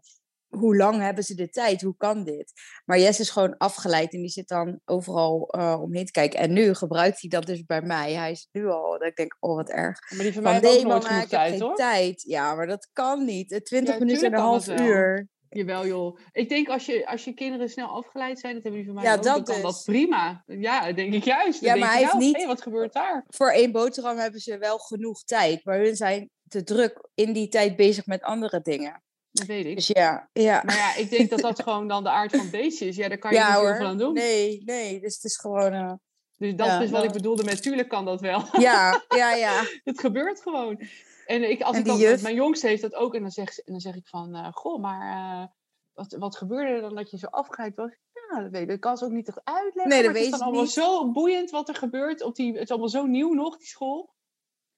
hoe 0.57 0.75
lang 0.75 1.01
hebben 1.01 1.23
ze 1.23 1.35
de 1.35 1.49
tijd? 1.49 1.81
Hoe 1.81 1.95
kan 1.97 2.23
dit? 2.23 2.51
Maar 2.85 2.99
Jess 2.99 3.19
is 3.19 3.29
gewoon 3.29 3.57
afgeleid 3.57 4.13
en 4.13 4.19
die 4.19 4.29
zit 4.29 4.47
dan 4.47 4.79
overal 4.85 5.47
eh, 5.49 5.81
omheen 5.81 6.05
te 6.05 6.11
kijken. 6.11 6.39
En 6.39 6.53
nu 6.53 6.73
gebruikt 6.73 7.21
hij 7.21 7.29
dat 7.29 7.45
dus 7.45 7.63
bij 7.65 7.81
mij. 7.81 8.13
Hij 8.13 8.31
is 8.31 8.47
nu 8.51 8.67
al, 8.67 8.91
dat 8.91 9.07
ik 9.07 9.15
denk, 9.15 9.37
oh 9.39 9.55
wat 9.55 9.69
erg. 9.69 9.99
Maar 10.11 10.19
die 10.23 10.33
van 10.33 10.43
mij 10.43 10.51
heeft 10.51 10.63
nee 10.63 10.85
mama, 10.85 11.19
heb 11.19 11.27
tijd 11.27 11.51
geen 11.51 11.61
hoor. 11.61 11.75
tijd. 11.75 12.21
Ja, 12.21 12.55
maar 12.55 12.67
dat 12.67 12.89
kan 12.93 13.25
niet. 13.25 13.51
Eh, 13.51 13.59
20 13.59 13.93
Ja, 13.93 13.99
minuten 13.99 14.25
en 14.27 14.33
een 14.33 14.39
half 14.39 14.63
dat 14.65 14.79
uur. 14.79 15.27
Jawel 15.49 15.85
joh. 15.87 16.17
Ik 16.31 16.49
denk 16.49 16.69
als 16.69 16.85
je, 16.85 17.07
als 17.07 17.23
je 17.23 17.33
kinderen 17.33 17.69
snel 17.69 17.87
afgeleid 17.87 18.39
zijn, 18.39 18.53
dat 18.53 18.63
hebben 18.63 18.81
die 18.81 18.91
van 18.91 19.01
mij 19.01 19.11
Ja, 19.11 19.17
ook, 19.17 19.23
dan 19.23 19.37
dat 19.37 19.49
kan 19.49 19.61
dat 19.61 19.73
dus. 19.73 19.83
prima. 19.83 20.43
Ja, 20.45 20.91
denk 20.93 21.13
ik 21.13 21.23
juist. 21.23 21.61
Dan 21.63 21.69
Ja, 21.73 21.79
maar 21.79 21.89
hij 21.89 21.99
heeft 21.99 22.11
nou, 22.13 22.23
niet- 22.25 22.37
hé, 22.37 22.45
wat 22.47 22.61
gebeurt 22.61 22.93
daar? 22.93 23.25
Voor 23.27 23.49
één 23.51 23.71
boterham 23.71 24.17
hebben 24.17 24.39
ze 24.39 24.57
wel 24.57 24.77
genoeg 24.77 25.23
tijd. 25.23 25.65
Maar 25.65 25.77
hun 25.79 25.95
zijn 25.95 26.29
te 26.47 26.63
druk 26.63 27.07
in 27.13 27.33
die 27.33 27.47
tijd 27.47 27.75
bezig 27.75 28.05
met 28.05 28.21
andere 28.21 28.61
dingen. 28.61 29.03
Dat 29.35 29.47
weet 29.47 29.65
ik. 29.65 29.75
Dus 29.75 29.87
ja, 29.87 30.29
ja. 30.33 30.61
Maar 30.65 30.75
ja, 30.75 30.95
ik 30.95 31.09
denk 31.09 31.29
dat 31.29 31.39
dat 31.39 31.63
gewoon 31.63 31.87
dan 31.87 32.03
de 32.03 32.09
aard 32.09 32.31
van 32.31 32.39
het 32.39 32.51
beestje 32.51 32.87
is. 32.87 32.95
Ja, 32.95 33.07
daar 33.07 33.17
kan 33.17 33.31
je 33.31 33.37
ja, 33.37 33.47
niet 33.47 33.55
hoor. 33.57 33.75
veel 33.75 33.85
aan 33.85 33.97
doen. 33.97 34.13
Nee, 34.13 34.61
nee. 34.65 34.99
Dus 34.99 35.15
het 35.15 35.23
is 35.23 35.37
gewoon... 35.37 35.71
eh, 35.73 35.93
Dus 36.37 36.55
dat 36.55 36.67
Ja, 36.67 36.81
is 36.81 36.89
wat 36.91 37.03
ik 37.03 37.11
bedoelde 37.11 37.43
met 37.43 37.61
tuurlijk 37.61 37.89
kan 37.89 38.05
dat 38.05 38.21
wel. 38.21 38.43
ja, 38.59 39.01
ja, 39.21 39.33
ja. 39.33 39.63
het 39.83 39.99
gebeurt 39.99 40.41
gewoon. 40.41 40.81
En 41.25 41.49
ik, 41.49 41.61
als 41.61 41.73
En 41.75 41.81
ik 41.81 41.87
dan, 41.87 41.97
juf? 41.97 42.21
mijn 42.21 42.35
jongste 42.35 42.67
heeft 42.67 42.81
dat 42.81 42.93
ook. 42.95 43.15
En 43.15 43.21
dan 43.21 43.31
zeg, 43.31 43.57
en 43.57 43.71
dan 43.71 43.79
zeg 43.81 43.95
ik 43.95 44.07
van, 44.07 44.35
eh, 44.35 44.47
goh, 44.51 44.81
maar 44.81 45.01
eh, 45.41 45.47
wat, 45.93 46.15
wat 46.19 46.35
gebeurde 46.37 46.71
er 46.71 46.81
dan 46.81 46.95
dat 46.95 47.11
je 47.11 47.17
zo 47.17 47.27
afgeleid 47.27 47.75
was? 47.75 47.91
Ja, 48.29 48.41
dat 48.41 48.51
weet 48.51 48.61
ik. 48.61 48.67
Dat 48.67 48.79
kan 48.79 48.97
ze 48.97 49.05
ook 49.05 49.11
niet 49.11 49.27
echt 49.27 49.41
uitleggen. 49.43 49.87
Nee, 49.89 50.03
dat 50.03 50.11
maar 50.11 50.21
het 50.21 50.23
is 50.25 50.31
dan 50.31 50.41
allemaal 50.41 50.61
niet. 50.61 50.71
zo 50.71 51.11
boeiend 51.11 51.49
wat 51.49 51.69
er 51.69 51.75
gebeurt. 51.75 52.21
Op 52.23 52.35
die, 52.35 52.53
het 52.53 52.61
is 52.63 52.69
allemaal 52.69 52.89
zo 52.89 53.05
nieuw 53.05 53.33
nog, 53.33 53.57
die 53.57 53.67
school. 53.67 54.13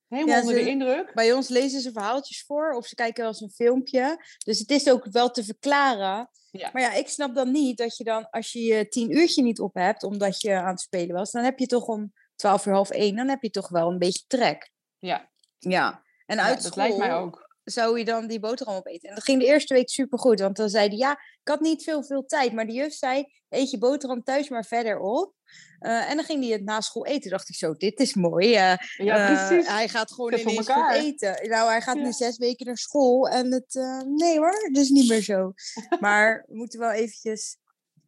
Helemaal 0.07 0.35
Ja, 0.35 0.41
onder 0.41 0.55
de 0.55 0.69
indruk. 0.69 1.13
Bij 1.13 1.33
ons 1.33 1.47
lezen 1.47 1.81
ze 1.81 1.91
verhaaltjes 1.91 2.43
voor 2.45 2.71
of 2.71 2.85
ze 2.85 2.95
kijken 2.95 3.21
wel 3.21 3.31
eens 3.31 3.41
een 3.41 3.51
filmpje. 3.51 4.23
Dus 4.45 4.59
het 4.59 4.69
is 4.71 4.89
ook 4.89 5.05
wel 5.11 5.31
te 5.31 5.43
verklaren. 5.43 6.29
Ja. 6.51 6.69
Maar 6.73 6.81
ja, 6.81 6.93
ik 6.93 7.07
snap 7.07 7.35
dan 7.35 7.51
niet 7.51 7.77
dat 7.77 7.97
je 7.97 8.03
dan, 8.03 8.29
als 8.29 8.51
je 8.51 8.61
je 8.63 8.87
tien 8.87 9.17
uurtje 9.17 9.43
niet 9.43 9.59
op 9.59 9.73
hebt, 9.73 10.03
omdat 10.03 10.41
je 10.41 10.53
aan 10.53 10.67
het 10.67 10.79
spelen 10.79 11.15
was, 11.15 11.31
dan 11.31 11.43
heb 11.43 11.59
je 11.59 11.65
toch 11.65 11.87
om 11.87 12.13
twaalf 12.35 12.65
uur 12.65 12.73
half 12.73 12.89
één, 12.89 13.15
dan 13.15 13.27
heb 13.29 13.41
je 13.41 13.49
toch 13.49 13.69
wel 13.69 13.91
een 13.91 13.97
beetje 13.97 14.23
trek. 14.27 14.71
Ja, 14.97 15.31
Ja. 15.59 16.03
En 16.25 16.35
ja, 16.37 16.43
uit 16.43 16.63
dat 16.63 16.71
school 16.71 16.83
lijkt 16.83 16.97
mij 16.97 17.13
ook. 17.13 17.55
zou 17.63 17.99
je 17.99 18.05
dan 18.05 18.27
die 18.27 18.39
boterham 18.39 18.75
opeten. 18.75 19.09
En 19.09 19.15
dat 19.15 19.23
ging 19.23 19.39
de 19.39 19.45
eerste 19.45 19.73
week 19.73 19.89
supergoed, 19.89 20.39
want 20.39 20.55
dan 20.55 20.69
zeiden 20.69 20.97
ja, 20.97 21.11
ik 21.11 21.47
had 21.47 21.59
niet 21.59 21.83
veel, 21.83 22.03
veel 22.03 22.25
tijd. 22.25 22.53
Maar 22.53 22.65
de 22.65 22.73
juf 22.73 22.93
zei, 22.93 23.25
eet 23.49 23.71
je 23.71 23.77
boterham 23.77 24.23
thuis 24.23 24.49
maar 24.49 24.65
verder 24.65 24.99
op. 24.99 25.33
Eh, 25.79 26.09
en 26.09 26.15
dan 26.15 26.25
ging 26.25 26.43
hij 26.43 26.51
het 26.51 26.63
na 26.63 26.81
school 26.81 27.05
eten. 27.05 27.29
Dacht 27.31 27.49
ik 27.49 27.55
zo, 27.55 27.73
dit 27.73 27.99
is 27.99 28.13
mooi. 28.13 28.53
eh, 28.55 28.73
Ja, 28.97 29.29
eh, 29.29 29.47
precies. 29.47 29.67
hij 29.67 29.87
gaat 29.87 30.11
gewoon 30.11 30.31
voor 30.31 30.39
ineens 30.51 30.69
goed 30.69 30.91
eten. 30.93 31.49
Nou, 31.49 31.69
hij 31.69 31.81
gaat 31.81 31.95
Ja. 31.97 32.03
nu 32.03 32.11
zes 32.11 32.37
weken 32.37 32.65
naar 32.65 32.77
school. 32.77 33.27
En 33.29 33.51
het, 33.51 33.73
nee 34.17 34.37
hoor, 34.37 34.69
dus 34.71 34.89
niet 34.89 35.09
meer 35.09 35.21
zo. 35.21 35.53
maar 35.99 36.43
we 36.47 36.55
moeten 36.55 36.79
wel 36.79 36.91
eventjes, 36.91 37.57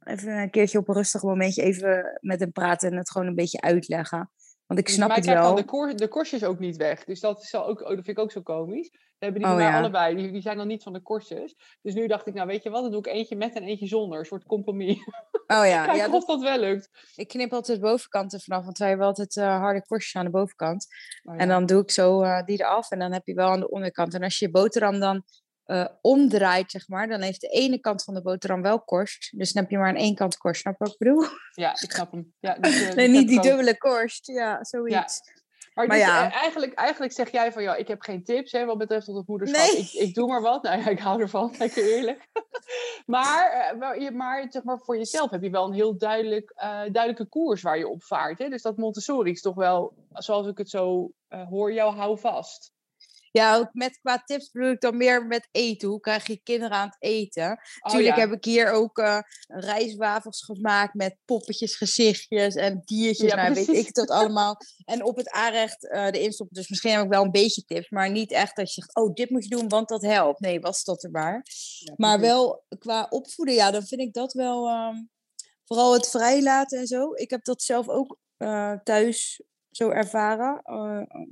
even 0.04 0.38
een 0.38 0.50
keertje 0.50 0.78
op 0.78 0.88
een 0.88 0.96
rustig 0.96 1.22
momentje 1.24 1.62
even 1.62 2.18
met 2.22 2.40
hem 2.40 2.52
praten. 2.52 2.92
En 2.92 2.98
het 2.98 3.12
gewoon 3.12 3.28
een 3.28 3.36
beetje 3.36 3.62
uitleggen. 3.62 4.32
Want 4.70 4.82
ik 4.82 4.88
Dus 4.88 4.96
snap 4.96 5.16
het 5.16 5.26
wel. 5.26 5.44
dan 5.44 5.56
de, 5.56 5.64
koor, 5.64 5.96
de 5.96 6.08
korstjes 6.08 6.44
ook 6.44 6.60
niet 6.60 6.78
weg. 6.78 7.04
Dus 7.04 7.20
dat, 7.20 7.42
is 7.42 7.54
al 7.56 7.66
ook, 7.66 7.82
oh, 7.82 7.88
dat 7.88 7.96
vind 7.96 8.08
ik 8.08 8.20
ook 8.20 8.32
zo 8.32 8.42
komisch. 8.42 8.90
Dat 8.92 9.00
hebben 9.20 9.42
die 9.42 9.52
Oh, 9.52 9.60
ja. 9.60 9.78
allebei. 9.78 10.16
Die, 10.16 10.32
die 10.32 10.42
zijn 10.42 10.58
dan 10.58 10.68
niet 10.68 10.84
van 10.84 10.94
de 10.94 11.02
korstjes. 11.02 11.56
Dus 11.82 11.94
nu 11.94 12.08
dacht 12.08 12.28
ik, 12.28 12.34
nou 12.34 12.48
weet 12.48 12.64
je 12.64 12.70
wat, 12.70 12.82
dan 12.82 12.92
doe 12.92 13.00
ik 13.00 13.08
eentje 13.08 13.36
met 13.36 13.56
en 13.56 13.64
eentje 13.64 13.88
zonder. 13.88 14.20
Een 14.20 14.26
soort 14.26 14.44
compromis. 14.46 14.98
Oh 15.48 15.66
ja, 15.66 15.86
Kijk 15.86 15.98
ja 15.98 16.06
of 16.06 16.12
dat, 16.12 16.28
dat 16.28 16.42
wel 16.42 16.60
lukt. 16.60 16.90
ik 17.16 17.28
knip 17.28 17.54
altijd 17.54 17.80
de 17.82 17.88
bovenkant 17.88 18.34
er 18.34 18.40
vanaf. 18.40 18.64
Want 18.64 18.78
wij 18.78 18.88
hebben 18.88 19.08
altijd 19.08 19.36
eh, 19.38 19.58
harde 19.60 19.86
korstjes 19.86 20.16
aan 20.16 20.26
de 20.26 20.32
bovenkant. 20.32 20.88
Oh, 21.24 21.34
ja. 21.36 21.40
En 21.40 21.48
dan 21.48 21.66
doe 21.66 21.82
ik 21.82 21.92
zo 21.92 22.22
eh, 22.22 22.44
die 22.44 22.60
eraf 22.60 22.92
en 22.92 23.00
dan 23.00 23.12
heb 23.14 23.26
je 23.26 23.34
wel 23.34 23.50
aan 23.50 23.60
de 23.60 23.70
onderkant. 23.70 24.14
En 24.14 24.24
als 24.24 24.40
je 24.40 24.46
je 24.46 24.52
boterham 24.52 25.00
dan 25.00 25.24
eh, 25.70 25.86
omdraait, 26.02 26.72
zeg 26.72 26.88
maar, 26.88 27.08
dan 27.08 27.22
heeft 27.22 27.42
de 27.42 27.48
ene 27.48 27.80
kant 27.80 28.04
van 28.04 28.14
de 28.14 28.22
boterham 28.22 28.62
wel 28.62 28.82
korst. 28.82 29.38
Dus 29.38 29.52
dan 29.52 29.62
heb 29.62 29.72
je 29.72 29.78
maar 29.78 29.88
aan 29.88 29.96
één 29.96 30.16
kant 30.16 30.38
korst. 30.38 30.62
Snap 30.62 30.74
je 30.78 30.84
wat 30.84 30.94
ik 30.94 30.98
bedoel? 31.00 31.24
Ja, 31.52 31.72
ik 31.72 31.92
snap 31.92 32.12
hem. 32.12 32.34
Ja, 32.40 32.54
dus, 32.54 32.82
eh, 32.82 32.94
Nee, 32.96 33.08
niet 33.08 33.28
die 33.28 33.42
dubbele 33.42 33.78
korst. 33.78 34.28
Ja, 34.28 34.64
zoiets. 34.64 35.22
Maar, 35.74 35.88
Maar 35.88 35.98
dus, 35.98 36.06
ja. 36.06 36.26
eh, 36.26 36.36
eigenlijk, 36.36 36.74
eigenlijk 36.74 37.14
zeg 37.14 37.32
jij 37.32 37.52
van, 37.52 37.64
ja, 37.64 37.76
ik 37.76 37.88
heb 37.88 38.02
geen 38.02 38.24
tips 38.24 38.52
hè, 38.52 38.66
wat 38.66 38.78
betreft 38.78 39.06
tot 39.06 39.16
het 39.16 39.28
moederschap. 39.28 39.72
Nee. 39.72 39.78
Ik, 39.78 39.92
ik 39.92 40.14
doe 40.14 40.28
maar 40.28 40.42
wat. 40.42 40.64
Nou 40.64 40.80
ja, 40.80 40.88
ik 40.88 41.00
hou 41.00 41.22
ervan, 41.22 41.56
lekker 41.60 41.84
eerlijk. 41.84 42.28
maar, 43.06 43.76
maar, 44.14 44.46
zeg 44.50 44.64
maar 44.64 44.80
voor 44.80 44.98
jezelf 44.98 45.30
heb 45.30 45.42
je 45.42 45.50
wel 45.50 45.66
een 45.66 45.74
heel 45.74 45.98
duidelijk, 45.98 46.54
duidelijke 46.92 47.26
koers 47.26 47.62
waar 47.62 47.78
je 47.78 47.88
op 47.88 48.04
vaart. 48.04 48.40
Hè? 48.40 48.50
Dus 48.50 48.62
dat 48.62 48.78
Montessori 48.78 49.32
is 49.32 49.42
toch 49.42 49.56
wel, 49.56 49.94
zoals 50.14 50.48
ik 50.48 50.58
het 50.58 50.70
zo 50.70 51.12
hoor, 51.28 51.74
jou 51.74 51.96
hou 51.96 52.20
vast. 52.20 52.72
Ja, 53.32 53.56
ook 53.58 53.70
met 53.72 54.00
qua 54.02 54.18
tips 54.18 54.52
bedoel 54.52 54.72
ik 54.72 54.82
dan 54.82 54.98
meer 54.98 55.26
met 55.26 55.48
eten. 55.52 55.90
Hoe 55.90 56.00
krijg 56.00 56.28
je 56.28 56.42
kinderen 56.44 56.78
aan 56.78 56.88
het 56.88 56.98
eten? 57.00 57.52
Oh, 57.80 57.92
Tuurlijk 57.92 58.16
ja. 58.16 58.22
heb 58.22 58.32
ik 58.32 58.46
hier 58.46 58.72
ook 58.72 59.24
rijstwafels 59.48 60.44
gemaakt 60.44 60.94
met 60.94 61.18
poppetjes, 61.26 61.76
gezichtjes 61.76 62.56
en 62.56 62.82
diertjes. 62.86 63.30
Ja, 63.30 63.36
nou, 63.36 63.54
weet 63.54 63.68
ik 63.68 63.94
dat 63.94 64.10
allemaal. 64.10 64.58
En 64.86 65.04
op 65.04 65.18
het 65.18 65.30
aanrecht 65.30 65.90
eh 65.90 66.10
de 66.12 66.22
instoppen. 66.22 66.56
Dus 66.56 66.70
misschien 66.70 66.92
heb 66.92 67.04
ik 67.04 67.10
wel 67.10 67.24
een 67.24 67.32
beetje 67.32 67.64
tips, 67.66 67.90
maar 67.90 68.12
niet 68.12 68.32
echt 68.32 68.56
dat 68.56 68.68
je 68.68 68.82
zegt, 68.82 68.96
oh, 68.96 69.14
dit 69.14 69.30
moet 69.30 69.44
je 69.44 69.50
doen, 69.50 69.68
want 69.68 69.90
dat 69.90 70.02
helpt. 70.02 70.40
Nee, 70.40 70.60
was 70.60 70.84
dat 70.84 71.04
er 71.04 71.12
maar. 71.12 71.46
Ja, 71.80 71.94
Maar 71.96 72.20
wel 72.20 72.64
qua 72.80 73.08
opvoeden, 73.10 73.56
ja, 73.56 73.72
dan 73.72 73.86
vind 73.86 74.02
ik 74.02 74.14
dat 74.14 74.34
wel. 74.34 74.68
ehm, 74.68 74.96
vooral 75.66 75.94
het 75.94 76.10
vrijlaten 76.10 76.80
en 76.80 76.88
zo. 76.88 77.14
Ik 77.14 77.30
heb 77.30 77.44
dat 77.44 77.62
zelf 77.62 77.90
ook 77.90 78.18
eh, 78.38 78.74
thuis 78.84 79.42
zo 79.72 79.90
ervaren 79.90 80.62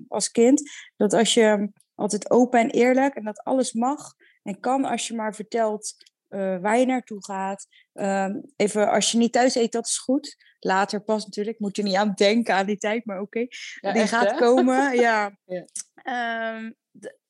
als 0.07 0.31
kind. 0.31 0.61
Dat 0.95 1.13
als 1.13 1.33
je 1.33 1.71
altijd 1.97 2.29
open 2.29 2.59
en 2.59 2.69
eerlijk 2.69 3.15
en 3.15 3.23
dat 3.23 3.43
alles 3.43 3.73
mag 3.73 4.13
en 4.43 4.59
kan 4.59 4.85
als 4.85 5.07
je 5.07 5.15
maar 5.15 5.35
vertelt 5.35 5.95
eh, 6.27 6.57
waar 6.57 6.77
je 6.79 6.85
naartoe 6.85 7.25
gaat. 7.25 7.67
Ehm, 7.93 8.41
even 8.55 8.91
als 8.91 9.11
je 9.11 9.17
niet 9.17 9.31
thuis 9.31 9.55
eet, 9.55 9.71
dat 9.71 9.85
is 9.85 9.97
goed. 9.97 10.35
Later 10.59 11.01
pas 11.01 11.25
natuurlijk. 11.25 11.59
Moet 11.59 11.75
je 11.75 11.83
niet 11.83 11.95
aan 11.95 12.13
denken 12.13 12.53
aan 12.53 12.65
die 12.65 12.77
tijd, 12.77 13.05
maar 13.05 13.21
oké 13.21 13.39
Ja, 13.79 13.91
die 13.91 14.01
echt, 14.01 14.11
gaat 14.11 14.31
hè? 14.31 14.37
komen. 14.37 14.95
Ja. 14.99 15.37
Ja. 15.45 15.65
Ehm, 15.95 16.71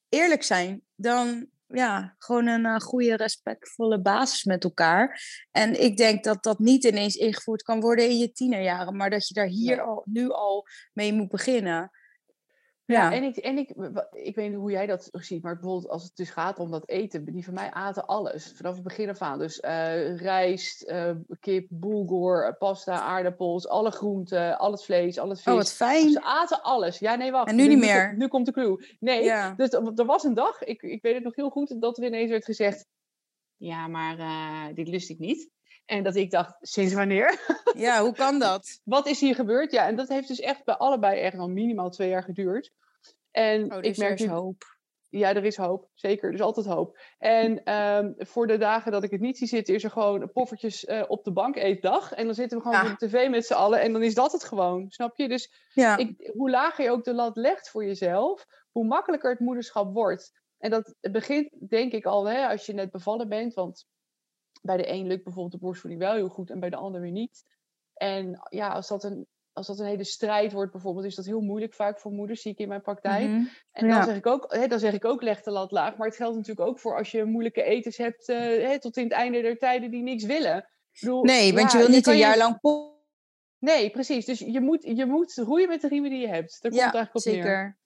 eerlijk 0.09 0.43
zijn, 0.43 0.81
dan 0.95 1.49
ja, 1.67 2.15
gewoon 2.17 2.47
een 2.47 2.65
eh, 2.65 2.79
goede, 2.79 3.15
respectvolle 3.15 4.01
basis 4.01 4.43
met 4.43 4.63
elkaar. 4.63 5.21
En 5.51 5.81
ik 5.83 5.97
denk 5.97 6.23
dat 6.23 6.43
dat 6.43 6.59
niet 6.59 6.83
ineens 6.83 7.15
ingevoerd 7.15 7.61
kan 7.63 7.79
worden 7.79 8.09
in 8.09 8.17
je 8.17 8.31
tienerjaren, 8.31 8.95
maar 8.95 9.09
dat 9.09 9.27
je 9.27 9.33
daar 9.33 9.47
hier 9.47 9.81
al, 9.81 10.01
nu 10.05 10.29
al 10.29 10.67
mee 10.93 11.13
moet 11.13 11.29
beginnen. 11.29 11.91
Ja, 12.87 13.13
en, 13.13 13.23
ik, 13.23 13.37
en 13.37 13.57
ik, 13.57 13.69
ik 14.11 14.35
weet 14.35 14.49
niet 14.49 14.57
hoe 14.59 14.71
jij 14.71 14.85
dat 14.85 15.09
ziet, 15.11 15.43
maar 15.43 15.53
bijvoorbeeld 15.53 15.91
als 15.91 16.03
het 16.03 16.15
dus 16.15 16.29
gaat 16.29 16.59
om 16.59 16.71
dat 16.71 16.89
eten, 16.89 17.25
die 17.25 17.45
van 17.45 17.53
mij 17.53 17.71
aten 17.71 18.05
alles, 18.05 18.53
vanaf 18.55 18.73
het 18.73 18.83
begin 18.83 19.09
af 19.09 19.21
aan. 19.21 19.39
Dus 19.39 19.59
eh, 19.59 20.17
rijst, 20.17 20.81
eh, 20.81 21.11
kip, 21.39 21.67
bulgur, 21.69 22.45
eh, 22.47 22.57
pasta, 22.57 23.01
aardappels, 23.01 23.67
alle 23.67 23.91
groenten, 23.91 24.57
al 24.57 24.71
het 24.71 24.83
vlees, 24.83 25.19
al 25.19 25.29
het 25.29 25.41
vis. 25.41 25.51
oh 25.51 25.57
wat 25.57 25.73
fijn. 25.73 26.09
Ze 26.11 26.21
aten 26.21 26.61
alles. 26.61 26.99
Ja, 26.99 27.15
nee, 27.15 27.31
wacht. 27.31 27.49
En 27.49 27.55
nu 27.55 27.67
niet 27.67 27.79
meer? 27.79 28.15
Nu 28.17 28.27
komt 28.27 28.45
de 28.45 28.51
clue. 28.51 28.95
Nee, 28.99 29.23
Ja. 29.23 29.53
dus 29.57 29.69
er 29.71 30.05
was 30.05 30.23
een 30.23 30.33
dag, 30.33 30.63
ik, 30.63 30.81
ik 30.81 31.01
weet 31.01 31.13
het 31.13 31.23
nog 31.23 31.35
heel 31.35 31.49
goed, 31.49 31.81
dat 31.81 31.97
er 31.97 32.03
ineens 32.03 32.29
werd 32.29 32.45
gezegd, 32.45 32.85
ja, 33.57 33.87
maar 33.87 34.19
eh, 34.19 34.75
dit 34.75 34.87
lust 34.87 35.09
ik 35.09 35.19
niet. 35.19 35.49
En 35.87 36.03
dat 36.03 36.15
ik 36.15 36.31
dacht, 36.31 36.55
sinds 36.61 36.93
wanneer? 36.93 37.39
ja, 37.75 38.01
hoe 38.01 38.13
kan 38.13 38.39
dat? 38.39 38.79
Wat 38.83 39.07
is 39.07 39.19
hier 39.19 39.35
gebeurd? 39.35 39.71
Ja, 39.71 39.87
en 39.87 39.95
dat 39.95 40.07
heeft 40.07 40.27
dus 40.27 40.39
echt 40.39 40.65
bij 40.65 40.75
allebei 40.75 41.19
echt 41.19 41.37
al 41.37 41.47
minimaal 41.47 41.89
twee 41.89 42.09
jaar 42.09 42.23
geduurd. 42.23 42.71
En 43.31 43.71
Oh, 43.71 43.77
ik 43.77 43.83
dus 43.83 43.97
er 43.97 44.03
merk 44.03 44.19
is 44.19 44.25
nu, 44.25 44.31
hoop. 44.31 44.63
ja, 45.09 45.29
er 45.35 45.45
is 45.45 45.57
hoop. 45.57 45.89
Zeker, 45.93 46.27
er 46.27 46.33
is 46.33 46.41
altijd 46.41 46.65
hoop. 46.65 46.97
En 47.17 47.63
ehm, 47.63 48.11
voor 48.17 48.47
de 48.47 48.57
dagen 48.57 48.91
dat 48.91 49.03
ik 49.03 49.11
het 49.11 49.21
niet 49.21 49.37
zie 49.37 49.47
zitten, 49.47 49.75
is 49.75 49.83
er 49.83 49.91
gewoon 49.91 50.31
poffertjes 50.31 50.85
eh, 50.85 51.03
op 51.07 51.23
de 51.23 51.31
bank 51.31 51.55
eetdag. 51.55 52.11
En 52.13 52.25
dan 52.25 52.33
zitten 52.35 52.57
we 52.57 52.63
gewoon 52.63 52.77
Ja. 52.83 52.85
voor 52.89 52.97
de 52.97 53.07
tv 53.07 53.29
met 53.29 53.45
z'n 53.45 53.53
allen. 53.53 53.81
En 53.81 53.93
dan 53.93 54.03
is 54.03 54.13
dat 54.13 54.31
het 54.31 54.43
gewoon, 54.43 54.85
snap 54.89 55.17
je? 55.17 55.27
Dus 55.27 55.51
Ja, 55.73 55.97
ik, 55.97 56.31
hoe 56.33 56.49
lager 56.49 56.83
je 56.83 56.91
ook 56.91 57.03
de 57.03 57.13
lat 57.13 57.35
legt 57.35 57.69
voor 57.69 57.85
jezelf, 57.85 58.45
hoe 58.71 58.85
makkelijker 58.85 59.29
het 59.31 59.39
moederschap 59.39 59.93
wordt. 59.93 60.31
En 60.57 60.69
dat 60.69 60.95
begint, 61.01 61.69
denk 61.69 61.91
ik 61.91 62.05
al, 62.05 62.25
hè, 62.29 62.47
als 62.47 62.65
je 62.65 62.73
net 62.73 62.91
bevallen 62.91 63.29
bent. 63.29 63.53
Want 63.53 63.85
bij 64.61 64.77
de 64.77 64.89
een 64.91 65.07
lukt 65.07 65.23
bijvoorbeeld 65.23 65.53
de 65.53 65.65
borstvoeding 65.65 66.01
wel 66.01 66.13
heel 66.13 66.29
goed 66.29 66.49
en 66.49 66.59
bij 66.59 66.69
de 66.69 66.75
ander 66.75 67.01
weer 67.01 67.11
niet. 67.11 67.43
En 67.93 68.39
ja, 68.49 68.69
als 68.69 68.87
dat 68.87 69.03
een, 69.03 69.27
als 69.53 69.67
dat 69.67 69.79
een 69.79 69.85
hele 69.85 70.03
strijd 70.03 70.51
wordt 70.53 70.71
bijvoorbeeld, 70.71 71.05
is 71.05 71.15
dat 71.15 71.25
heel 71.25 71.41
moeilijk 71.41 71.73
vaak 71.73 71.99
voor 71.99 72.11
moeders, 72.11 72.41
zie 72.41 72.51
ik 72.51 72.57
in 72.59 72.67
mijn 72.67 72.81
praktijk. 72.81 73.27
mhm. 73.29 73.43
En 73.71 73.87
Ja. 73.87 73.95
dan, 73.95 74.03
zeg 74.03 74.15
ik 74.15 74.25
ook, 74.25 74.53
hè, 74.55 74.67
dan 74.67 74.79
zeg 74.79 74.93
ik 74.93 75.05
ook, 75.05 75.21
leg 75.21 75.41
de 75.41 75.51
lat 75.51 75.71
laag. 75.71 75.97
Maar 75.97 76.07
het 76.07 76.15
geldt 76.15 76.35
natuurlijk 76.35 76.67
ook 76.67 76.79
voor 76.79 76.97
als 76.97 77.11
je 77.11 77.23
moeilijke 77.23 77.63
etens 77.63 77.97
hebt 77.97 78.29
eh, 78.29 78.37
hè, 78.39 78.79
tot 78.79 78.97
in 78.97 79.03
het 79.03 79.11
einde 79.13 79.41
der 79.41 79.57
tijden 79.57 79.91
die 79.91 80.03
niks 80.03 80.23
willen. 80.23 80.69
Bedoel, 80.99 81.23
Nee, 81.23 81.53
want 81.53 81.71
ja, 81.71 81.77
je 81.79 81.85
wil 81.85 81.95
niet 81.95 82.07
een 82.07 82.13
je- 82.13 82.19
jaar 82.19 82.37
lang 82.37 82.59
po- 82.59 82.95
Nee, 83.59 83.89
precies. 83.89 84.25
Dus 84.25 84.39
je 84.39 84.61
moet, 84.61 84.83
je 84.83 85.05
moet 85.05 85.33
roeien 85.33 85.67
met 85.67 85.81
de 85.81 85.87
riemen 85.87 86.09
die 86.09 86.19
je 86.19 86.27
hebt. 86.27 86.61
Daar 86.61 86.71
komt 86.71 86.83
Ja, 86.83 86.93
eigenlijk 86.93 87.15
op 87.15 87.23
neer. 87.23 87.33
zeker. 87.33 87.77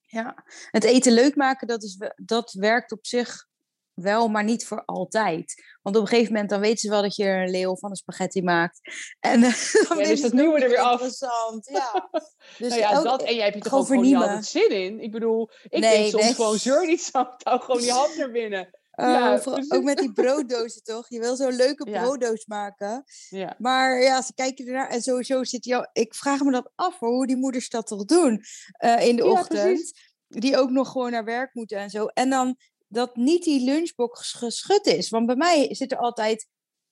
Ja, 0.00 0.44
het 0.70 0.84
eten 0.84 1.12
leuk 1.12 1.36
maken, 1.36 1.66
dat, 1.66 1.82
is, 1.82 1.98
dat 2.16 2.52
werkt 2.52 2.92
op 2.92 3.06
zich 3.06 3.48
wel, 4.02 4.28
maar 4.28 4.44
niet 4.44 4.66
voor 4.66 4.82
altijd. 4.84 5.54
Want 5.82 5.96
op 5.96 6.02
een 6.02 6.08
gegeven 6.08 6.32
moment 6.32 6.50
dan 6.50 6.60
weten 6.60 6.78
ze 6.78 6.88
wel 6.88 7.02
dat 7.02 7.16
je 7.16 7.24
een 7.24 7.50
leeuw 7.50 7.76
van 7.76 7.90
een 7.90 7.96
spaghetti 7.96 8.42
maakt. 8.42 8.80
En 9.20 9.42
eh, 9.42 9.72
dan 9.88 9.96
dus 9.98 10.06
vinden 10.06 10.20
dat 10.22 10.32
nieuwe 10.32 10.60
er 10.60 10.68
weer 10.68 10.78
af. 10.78 10.92
Interessant, 10.92 11.68
ja. 11.68 12.08
Dus 12.58 12.68
nou 12.68 12.80
ja, 12.80 13.02
dat, 13.02 13.22
en 13.22 13.34
jij 13.34 13.44
hebt 13.44 13.56
je 13.56 13.70
toch 13.70 13.86
gewoon 13.86 13.96
ook 13.98 14.04
niet 14.04 14.14
altijd 14.16 14.46
zin 14.46 14.70
in? 14.70 15.00
Ik 15.00 15.10
bedoel, 15.10 15.50
ik 15.62 15.80
Nee, 15.80 15.96
denk 15.98 16.10
soms 16.10 16.24
nee. 16.24 16.34
gewoon, 16.34 16.58
zeur 16.58 16.86
niet 16.86 17.02
zo, 17.02 17.24
hou 17.42 17.60
gewoon 17.60 17.80
die 17.80 17.92
hand 17.92 18.16
naar 18.16 18.30
binnen. 18.30 18.68
Oh, 18.90 19.06
ja, 19.06 19.36
vooral- 19.36 19.52
precies. 19.54 19.72
ook 19.72 19.82
met 19.82 19.98
die 19.98 20.12
brooddozen, 20.12 20.82
toch? 20.82 21.08
Je 21.08 21.20
wil 21.20 21.36
zo'n 21.36 21.52
leuke 21.56 21.90
Ja. 21.90 22.02
brooddoos 22.02 22.46
maken. 22.46 23.04
Ja, 23.28 23.54
Maar 23.58 24.02
ja, 24.02 24.22
ze 24.22 24.34
kijken 24.34 24.66
ernaar 24.66 24.88
en 24.88 25.02
sowieso 25.02 25.44
zit 25.44 25.64
jou. 25.64 25.86
Ik 25.92 26.14
vraag 26.14 26.40
me 26.40 26.50
dat 26.52 26.70
af 26.74 26.98
hoor, 26.98 27.10
hoe 27.10 27.26
die 27.26 27.36
moeders 27.36 27.68
dat 27.68 27.86
toch 27.86 28.04
doen 28.04 28.42
eh, 28.72 29.06
in 29.06 29.16
de 29.16 29.24
Ja, 29.24 29.30
ochtend. 29.30 29.60
precies. 29.62 30.12
Die 30.28 30.58
ook 30.58 30.70
nog 30.70 30.90
gewoon 30.90 31.10
naar 31.10 31.24
werk 31.24 31.54
moeten 31.54 31.78
en 31.78 31.90
zo. 31.90 32.06
En 32.06 32.30
dan 32.30 32.56
dat 32.92 33.16
niet 33.16 33.44
die 33.44 33.64
lunchbox 33.64 34.32
geschud 34.32 34.86
is. 34.86 35.08
Want 35.08 35.26
bij 35.26 35.36
mij 35.36 35.74
zit 35.74 35.92
er 35.92 35.98
altijd 35.98 36.46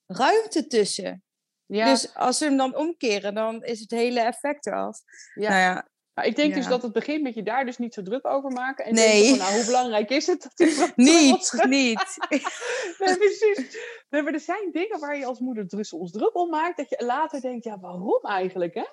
ruimte 0.07 0.67
tussen. 0.67 1.23
ja, 1.67 1.91
Dus 1.91 2.15
als 2.15 2.39
ze 2.39 2.45
hem 2.45 2.57
dan 2.57 2.77
omkeren, 2.77 3.35
dan 3.35 3.65
is 3.65 3.81
het 3.81 3.91
hele 3.91 4.21
effect 4.21 4.67
eraf. 4.67 4.99
ja. 5.35 5.49
Nou 5.51 5.61
ja, 5.61 5.89
ik 6.23 6.37
denk 6.37 6.55
dus 6.55 6.67
dat 6.67 6.83
het 6.83 6.93
begint 6.93 7.23
met 7.23 7.35
je 7.35 7.43
daar 7.43 7.65
dus 7.65 7.79
niet 7.79 7.95
zo 7.95 8.03
druk 8.03 8.27
over 8.27 8.51
maken. 8.51 8.85
En 8.85 8.95
nee. 8.95 9.29
Van, 9.29 9.39
nou, 9.39 9.55
hoe 9.55 9.65
belangrijk 9.65 10.11
is 10.11 10.27
het? 10.27 10.49
Dat 10.55 10.97
niet, 10.97 11.53
niet. 11.67 12.17
nee, 12.99 13.17
precies. 13.17 13.79
Nee, 14.09 14.23
maar 14.23 14.33
er 14.33 14.41
zijn 14.41 14.71
dingen 14.73 15.01
waar 15.01 15.19
je 15.19 15.25
als 15.27 15.39
moeder 15.41 15.85
soms 15.85 16.11
druk 16.11 16.37
om 16.37 16.51
maakt. 16.51 16.77
Dat 16.77 16.89
je 16.89 17.05
later 17.05 17.41
denkt, 17.41 17.65
ja, 17.65 17.79
waarom 17.79 18.21
eigenlijk, 18.23 18.75
hè? 18.75 18.85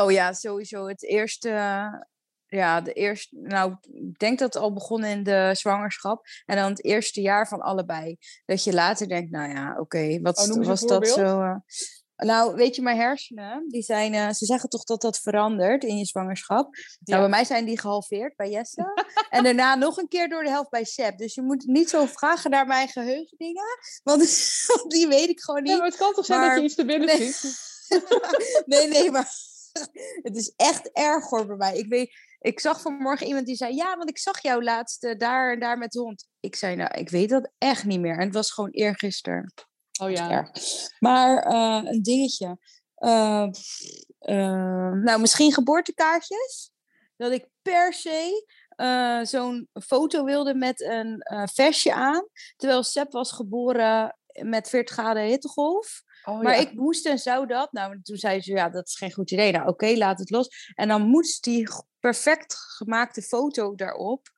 Oh 0.00 0.10
ja, 0.10 0.32
sowieso. 0.32 0.86
Het 0.86 1.02
eerste, 1.02 1.50
ja, 2.50 2.80
de 2.80 2.92
eerste, 2.92 3.36
nou, 3.40 3.76
ik 3.92 4.18
denk 4.18 4.38
dat 4.38 4.54
het 4.54 4.62
al 4.62 4.72
begonnen 4.72 5.10
in 5.10 5.22
de 5.22 5.50
zwangerschap. 5.52 6.26
En 6.46 6.56
dan 6.56 6.70
het 6.70 6.84
eerste 6.84 7.20
jaar 7.20 7.48
van 7.48 7.60
allebei. 7.60 8.16
Dat 8.44 8.64
je 8.64 8.72
later 8.72 9.08
denkt, 9.08 9.30
nou 9.30 9.50
ja, 9.50 9.76
oké, 9.78 10.20
wat 10.20 10.50
oh, 10.50 10.66
was 10.66 10.80
dat 10.80 11.08
zo? 11.08 11.40
Uh, 11.40 11.56
nou, 12.16 12.54
weet 12.54 12.76
je, 12.76 12.82
mijn 12.82 12.96
hersenen, 12.96 13.68
die 13.68 13.82
zijn, 13.82 14.14
uh, 14.14 14.30
ze 14.30 14.44
zeggen 14.44 14.68
toch 14.68 14.84
dat 14.84 15.00
dat 15.00 15.18
verandert 15.18 15.84
in 15.84 15.96
je 15.96 16.04
zwangerschap. 16.04 16.74
Nou, 17.00 17.20
bij 17.20 17.30
mij 17.30 17.44
zijn 17.44 17.64
die 17.64 17.80
gehalveerd 17.80 18.36
bij 18.36 18.50
Jesse. 18.50 19.02
en 19.30 19.44
daarna 19.44 19.74
nog 19.74 19.96
een 19.96 20.08
keer 20.08 20.28
door 20.28 20.42
de 20.42 20.50
helft 20.50 20.70
bij 20.70 20.84
Seb. 20.84 21.18
Dus 21.18 21.34
je 21.34 21.42
moet 21.42 21.66
niet 21.66 21.90
zo 21.90 22.06
vragen 22.06 22.50
naar 22.50 22.66
mijn 22.66 22.88
geheugendingen. 22.88 23.78
Want 24.02 24.20
die 24.92 25.08
weet 25.08 25.28
ik 25.28 25.40
gewoon 25.40 25.62
niet. 25.62 25.72
Ja, 25.72 25.78
maar 25.78 25.86
het 25.86 25.96
kan 25.96 26.12
toch 26.12 26.24
zijn 26.24 26.40
dat 26.40 26.58
je 26.58 26.64
iets 26.64 26.74
te 26.74 26.84
binnen 26.84 27.08
nee. 27.08 27.32
nee, 28.66 28.88
nee, 28.88 29.10
maar 29.10 29.32
het 30.26 30.36
is 30.36 30.52
echt 30.56 30.90
erg 30.92 31.28
hoor 31.28 31.46
bij 31.46 31.56
mij. 31.56 31.78
Ik 31.78 31.88
weet, 31.88 32.10
ik 32.40 32.60
zag 32.60 32.80
vanmorgen 32.80 33.26
iemand 33.26 33.46
die 33.46 33.56
zei: 33.56 33.74
Ja, 33.74 33.96
want 33.96 34.08
ik 34.08 34.18
zag 34.18 34.42
jou 34.42 34.64
laatst 34.64 35.04
uh, 35.04 35.18
daar 35.18 35.52
en 35.52 35.60
daar 35.60 35.78
met 35.78 35.92
de 35.92 36.00
hond. 36.00 36.26
Ik 36.40 36.56
zei: 36.56 36.76
Nou, 36.76 36.90
ik 36.94 37.08
weet 37.08 37.28
dat 37.28 37.50
echt 37.58 37.84
niet 37.84 38.00
meer. 38.00 38.18
En 38.18 38.24
het 38.24 38.34
was 38.34 38.52
gewoon 38.52 38.70
eergisteren. 38.70 39.52
Oh 40.02 40.10
ja. 40.10 40.50
Maar 40.98 41.52
uh, 41.52 41.90
een 41.90 42.02
dingetje. 42.02 42.58
Uh, 42.98 43.46
nou, 45.02 45.20
misschien 45.20 45.52
geboortekaartjes. 45.52 46.72
Dat 47.16 47.32
ik 47.32 47.46
per 47.62 47.92
se 47.92 48.46
zo'n 49.22 49.68
foto 49.72 50.24
wilde 50.24 50.54
met 50.54 50.80
een 50.80 51.22
vestje 51.52 51.94
aan. 51.94 52.28
Terwijl 52.56 52.82
Seb 52.82 53.12
was 53.12 53.32
geboren 53.32 54.18
met 54.42 54.68
40 54.68 54.94
graden 54.96 55.22
hittegolf. 55.22 56.02
Oh, 56.24 56.42
maar 56.42 56.60
ik 56.60 56.72
moest 56.74 57.06
en 57.06 57.18
zou 57.18 57.46
dat. 57.46 57.72
Nou, 57.72 58.02
toen 58.02 58.16
zei 58.16 58.40
ze, 58.40 58.52
ja, 58.52 58.68
dat 58.68 58.88
is 58.88 58.96
geen 58.96 59.12
goed 59.12 59.30
idee. 59.30 59.52
Nou, 59.52 59.68
oké, 59.68 59.86
laat 59.96 60.18
het 60.18 60.30
los. 60.30 60.72
En 60.74 60.88
dan 60.88 61.02
moest 61.02 61.44
die 61.44 61.68
perfect 62.00 62.54
gemaakte 62.56 63.22
foto 63.22 63.74
daarop. 63.74 64.28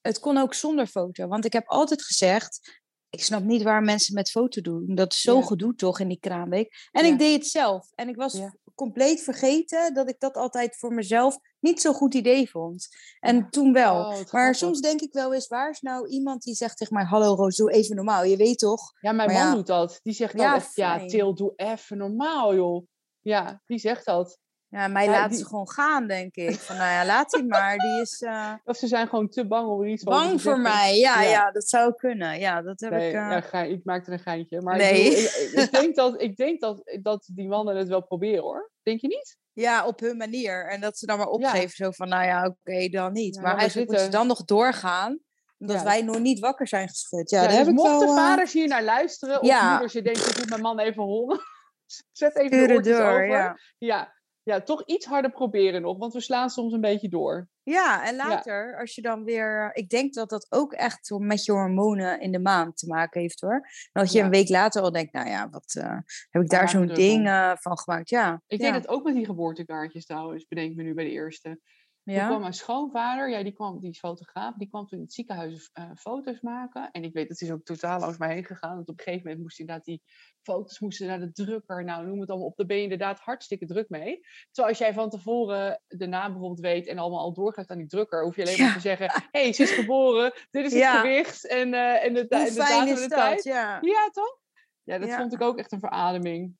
Het 0.00 0.18
kon 0.18 0.38
ook 0.38 0.54
zonder 0.54 0.86
foto. 0.86 1.26
Want 1.26 1.44
ik 1.44 1.52
heb 1.52 1.68
altijd 1.68 2.02
gezegd, 2.02 2.80
ik 3.12 3.22
snap 3.22 3.42
niet 3.42 3.62
waar 3.62 3.82
mensen 3.82 4.14
met 4.14 4.30
foto 4.30 4.60
doen. 4.60 4.94
Dat 4.94 5.12
is 5.12 5.20
zo 5.20 5.42
gedoe 5.42 5.74
toch 5.74 6.00
in 6.00 6.08
die 6.08 6.20
kraamweek. 6.20 6.88
En 6.92 7.04
ik 7.04 7.18
deed 7.18 7.34
het 7.34 7.46
zelf. 7.46 7.90
En 7.94 8.08
ik 8.08 8.16
was 8.16 8.40
compleet 8.74 9.22
vergeten 9.22 9.94
dat 9.94 10.08
ik 10.08 10.16
dat 10.18 10.36
altijd 10.36 10.76
voor 10.76 10.94
mezelf 10.94 11.38
niet 11.60 11.80
zo'n 11.80 11.94
goed 11.94 12.14
idee 12.14 12.50
vond. 12.50 12.88
En 13.20 13.50
toen 13.50 13.72
wel. 13.72 13.94
Oh, 13.94 14.30
maar 14.30 14.54
soms 14.54 14.80
denk 14.80 15.00
ik 15.00 15.12
wel 15.12 15.34
eens, 15.34 15.48
waar 15.48 15.70
is 15.70 15.80
nou 15.80 16.08
iemand 16.08 16.42
die 16.42 16.54
zegt 16.54 16.76
tegen 16.76 16.94
mij, 16.94 17.04
hallo 17.04 17.34
Roos, 17.34 17.56
doe 17.56 17.72
even 17.72 17.96
normaal. 17.96 18.24
Je 18.24 18.36
weet 18.36 18.58
toch? 18.58 18.92
Ja, 19.00 19.12
mijn 19.12 19.32
man 19.32 19.54
doet 19.54 19.66
dat. 19.66 20.00
Die 20.02 20.14
zegt 20.14 20.36
dan, 20.36 20.46
ja, 20.46 20.62
ja, 20.74 21.06
Til, 21.06 21.34
doe 21.34 21.52
even 21.56 21.98
normaal 21.98 22.54
joh. 22.54 22.86
Ja, 23.20 23.62
die 23.66 23.78
zegt 23.78 24.04
dat. 24.04 24.38
Ja, 24.72 24.88
mij 24.88 25.08
laten 25.08 25.36
ze 25.36 25.44
gewoon 25.44 25.70
gaan, 25.70 26.06
denk 26.06 26.34
ik. 26.34 26.54
Van, 26.54 26.76
nou 26.76 26.90
ja, 26.90 27.04
laat 27.04 27.32
hij 27.32 27.42
maar. 27.42 27.78
Die 27.78 28.00
is, 28.00 28.20
uh... 28.20 28.52
Of 28.64 28.76
ze 28.76 28.86
zijn 28.86 29.08
gewoon 29.08 29.28
te 29.28 29.46
bang 29.46 29.68
om 29.68 29.84
iets 29.84 30.02
Bang 30.02 30.42
voor 30.42 30.60
mij, 30.60 30.98
ja, 30.98 31.22
ja, 31.22 31.50
dat 31.50 31.68
zou 31.68 31.94
kunnen. 31.94 32.38
Ja, 32.38 32.62
dat 32.62 32.80
heb 32.80 32.90
nee, 32.90 33.08
ik... 33.08 33.14
Uh... 33.14 33.20
Ja, 33.20 33.40
ga, 33.40 33.62
ik 33.62 33.84
maakte 33.84 34.12
een 34.12 34.18
geintje. 34.18 34.60
Maar 34.60 34.76
nee. 34.76 35.04
ik, 35.04 35.30
ik, 35.62 35.72
denk, 35.72 35.94
dat, 35.94 36.22
ik 36.22 36.36
denk 36.36 36.60
dat, 36.60 36.98
dat 37.02 37.28
die 37.32 37.48
mannen 37.48 37.76
het 37.76 37.88
wel 37.88 38.02
proberen, 38.02 38.42
hoor. 38.42 38.70
Denk 38.82 39.00
je 39.00 39.08
niet? 39.08 39.38
Ja, 39.52 39.86
op 39.86 40.00
hun 40.00 40.16
manier. 40.16 40.68
En 40.68 40.80
dat 40.80 40.98
ze 40.98 41.06
dan 41.06 41.18
maar 41.18 41.28
opgeven. 41.28 41.70
Zo 41.70 41.90
van, 41.90 42.08
nou 42.08 42.24
ja, 42.24 42.46
oké, 42.46 42.88
dan 42.88 43.12
niet. 43.12 43.40
maar 43.40 43.56
eigenlijk 43.56 43.88
moeten 43.88 44.06
ze 44.06 44.12
dan 44.12 44.26
nog 44.26 44.44
doorgaan 44.44 45.20
omdat 45.58 45.82
wij 45.82 46.02
nog 46.02 46.18
niet 46.18 46.38
wakker 46.38 46.68
zijn 46.68 46.88
geschud. 46.88 47.30
Ja, 47.30 47.40
daar 47.40 47.48
dus 47.48 47.58
heb 47.58 47.66
mochten 47.66 47.98
wel, 47.98 48.16
uh... 48.16 48.24
vaders 48.24 48.52
hier 48.52 48.68
naar 48.68 48.84
luisteren, 48.84 49.40
of 49.40 49.46
ja. 49.46 49.70
moeders 49.70 49.92
je 49.92 50.02
denkt, 50.02 50.26
ik 50.30 50.38
moet 50.38 50.48
mijn 50.48 50.60
man 50.60 50.78
even 50.78 51.02
horen. 51.02 51.40
Zet 52.12 52.36
even 52.36 52.68
de 52.68 52.74
oortjes 52.74 52.96
door, 52.96 53.10
over. 53.10 53.74
Ja. 53.78 54.20
Ja 54.42 54.60
toch 54.60 54.84
iets 54.86 55.06
harder 55.06 55.30
proberen 55.30 55.82
nog, 55.82 55.98
want 55.98 56.12
we 56.12 56.20
slaan 56.20 56.50
soms 56.50 56.72
een 56.72 56.80
beetje 56.80 57.08
door. 57.08 57.48
Ja, 57.62 58.06
en 58.06 58.16
later, 58.16 58.78
als 58.78 58.94
je 58.94 59.02
dan 59.02 59.24
weer. 59.24 59.70
Ik 59.72 59.88
denk 59.88 60.14
dat 60.14 60.28
dat 60.28 60.46
ook 60.50 60.72
echt 60.72 61.10
met 61.18 61.44
je 61.44 61.52
hormonen 61.52 62.20
in 62.20 62.32
de 62.32 62.40
maand 62.40 62.76
te 62.76 62.86
maken 62.86 63.20
heeft 63.20 63.40
hoor. 63.40 63.68
Dat 63.92 64.12
je 64.12 64.20
een 64.20 64.30
week 64.30 64.48
later 64.48 64.82
al 64.82 64.92
denkt, 64.92 65.12
nou 65.12 65.28
ja, 65.28 65.48
wat 65.50 65.74
uh, 65.78 65.98
heb 66.30 66.42
ik 66.42 66.48
daar 66.48 66.68
zo'n 66.68 66.86
ding 66.86 67.26
uh, 67.26 67.52
van 67.54 67.78
gemaakt? 67.78 68.08
Ja. 68.08 68.42
Ik 68.46 68.58
denk 68.58 68.74
dat 68.74 68.88
ook 68.88 69.04
met 69.04 69.14
die 69.14 69.24
geboortekaartjes 69.24 70.06
trouwens, 70.06 70.46
bedenk 70.46 70.76
me 70.76 70.82
nu 70.82 70.94
bij 70.94 71.04
de 71.04 71.10
eerste. 71.10 71.60
Ja. 72.04 72.18
Toen 72.18 72.28
kwam 72.28 72.40
mijn 72.40 72.52
schoonvader, 72.52 73.30
ja, 73.30 73.42
die, 73.42 73.52
kwam, 73.52 73.80
die 73.80 73.90
is 73.90 73.98
fotograaf, 73.98 74.54
die 74.54 74.68
kwam 74.68 74.86
toen 74.86 74.98
in 74.98 75.04
het 75.04 75.14
ziekenhuis 75.14 75.70
uh, 75.78 75.90
foto's 75.94 76.40
maken. 76.40 76.90
En 76.90 77.04
ik 77.04 77.12
weet, 77.12 77.28
dat 77.28 77.40
is 77.40 77.50
ook 77.50 77.64
totaal 77.64 78.00
langs 78.00 78.18
mij 78.18 78.34
heen 78.34 78.44
gegaan. 78.44 78.74
Want 78.74 78.88
op 78.88 78.98
een 78.98 79.04
gegeven 79.04 79.26
moment 79.26 79.42
moest 79.42 79.58
hij 79.58 79.66
inderdaad 79.66 79.86
die 79.86 80.02
foto's 80.42 80.80
moesten 80.80 81.06
naar 81.06 81.20
de 81.20 81.32
drukker. 81.32 81.84
Nou, 81.84 82.06
noem 82.06 82.20
het 82.20 82.28
allemaal 82.28 82.48
op. 82.48 82.56
Daar 82.56 82.66
ben 82.66 82.76
je 82.76 82.82
inderdaad 82.82 83.20
hartstikke 83.20 83.66
druk 83.66 83.88
mee. 83.88 84.20
Terwijl 84.50 84.74
als 84.74 84.78
jij 84.78 84.94
van 84.94 85.10
tevoren 85.10 85.82
de 85.88 86.06
naam 86.06 86.30
bijvoorbeeld 86.30 86.60
weet 86.60 86.86
en 86.86 86.98
allemaal 86.98 87.20
al 87.20 87.34
doorgaat 87.34 87.70
aan 87.70 87.78
die 87.78 87.86
drukker, 87.86 88.24
hoef 88.24 88.36
je 88.36 88.42
alleen 88.42 88.60
maar 88.60 88.72
te 88.72 88.80
zeggen: 88.80 89.10
hé, 89.10 89.42
hey, 89.42 89.52
ze 89.52 89.62
is 89.62 89.70
geboren, 89.70 90.32
dit 90.50 90.66
is 90.66 90.72
het 90.72 90.84
gewicht 90.84 91.46
en, 91.46 91.72
uh, 91.72 92.04
en 92.04 92.14
de, 92.14 92.26
Hoe 92.28 92.38
en 92.38 92.44
de 92.44 92.54
datum 92.54 92.88
en 92.88 92.94
de 92.94 93.08
tijd. 93.08 93.44
Ja. 93.44 93.78
ja, 93.80 94.08
toch? 94.12 94.40
Ja, 94.82 94.98
dat 94.98 95.10
vond 95.10 95.32
ik 95.32 95.40
ook 95.40 95.58
echt 95.58 95.72
een 95.72 95.80
verademing. 95.80 96.56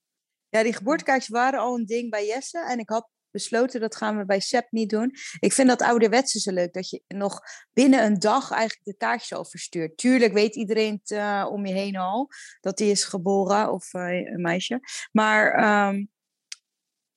Ja, 0.49 0.63
die 0.63 0.75
geboortekaartjes 0.75 1.29
waren 1.29 1.61
al 1.61 1.75
een 1.75 1.87
ding 1.87 2.11
bij 2.11 2.27
Jesse. 2.27 2.59
En 2.59 2.79
ik 2.79 2.89
had 2.89 3.09
besloten, 3.33 3.81
dat 3.81 3.97
gaan 3.97 4.19
we 4.19 4.25
bij 4.25 4.41
SEP 4.41 4.67
niet 4.71 4.91
doen. 4.91 5.15
Ik 5.39 5.53
vind 5.53 5.69
dat 5.69 5.83
ouderwetse 5.83 6.41
zo 6.41 6.53
leuk, 6.53 6.73
dat 6.73 6.91
je 6.91 7.03
nog 7.09 7.41
binnen 7.73 8.05
een 8.05 8.19
dag 8.19 8.51
eigenlijk 8.51 8.85
de 8.85 8.97
kaartjes 8.97 9.33
al 9.33 9.45
verstuurt. 9.45 9.97
Tuurlijk 9.97 10.33
weet 10.33 10.57
iedereen 10.57 11.01
het, 11.03 11.11
uh, 11.11 11.49
om 11.51 11.67
je 11.67 11.73
heen 11.73 11.97
al, 11.97 12.29
dat 12.61 12.77
die 12.77 12.91
is 12.91 13.05
geboren, 13.05 13.73
of 13.73 13.95
uh, 13.95 14.03
een 14.03 14.41
meisje. 14.41 14.81
Maar 15.13 15.65
um, 15.89 16.11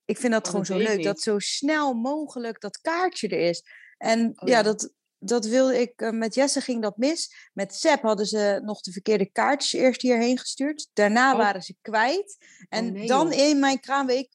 ik 0.05 0.17
vind 0.17 0.33
dat 0.33 0.43
oh, 0.43 0.49
gewoon 0.49 0.65
zo 0.65 0.77
leuk, 0.77 1.03
dat 1.03 1.21
zo 1.21 1.39
snel 1.39 1.93
mogelijk 1.93 2.61
dat 2.61 2.81
kaartje 2.81 3.27
er 3.27 3.39
is. 3.39 3.63
En 3.97 4.31
oh, 4.35 4.49
ja, 4.49 4.61
dat, 4.61 4.93
dat 5.19 5.45
wilde 5.45 5.81
ik, 5.81 6.01
uh, 6.01 6.09
met 6.09 6.35
Jesse 6.35 6.61
ging 6.61 6.81
dat 6.81 6.97
mis. 6.97 7.49
Met 7.53 7.75
Seb 7.75 8.01
hadden 8.01 8.25
ze 8.25 8.61
nog 8.63 8.81
de 8.81 8.91
verkeerde 8.91 9.31
kaartjes 9.31 9.81
eerst 9.81 10.01
hierheen 10.01 10.37
gestuurd. 10.37 10.89
Daarna 10.93 11.31
oh. 11.31 11.37
waren 11.37 11.61
ze 11.61 11.75
kwijt. 11.81 12.37
En 12.69 13.01
oh, 13.01 13.07
dan 13.07 13.31
in 13.31 13.59
mijn 13.59 13.79
kraamweek, 13.79 14.29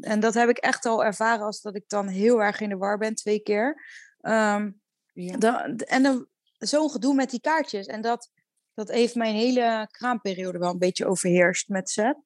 en 0.00 0.20
dat 0.20 0.34
heb 0.34 0.48
ik 0.48 0.58
echt 0.58 0.86
al 0.86 1.04
ervaren 1.04 1.44
als 1.44 1.60
dat 1.60 1.76
ik 1.76 1.84
dan 1.86 2.08
heel 2.08 2.42
erg 2.42 2.60
in 2.60 2.68
de 2.68 2.76
war 2.76 2.98
ben, 2.98 3.14
twee 3.14 3.40
keer. 3.40 3.82
Um, 4.22 4.80
ja. 5.12 5.36
dan, 5.36 5.76
en 5.76 6.02
dan 6.02 6.26
zo'n 6.58 6.90
gedoe 6.90 7.14
met 7.14 7.30
die 7.30 7.40
kaartjes. 7.40 7.86
En 7.86 8.00
dat, 8.00 8.30
dat 8.74 8.90
heeft 8.90 9.14
mijn 9.14 9.34
hele 9.34 9.88
kraamperiode 9.90 10.58
wel 10.58 10.70
een 10.70 10.78
beetje 10.78 11.06
overheerst 11.06 11.68
met 11.68 11.90
Seb. 11.90 12.16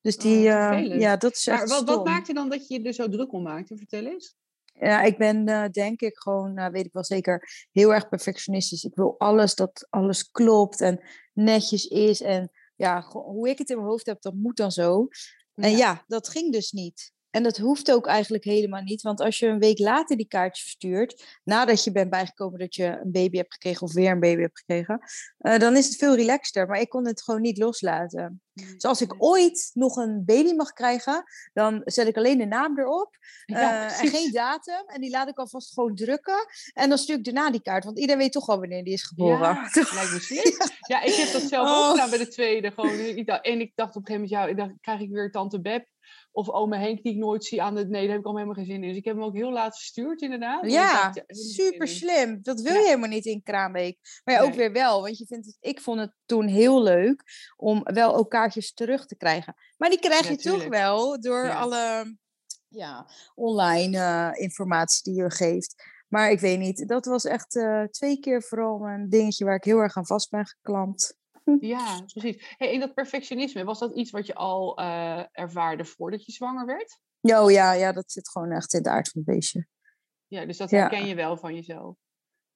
Dus 0.00 0.16
die, 0.16 0.48
oh, 0.48 0.72
uh, 0.72 0.98
ja, 0.98 1.16
dat 1.16 1.32
is 1.32 1.46
Maar 1.46 1.66
wat, 1.66 1.88
wat 1.88 2.04
maakte 2.04 2.32
dan 2.32 2.48
dat 2.48 2.68
je 2.68 2.80
je 2.80 2.86
er 2.86 2.92
zo 2.92 3.08
druk 3.08 3.32
om 3.32 3.42
maakte? 3.42 3.76
Vertel 3.76 4.06
eens. 4.06 4.36
Ja, 4.78 5.02
ik 5.02 5.18
ben 5.18 5.48
uh, 5.48 5.68
denk 5.68 6.00
ik 6.00 6.18
gewoon, 6.18 6.58
uh, 6.58 6.68
weet 6.68 6.86
ik 6.86 6.92
wel 6.92 7.04
zeker, 7.04 7.66
heel 7.72 7.94
erg 7.94 8.08
perfectionistisch. 8.08 8.84
Ik 8.84 8.94
wil 8.94 9.14
alles 9.18 9.54
dat 9.54 9.86
alles 9.90 10.30
klopt 10.30 10.80
en 10.80 11.00
netjes 11.32 11.86
is. 11.86 12.20
En 12.20 12.50
ja, 12.76 13.00
hoe 13.10 13.48
ik 13.48 13.58
het 13.58 13.70
in 13.70 13.76
mijn 13.76 13.88
hoofd 13.88 14.06
heb, 14.06 14.22
dat 14.22 14.34
moet 14.34 14.56
dan 14.56 14.72
zo. 14.72 15.08
En 15.54 15.76
ja, 15.76 16.04
dat 16.06 16.28
ging 16.28 16.52
dus 16.52 16.72
niet. 16.72 17.12
En 17.36 17.42
dat 17.42 17.56
hoeft 17.56 17.92
ook 17.92 18.06
eigenlijk 18.06 18.44
helemaal 18.44 18.82
niet. 18.82 19.02
Want 19.02 19.20
als 19.20 19.38
je 19.38 19.46
een 19.46 19.58
week 19.58 19.78
later 19.78 20.16
die 20.16 20.28
kaartje 20.28 20.62
verstuurt, 20.62 21.40
nadat 21.44 21.84
je 21.84 21.92
bent 21.92 22.10
bijgekomen 22.10 22.58
dat 22.58 22.74
je 22.74 22.84
een 22.84 23.12
baby 23.12 23.36
hebt 23.36 23.52
gekregen 23.52 23.82
of 23.82 23.92
weer 23.92 24.10
een 24.10 24.20
baby 24.20 24.40
hebt 24.40 24.58
gekregen, 24.58 25.00
uh, 25.40 25.58
dan 25.58 25.76
is 25.76 25.86
het 25.86 25.96
veel 25.96 26.16
relaxter. 26.16 26.66
Maar 26.66 26.80
ik 26.80 26.88
kon 26.88 27.06
het 27.06 27.22
gewoon 27.22 27.40
niet 27.40 27.58
loslaten. 27.58 28.40
Dus 28.52 28.84
als 28.84 29.00
ik 29.00 29.14
ooit 29.18 29.70
nog 29.74 29.96
een 29.96 30.22
baby 30.24 30.52
mag 30.52 30.72
krijgen, 30.72 31.24
dan 31.52 31.80
zet 31.84 32.06
ik 32.06 32.16
alleen 32.16 32.38
de 32.38 32.46
naam 32.46 32.78
erop 32.78 33.16
uh, 33.46 34.00
en 34.02 34.08
geen 34.08 34.32
datum. 34.32 34.84
En 34.86 35.00
die 35.00 35.10
laat 35.10 35.28
ik 35.28 35.38
alvast 35.38 35.72
gewoon 35.72 35.94
drukken. 35.94 36.46
En 36.72 36.88
dan 36.88 36.98
stuur 36.98 37.16
ik 37.16 37.24
daarna 37.24 37.50
die 37.50 37.62
kaart, 37.62 37.84
want 37.84 37.98
iedereen 37.98 38.20
weet 38.20 38.32
toch 38.32 38.48
al 38.48 38.58
wanneer 38.58 38.84
die 38.84 38.92
is 38.92 39.06
geboren. 39.06 39.38
Ja, 39.38 39.70
lijkt 39.94 40.12
me 40.12 40.20
slim. 40.30 40.52
Ja. 40.88 41.02
ik 41.02 41.14
heb 41.14 41.32
dat 41.32 41.42
zelf 41.42 41.68
ook 41.68 41.74
oh. 41.74 41.90
gedaan 41.90 42.10
bij 42.10 42.18
de 42.18 42.28
tweede. 42.28 42.70
Gewoon, 42.70 42.98
en 43.42 43.60
ik 43.60 43.72
dacht 43.74 43.96
op 43.96 44.08
een 44.08 44.14
gegeven 44.14 44.36
moment, 44.36 44.58
ja, 44.58 44.64
dan 44.64 44.78
krijg 44.80 45.00
ik 45.00 45.10
weer 45.10 45.30
tante 45.30 45.60
Beb 45.60 45.86
of 46.36 46.50
ome 46.50 46.78
Henk 46.78 47.02
die 47.02 47.12
ik 47.12 47.18
nooit 47.18 47.44
zie 47.44 47.62
aan 47.62 47.76
het... 47.76 47.88
Nee, 47.88 48.00
daar 48.00 48.10
heb 48.10 48.18
ik 48.18 48.24
allemaal 48.24 48.42
helemaal 48.42 48.64
geen 48.64 48.74
zin 48.74 48.82
in. 48.82 48.88
Dus 48.88 48.98
ik 48.98 49.04
heb 49.04 49.14
hem 49.14 49.24
ook 49.24 49.34
heel 49.34 49.52
laat 49.52 49.76
verstuurd 49.76 50.20
inderdaad. 50.20 50.70
Ja, 50.70 51.14
super 51.26 51.88
slim. 51.88 52.38
Dat 52.42 52.60
wil 52.60 52.74
je 52.74 52.84
helemaal 52.84 53.08
niet 53.08 53.24
in 53.24 53.42
Kraamweek. 53.42 53.98
Maar 54.24 54.34
ja, 54.34 54.40
ook 54.40 54.54
weer 54.54 54.72
wel. 54.72 55.02
Want 55.02 55.18
je 55.18 55.26
vindt 55.26 55.46
het, 55.46 55.56
ik 55.60 55.80
vond 55.80 56.00
het 56.00 56.12
toen 56.26 56.46
heel 56.46 56.82
leuk 56.82 57.22
om 57.56 57.82
wel 57.82 58.16
ook 58.16 58.30
kaartjes 58.30 58.72
terug 58.72 59.06
te 59.06 59.16
krijgen. 59.16 59.54
Maar 59.76 59.90
die 59.90 59.98
krijg 59.98 60.28
je 60.28 60.36
toch 60.36 60.66
wel 60.66 61.20
door 61.20 61.54
alle 61.54 62.16
ja, 62.68 63.08
online 63.34 63.96
uh, 63.96 64.42
informatie 64.42 65.12
die 65.12 65.22
je 65.22 65.30
geeft. 65.30 65.74
Maar 66.08 66.30
ik 66.30 66.40
weet 66.40 66.58
niet, 66.58 66.88
dat 66.88 67.06
was 67.06 67.24
echt 67.24 67.54
uh, 67.54 67.82
twee 67.82 68.18
keer 68.18 68.42
vooral 68.42 68.80
een 68.80 69.08
dingetje 69.08 69.44
waar 69.44 69.56
ik 69.56 69.64
heel 69.64 69.78
erg 69.78 69.96
aan 69.96 70.06
vast 70.06 70.30
ben 70.30 70.46
geklampt. 70.46 71.16
Ja, 71.60 72.02
precies. 72.12 72.54
Hey, 72.56 72.72
en 72.72 72.80
dat 72.80 72.94
perfectionisme, 72.94 73.64
was 73.64 73.78
dat 73.78 73.96
iets 73.96 74.10
wat 74.10 74.26
je 74.26 74.34
al 74.34 74.80
uh, 74.80 75.24
ervaarde 75.32 75.84
voordat 75.84 76.26
je 76.26 76.32
zwanger 76.32 76.66
werd? 76.66 77.00
Oh, 77.20 77.50
ja, 77.50 77.72
ja, 77.72 77.92
dat 77.92 78.12
zit 78.12 78.28
gewoon 78.28 78.50
echt 78.50 78.74
in 78.74 78.82
de 78.82 78.90
aard 78.90 79.08
van 79.08 79.22
het 79.24 79.34
beestje. 79.34 79.66
Ja, 80.26 80.46
dus 80.46 80.56
dat 80.56 80.70
herken 80.70 81.06
je 81.06 81.14
wel 81.14 81.36
van 81.36 81.54
jezelf. 81.54 81.96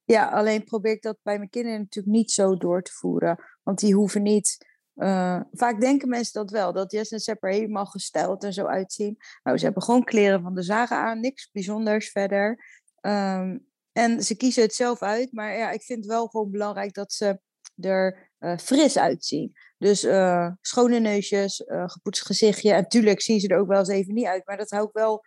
Ja, 0.05 0.29
alleen 0.29 0.65
probeer 0.65 0.93
ik 0.93 1.03
dat 1.03 1.19
bij 1.23 1.37
mijn 1.37 1.51
kinderen 1.51 1.79
natuurlijk 1.79 2.17
niet 2.17 2.31
zo 2.31 2.57
door 2.57 2.83
te 2.83 2.93
voeren. 2.93 3.45
Want 3.63 3.79
die 3.79 3.95
hoeven 3.95 4.23
niet. 4.23 4.69
Uh, 4.95 5.41
vaak 5.53 5.81
denken 5.81 6.09
mensen 6.09 6.33
dat 6.33 6.51
wel, 6.51 6.73
dat 6.73 6.93
Jess 6.93 7.11
en 7.11 7.21
Sepp 7.21 7.45
er 7.45 7.51
helemaal 7.51 7.87
gesteld 7.87 8.45
en 8.45 8.53
zo 8.53 8.67
uitzien. 8.67 9.17
Nou, 9.43 9.59
ze 9.59 9.65
hebben 9.65 9.83
gewoon 9.83 10.05
kleren 10.05 10.43
van 10.43 10.55
de 10.55 10.63
zagen 10.63 10.97
aan, 10.97 11.21
niks 11.21 11.51
bijzonders 11.51 12.11
verder. 12.11 12.65
Um, 13.01 13.69
en 13.93 14.23
ze 14.23 14.37
kiezen 14.37 14.63
het 14.63 14.75
zelf 14.75 15.03
uit, 15.03 15.33
maar 15.33 15.57
ja, 15.57 15.71
ik 15.71 15.83
vind 15.83 15.99
het 15.99 16.09
wel 16.09 16.27
gewoon 16.27 16.51
belangrijk 16.51 16.95
dat 16.95 17.13
ze 17.13 17.41
er 17.77 18.30
uh, 18.41 18.57
fris 18.57 18.99
uitzien. 18.99 19.53
Dus 19.79 20.05
uh, 20.05 20.51
schone 20.61 20.99
neusjes, 20.99 21.61
uh, 21.61 21.85
gepoetst 21.87 22.27
gezichtje. 22.27 22.73
En 22.73 22.89
tuurlijk 22.89 23.21
zien 23.21 23.41
ze 23.41 23.49
er 23.49 23.59
ook 23.59 23.69
wel 23.69 23.79
eens 23.79 23.89
even 23.89 24.15
niet 24.15 24.27
uit, 24.27 24.47
maar 24.47 24.57
dat 24.57 24.71
hou 24.71 24.87
ik 24.87 24.93
wel 24.93 25.25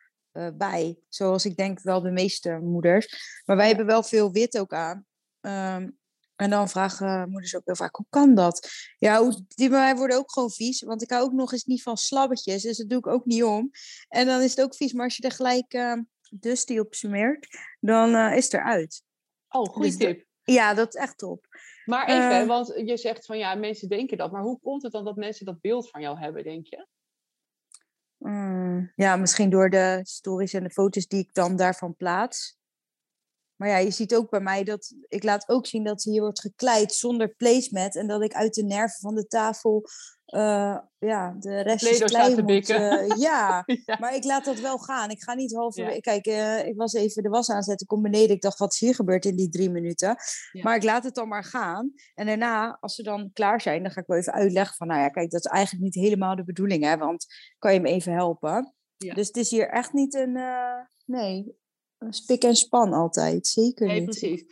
bij. 0.53 0.99
Zoals 1.09 1.45
ik 1.45 1.55
denk 1.55 1.81
wel 1.81 2.01
de 2.01 2.11
meeste 2.11 2.59
moeders. 2.61 3.41
Maar 3.45 3.55
wij 3.55 3.67
hebben 3.67 3.85
wel 3.85 4.03
veel 4.03 4.31
wit 4.31 4.59
ook 4.59 4.73
aan. 4.73 5.05
Um, 5.41 5.97
en 6.35 6.49
dan 6.49 6.69
vragen 6.69 7.29
moeders 7.29 7.55
ook 7.55 7.65
heel 7.65 7.75
vaak, 7.75 7.95
hoe 7.95 8.05
kan 8.09 8.35
dat? 8.35 8.69
Ja, 8.97 9.29
die 9.47 9.69
bij 9.69 9.79
mij 9.79 9.95
worden 9.95 10.17
ook 10.17 10.31
gewoon 10.31 10.51
vies. 10.51 10.81
Want 10.81 11.01
ik 11.01 11.09
hou 11.09 11.23
ook 11.23 11.31
nog 11.31 11.51
eens 11.51 11.63
niet 11.63 11.81
van 11.81 11.97
slabbetjes. 11.97 12.61
Dus 12.61 12.77
dat 12.77 12.89
doe 12.89 12.97
ik 12.97 13.07
ook 13.07 13.25
niet 13.25 13.43
om. 13.43 13.71
En 14.07 14.25
dan 14.25 14.41
is 14.41 14.49
het 14.49 14.61
ook 14.61 14.75
vies. 14.75 14.93
Maar 14.93 15.05
als 15.05 15.17
je 15.17 15.23
er 15.23 15.31
gelijk 15.31 15.73
uh, 15.73 15.97
Dusty 16.29 16.77
op 16.77 16.93
smeert, 16.93 17.47
dan 17.79 18.33
is 18.33 18.43
het 18.43 18.53
eruit. 18.53 19.03
Oh, 19.49 19.69
goede 19.69 19.87
dus 19.87 19.97
tip. 19.97 20.25
Ja, 20.43 20.73
dat 20.73 20.95
is 20.95 21.01
echt 21.01 21.17
top. 21.17 21.47
Maar 21.85 22.07
even, 22.07 22.41
uh, 22.41 22.47
want 22.47 22.73
je 22.85 22.97
zegt 22.97 23.25
van 23.25 23.37
ja, 23.37 23.55
mensen 23.55 23.89
denken 23.89 24.17
dat. 24.17 24.31
Maar 24.31 24.41
hoe 24.41 24.59
komt 24.59 24.83
het 24.83 24.91
dan 24.91 25.05
dat 25.05 25.15
mensen 25.15 25.45
dat 25.45 25.61
beeld 25.61 25.89
van 25.89 26.01
jou 26.01 26.19
hebben, 26.19 26.43
denk 26.43 26.65
je? 26.67 26.87
Mm, 28.17 28.91
ja, 28.95 29.15
misschien 29.15 29.49
door 29.49 29.69
de 29.69 29.99
stories 30.03 30.53
en 30.53 30.63
de 30.63 30.69
foto's 30.69 31.07
die 31.07 31.19
ik 31.19 31.33
dan 31.33 31.55
daarvan 31.55 31.95
plaats. 31.95 32.57
Maar 33.55 33.69
ja, 33.69 33.77
je 33.77 33.91
ziet 33.91 34.15
ook 34.15 34.29
bij 34.29 34.39
mij 34.39 34.63
dat 34.63 34.93
ik 35.07 35.23
laat 35.23 35.49
ook 35.49 35.65
zien 35.65 35.83
dat 35.83 36.03
hier 36.03 36.21
wordt 36.21 36.39
gekleid 36.39 36.93
zonder 36.93 37.35
placemat. 37.35 37.95
En 37.95 38.07
dat 38.07 38.21
ik 38.21 38.33
uit 38.33 38.53
de 38.53 38.63
nerven 38.63 38.99
van 38.99 39.15
de 39.15 39.27
tafel 39.27 39.83
uh, 40.35 40.77
ja, 40.99 41.35
de 41.39 41.61
restjes 41.61 41.99
klei 41.99 42.41
moet. 42.41 42.69
Uh, 42.69 43.07
ja. 43.17 43.63
ja. 43.65 43.97
maar 43.99 44.15
ik 44.15 44.23
laat 44.23 44.45
dat 44.45 44.59
wel 44.59 44.77
gaan. 44.77 45.09
Ik 45.09 45.23
ga 45.23 45.33
niet 45.33 45.55
halve... 45.55 45.81
Ja. 45.81 45.99
Kijk, 45.99 46.27
uh, 46.27 46.67
ik 46.67 46.75
was 46.75 46.93
even 46.93 47.23
de 47.23 47.29
was 47.29 47.49
aanzetten, 47.49 47.87
kom 47.87 48.01
beneden. 48.01 48.35
Ik 48.35 48.41
dacht, 48.41 48.59
wat 48.59 48.73
is 48.73 48.79
hier 48.79 48.95
gebeurd 48.95 49.25
in 49.25 49.35
die 49.35 49.49
drie 49.49 49.69
minuten? 49.69 50.15
Ja. 50.51 50.63
Maar 50.63 50.75
ik 50.75 50.83
laat 50.83 51.03
het 51.03 51.15
dan 51.15 51.27
maar 51.27 51.43
gaan. 51.43 51.93
En 52.13 52.25
daarna, 52.25 52.77
als 52.79 52.95
ze 52.95 53.03
dan 53.03 53.29
klaar 53.33 53.61
zijn, 53.61 53.83
dan 53.83 53.91
ga 53.91 54.01
ik 54.01 54.07
wel 54.07 54.17
even 54.17 54.33
uitleggen 54.33 54.75
van... 54.75 54.87
Nou 54.87 55.01
ja, 55.01 55.09
kijk, 55.09 55.31
dat 55.31 55.45
is 55.45 55.51
eigenlijk 55.51 55.83
niet 55.83 56.03
helemaal 56.03 56.35
de 56.35 56.43
bedoeling, 56.43 56.83
hè. 56.83 56.97
Want 56.97 57.25
kan 57.59 57.73
je 57.73 57.79
me 57.79 57.89
even 57.89 58.13
helpen? 58.13 58.73
Dus 58.97 59.27
het 59.27 59.37
is 59.37 59.49
hier 59.49 59.69
echt 59.69 59.93
niet 59.93 60.13
een... 60.13 60.39
nee, 61.05 61.55
spik 62.09 62.43
en 62.43 62.55
span 62.55 62.93
altijd, 62.93 63.47
zeker 63.47 63.87
nee, 63.87 63.99
niet. 63.99 64.09
precies. 64.09 64.45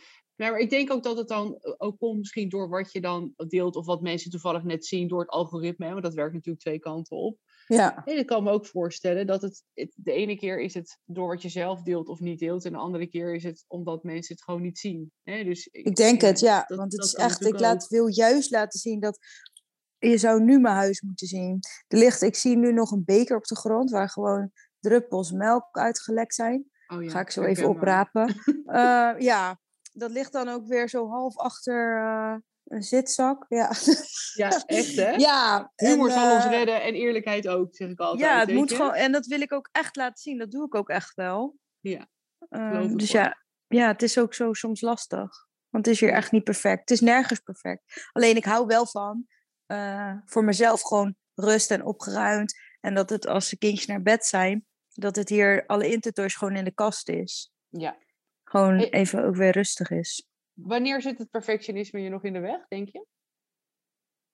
Maar 0.50 0.58
ik 0.58 0.70
denk 0.70 0.92
ook 0.92 1.02
dat 1.02 1.16
het 1.16 1.28
dan 1.28 1.58
ook 1.78 1.98
komt 1.98 2.18
misschien 2.18 2.48
door 2.48 2.68
wat 2.68 2.92
je 2.92 3.00
dan 3.00 3.34
deelt 3.48 3.76
of 3.76 3.86
wat 3.86 4.02
mensen 4.02 4.30
toevallig 4.30 4.62
net 4.62 4.86
zien 4.86 5.08
door 5.08 5.20
het 5.20 5.30
algoritme. 5.30 5.90
Want 5.90 6.02
dat 6.02 6.14
werkt 6.14 6.34
natuurlijk 6.34 6.64
twee 6.64 6.78
kanten 6.78 7.16
op. 7.16 7.38
Ja. 7.66 8.04
En 8.04 8.18
ik 8.18 8.26
kan 8.26 8.42
me 8.42 8.50
ook 8.50 8.66
voorstellen 8.66 9.26
dat 9.26 9.42
het, 9.42 9.64
de 9.94 10.12
ene 10.12 10.36
keer 10.36 10.60
is 10.60 10.74
het 10.74 10.98
door 11.04 11.28
wat 11.28 11.42
je 11.42 11.48
zelf 11.48 11.82
deelt 11.82 12.08
of 12.08 12.20
niet 12.20 12.38
deelt. 12.38 12.64
En 12.64 12.72
de 12.72 12.78
andere 12.78 13.06
keer 13.06 13.34
is 13.34 13.42
het 13.42 13.64
omdat 13.68 14.02
mensen 14.02 14.34
het 14.34 14.44
gewoon 14.44 14.62
niet 14.62 14.78
zien. 14.78 15.12
Dus 15.22 15.66
ik, 15.66 15.86
ik 15.86 15.96
denk 15.96 16.20
het, 16.20 16.40
ja. 16.40 16.64
Dat, 16.66 16.78
want 16.78 16.92
het 16.92 17.04
is 17.04 17.14
echt, 17.14 17.44
ik 17.44 17.60
laat, 17.60 17.88
wil 17.88 18.06
juist 18.06 18.50
laten 18.50 18.80
zien 18.80 19.00
dat 19.00 19.18
je 19.98 20.18
zou 20.18 20.42
nu 20.42 20.58
mijn 20.58 20.74
huis 20.74 21.00
moeten 21.00 21.26
zien. 21.26 21.58
Er 21.86 21.98
ligt, 21.98 22.22
ik 22.22 22.36
zie 22.36 22.56
nu 22.56 22.72
nog 22.72 22.90
een 22.90 23.04
beker 23.04 23.36
op 23.36 23.44
de 23.44 23.56
grond 23.56 23.90
waar 23.90 24.08
gewoon 24.08 24.50
druppels 24.80 25.30
melk 25.30 25.68
uitgelekt 25.70 26.34
zijn. 26.34 26.70
Oh 26.86 27.02
ja, 27.02 27.10
Ga 27.10 27.20
ik 27.20 27.30
zo 27.30 27.42
even 27.42 27.68
oprapen. 27.68 28.34
uh, 28.66 29.14
ja, 29.30 29.60
dat 29.92 30.10
ligt 30.10 30.32
dan 30.32 30.48
ook 30.48 30.66
weer 30.66 30.88
zo 30.88 31.08
half 31.08 31.36
achter 31.36 31.98
uh, 31.98 32.36
een 32.64 32.82
zitzak. 32.82 33.44
Ja, 33.48 33.72
ja 34.34 34.62
echt 34.66 34.96
hè? 34.96 35.10
Ja. 35.10 35.72
Humor 35.76 36.08
en, 36.08 36.14
zal 36.14 36.28
uh, 36.28 36.34
ons 36.34 36.44
redden 36.44 36.82
en 36.82 36.94
eerlijkheid 36.94 37.48
ook, 37.48 37.76
zeg 37.76 37.88
ik 37.88 38.00
altijd. 38.00 38.20
Ja, 38.20 38.38
het 38.38 38.52
moet 38.52 38.72
gewoon, 38.72 38.94
en 38.94 39.12
dat 39.12 39.26
wil 39.26 39.40
ik 39.40 39.52
ook 39.52 39.68
echt 39.72 39.96
laten 39.96 40.22
zien. 40.22 40.38
Dat 40.38 40.50
doe 40.50 40.66
ik 40.66 40.74
ook 40.74 40.88
echt 40.88 41.14
wel. 41.14 41.56
Ja, 41.80 42.08
dus 42.96 43.10
ja, 43.10 43.42
ja, 43.66 43.86
het 43.86 44.02
is 44.02 44.18
ook 44.18 44.34
zo 44.34 44.52
soms 44.52 44.80
lastig. 44.80 45.46
Want 45.68 45.86
het 45.86 45.94
is 45.94 46.00
hier 46.00 46.12
echt 46.12 46.32
niet 46.32 46.44
perfect. 46.44 46.80
Het 46.80 46.90
is 46.90 47.00
nergens 47.00 47.40
perfect. 47.40 48.08
Alleen 48.12 48.36
ik 48.36 48.44
hou 48.44 48.66
wel 48.66 48.86
van 48.86 49.26
voor 50.24 50.44
mezelf 50.44 50.82
gewoon 50.82 51.14
rust 51.34 51.70
en 51.70 51.84
opgeruimd. 51.84 52.54
En 52.80 52.94
dat 52.94 53.10
het 53.10 53.26
als 53.26 53.48
de 53.48 53.58
kindjes 53.58 53.86
naar 53.86 54.02
bed 54.02 54.26
zijn, 54.26 54.66
dat 54.88 55.16
het 55.16 55.28
hier 55.28 55.66
alle 55.66 55.88
intertoys 55.88 56.34
gewoon 56.34 56.56
in 56.56 56.64
de 56.64 56.74
kast 56.74 57.08
is. 57.08 57.52
Ja. 57.68 57.96
Gewoon 58.52 58.78
even 58.78 59.24
ook 59.24 59.36
weer 59.36 59.50
rustig 59.50 59.90
is. 59.90 60.28
Wanneer 60.52 61.02
zit 61.02 61.18
het 61.18 61.30
perfectionisme 61.30 62.00
je 62.00 62.08
nog 62.08 62.24
in 62.24 62.32
de 62.32 62.40
weg, 62.40 62.68
denk 62.68 62.88
je? 62.88 63.06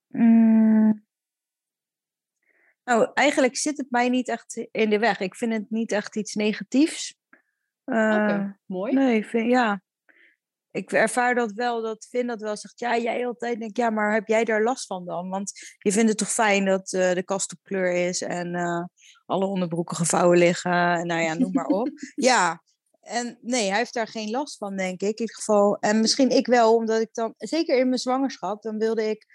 Mm. 0.06 1.06
Nou, 2.84 3.10
eigenlijk 3.14 3.56
zit 3.56 3.76
het 3.76 3.90
mij 3.90 4.08
niet 4.08 4.28
echt 4.28 4.68
in 4.70 4.90
de 4.90 4.98
weg. 4.98 5.20
Ik 5.20 5.34
vind 5.34 5.52
het 5.52 5.70
niet 5.70 5.92
echt 5.92 6.16
iets 6.16 6.34
negatiefs. 6.34 7.16
Uh, 7.84 7.96
okay, 7.96 8.56
mooi. 8.66 8.92
Nee, 8.92 9.26
vind, 9.26 9.50
ja. 9.50 9.82
Ik 10.70 10.92
ervaar 10.92 11.34
dat 11.34 11.52
wel, 11.52 11.82
dat 11.82 12.06
vind 12.10 12.28
dat 12.28 12.40
wel 12.40 12.56
zegt, 12.56 12.78
ja, 12.78 12.96
jij 12.96 13.26
altijd 13.26 13.58
denkt, 13.58 13.76
ja, 13.76 13.90
maar 13.90 14.12
heb 14.12 14.26
jij 14.26 14.44
daar 14.44 14.62
last 14.62 14.86
van 14.86 15.04
dan? 15.04 15.28
Want 15.28 15.52
je 15.78 15.92
vindt 15.92 16.08
het 16.08 16.18
toch 16.18 16.32
fijn 16.32 16.64
dat 16.64 16.92
uh, 16.92 17.12
de 17.12 17.22
kast 17.22 17.52
op 17.52 17.58
kleur 17.62 17.92
is 17.92 18.22
en 18.22 18.54
uh, 18.54 18.84
alle 19.26 19.46
onderbroeken 19.46 19.96
gevouwen 19.96 20.38
liggen, 20.38 21.06
nou 21.06 21.20
ja, 21.20 21.34
noem 21.34 21.52
maar 21.52 21.66
op. 21.66 21.90
ja, 22.14 22.62
en 23.08 23.38
nee, 23.40 23.68
hij 23.68 23.78
heeft 23.78 23.94
daar 23.94 24.08
geen 24.08 24.30
last 24.30 24.56
van, 24.56 24.76
denk 24.76 25.00
ik. 25.00 25.18
In 25.18 25.20
ieder 25.20 25.34
geval. 25.34 25.76
En 25.80 26.00
misschien 26.00 26.30
ik 26.30 26.46
wel, 26.46 26.74
omdat 26.74 27.00
ik 27.00 27.14
dan, 27.14 27.34
zeker 27.36 27.78
in 27.78 27.86
mijn 27.88 28.00
zwangerschap, 28.00 28.62
dan 28.62 28.78
wilde 28.78 29.08
ik, 29.10 29.26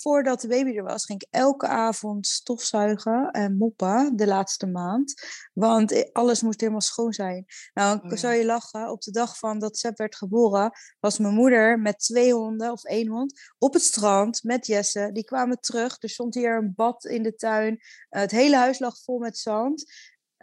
voordat 0.00 0.40
de 0.40 0.48
baby 0.48 0.76
er 0.76 0.82
was, 0.82 1.04
ging 1.04 1.22
ik 1.22 1.28
elke 1.30 1.66
avond 1.66 2.26
stofzuigen 2.26 3.30
en 3.30 3.56
moppen 3.56 4.16
de 4.16 4.26
laatste 4.26 4.66
maand. 4.66 5.14
Want 5.52 6.12
alles 6.12 6.42
moest 6.42 6.60
helemaal 6.60 6.80
schoon 6.80 7.12
zijn. 7.12 7.44
Nou, 7.74 7.98
oh, 7.98 8.10
ja. 8.10 8.16
zou 8.16 8.34
je 8.34 8.44
lachen, 8.44 8.90
op 8.90 9.00
de 9.00 9.10
dag 9.10 9.38
van 9.38 9.58
dat 9.58 9.78
Seb 9.78 9.98
werd 9.98 10.16
geboren, 10.16 10.70
was 11.00 11.18
mijn 11.18 11.34
moeder 11.34 11.80
met 11.80 11.98
twee 11.98 12.32
honden 12.32 12.72
of 12.72 12.84
één 12.84 13.08
hond 13.08 13.40
op 13.58 13.72
het 13.72 13.82
strand 13.82 14.42
met 14.42 14.66
Jesse. 14.66 15.10
Die 15.12 15.24
kwamen 15.24 15.60
terug. 15.60 15.96
Er 16.02 16.08
stond 16.08 16.34
hier 16.34 16.56
een 16.56 16.72
bad 16.76 17.04
in 17.04 17.22
de 17.22 17.34
tuin. 17.34 17.80
het 18.08 18.30
hele 18.30 18.56
huis 18.56 18.78
lag 18.78 19.02
vol 19.02 19.18
met 19.18 19.38
zand. 19.38 19.84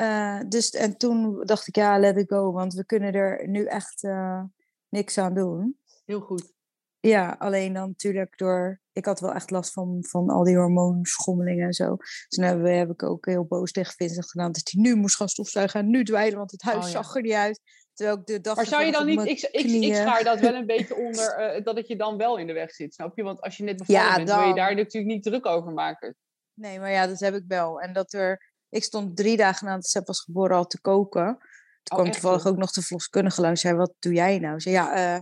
Uh, 0.02 0.40
dus, 0.48 0.70
en 0.70 0.98
toen 0.98 1.46
dacht 1.46 1.68
ik, 1.68 1.76
ja, 1.76 2.00
let 2.00 2.18
it 2.18 2.30
go, 2.30 2.52
want 2.52 2.74
we 2.74 2.86
kunnen 2.86 3.14
er 3.14 3.48
nu 3.48 3.66
echt 3.66 4.04
uh, 4.04 4.44
niks 4.90 5.18
aan 5.18 5.34
doen. 5.34 5.78
Heel 6.06 6.20
goed. 6.20 6.54
Ja, 7.00 7.36
alleen 7.40 7.74
dan 7.74 7.88
natuurlijk 7.88 8.38
door... 8.38 8.82
Ik 8.92 9.06
had 9.06 9.20
wel 9.20 9.34
echt 9.34 9.50
last 9.50 9.74
van, 9.74 9.98
van 10.08 10.30
al 10.30 10.44
die 10.44 10.58
hormoonschommelingen 10.58 11.66
en 11.66 11.74
zo. 11.74 11.96
Dus 11.96 12.28
toen 12.28 12.44
heb, 12.44 12.66
heb 12.66 12.90
ik 12.90 13.04
ook 13.04 13.26
heel 13.26 13.46
boos 13.46 13.72
tegen 13.72 13.94
Vincent 13.94 14.30
gedaan... 14.30 14.52
dat 14.52 14.70
hij 14.72 14.82
nu 14.82 14.96
moest 14.96 15.16
gaan 15.16 15.30
stofzuigen 15.30 15.80
en 15.80 15.90
nu 15.90 16.04
dweilen, 16.04 16.38
want 16.38 16.52
het 16.52 16.62
huis 16.62 16.86
oh, 16.86 16.92
ja. 16.92 17.04
zag 17.04 17.16
er 17.16 17.22
niet 17.22 17.34
uit. 17.34 17.62
Terwijl 17.94 18.18
ik 18.18 18.26
de 18.26 18.42
dag 18.42 18.56
maar 18.56 18.66
zou 18.66 18.86
je 18.86 18.92
dan 18.92 19.06
niet... 19.06 19.26
Ik, 19.26 19.42
ik, 19.42 19.66
ik 19.66 19.96
schaar 19.96 20.24
dat 20.24 20.40
wel 20.40 20.54
een 20.54 20.66
beetje 20.76 20.96
onder 20.96 21.56
uh, 21.58 21.64
dat 21.64 21.76
het 21.76 21.88
je 21.88 21.96
dan 21.96 22.18
wel 22.18 22.38
in 22.38 22.48
de 22.48 22.54
weg 22.54 22.72
zit, 22.72 22.94
snap 22.94 23.18
je? 23.18 23.24
Want 23.24 23.42
als 23.42 23.58
je 23.58 23.64
net 23.64 23.78
bevallen 23.78 24.02
ja, 24.02 24.16
bent, 24.16 24.28
dan... 24.28 24.40
wil 24.40 24.48
je 24.48 24.54
daar 24.54 24.76
natuurlijk 24.76 25.14
niet 25.14 25.24
druk 25.24 25.46
over 25.46 25.72
maken. 25.72 26.16
Nee, 26.54 26.80
maar 26.80 26.92
ja, 26.92 27.08
dat 27.08 27.20
heb 27.20 27.34
ik 27.34 27.44
wel. 27.48 27.82
En 27.82 27.94
dat 27.94 28.14
er 28.14 28.49
ik 28.70 28.84
stond 28.84 29.18
drie 29.18 29.38
dagen 29.38 29.68
nadat 29.68 29.86
Sepp 29.86 30.08
was 30.08 30.22
geboren 30.22 30.58
al 30.58 30.68
te 30.68 30.82
koken. 30.82 31.38
Toen 31.84 31.98
oh, 31.98 32.04
kwam 32.04 32.12
toevallig 32.12 32.46
ook 32.46 32.58
nog 32.58 32.72
de 32.72 32.82
verloskundige 32.82 33.42
langs. 33.42 33.62
Zei, 33.62 33.76
wat 33.76 33.94
doe 34.00 34.14
jij 34.14 34.40
nou? 34.40 34.60
Zei, 34.60 34.76
ja, 34.76 35.16
uh, 35.16 35.22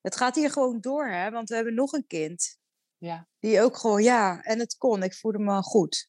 het 0.00 0.16
gaat 0.16 0.34
hier 0.34 0.50
gewoon 0.50 0.80
door, 0.80 1.06
hè. 1.06 1.30
Want 1.30 1.48
we 1.48 1.54
hebben 1.54 1.74
nog 1.74 1.92
een 1.92 2.06
kind. 2.06 2.58
Ja. 2.96 3.28
Die 3.38 3.60
ook 3.60 3.76
gewoon, 3.76 4.02
ja. 4.02 4.42
En 4.42 4.58
het 4.58 4.76
kon. 4.76 5.02
Ik 5.02 5.14
voelde 5.14 5.38
me 5.38 5.62
goed. 5.62 6.08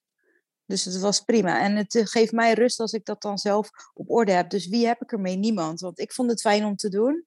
Dus 0.66 0.86
het 0.86 1.00
was 1.00 1.22
prima. 1.22 1.62
En 1.62 1.76
het 1.76 2.00
geeft 2.04 2.32
mij 2.32 2.54
rust 2.54 2.80
als 2.80 2.92
ik 2.92 3.06
dat 3.06 3.22
dan 3.22 3.38
zelf 3.38 3.70
op 3.94 4.10
orde 4.10 4.32
heb. 4.32 4.50
Dus 4.50 4.68
wie 4.68 4.86
heb 4.86 5.02
ik 5.02 5.12
ermee? 5.12 5.36
Niemand. 5.36 5.80
Want 5.80 6.00
ik 6.00 6.14
vond 6.14 6.30
het 6.30 6.42
fijn 6.42 6.66
om 6.66 6.76
te 6.76 6.90
doen. 6.90 7.26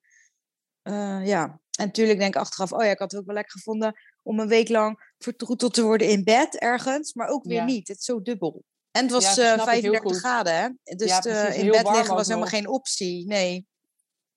Uh, 0.82 1.26
ja. 1.26 1.60
En 1.78 1.86
natuurlijk 1.86 2.18
denk 2.18 2.34
ik 2.34 2.40
achteraf, 2.40 2.72
oh 2.72 2.84
ja, 2.84 2.90
ik 2.90 2.98
had 2.98 3.10
het 3.10 3.20
ook 3.20 3.26
wel 3.26 3.34
lekker 3.34 3.52
gevonden 3.52 3.94
om 4.22 4.40
een 4.40 4.48
week 4.48 4.68
lang 4.68 5.14
vertroeteld 5.18 5.74
te 5.74 5.82
worden 5.82 6.08
in 6.08 6.24
bed 6.24 6.58
ergens. 6.58 7.14
Maar 7.14 7.28
ook 7.28 7.44
weer 7.44 7.56
ja. 7.56 7.64
niet. 7.64 7.88
Het 7.88 7.98
is 7.98 8.04
zo 8.04 8.22
dubbel. 8.22 8.64
En 8.90 9.02
het 9.02 9.10
was 9.10 9.34
ja, 9.34 9.56
uh, 9.56 9.64
35 9.64 10.18
graden, 10.18 10.54
hè? 10.54 10.94
Dus 10.96 11.08
ja, 11.08 11.20
precies, 11.20 11.62
in 11.62 11.70
bed 11.70 11.88
liggen 11.88 12.14
was 12.14 12.26
helemaal 12.26 12.48
geen 12.48 12.68
optie. 12.68 13.26
Nee. 13.26 13.66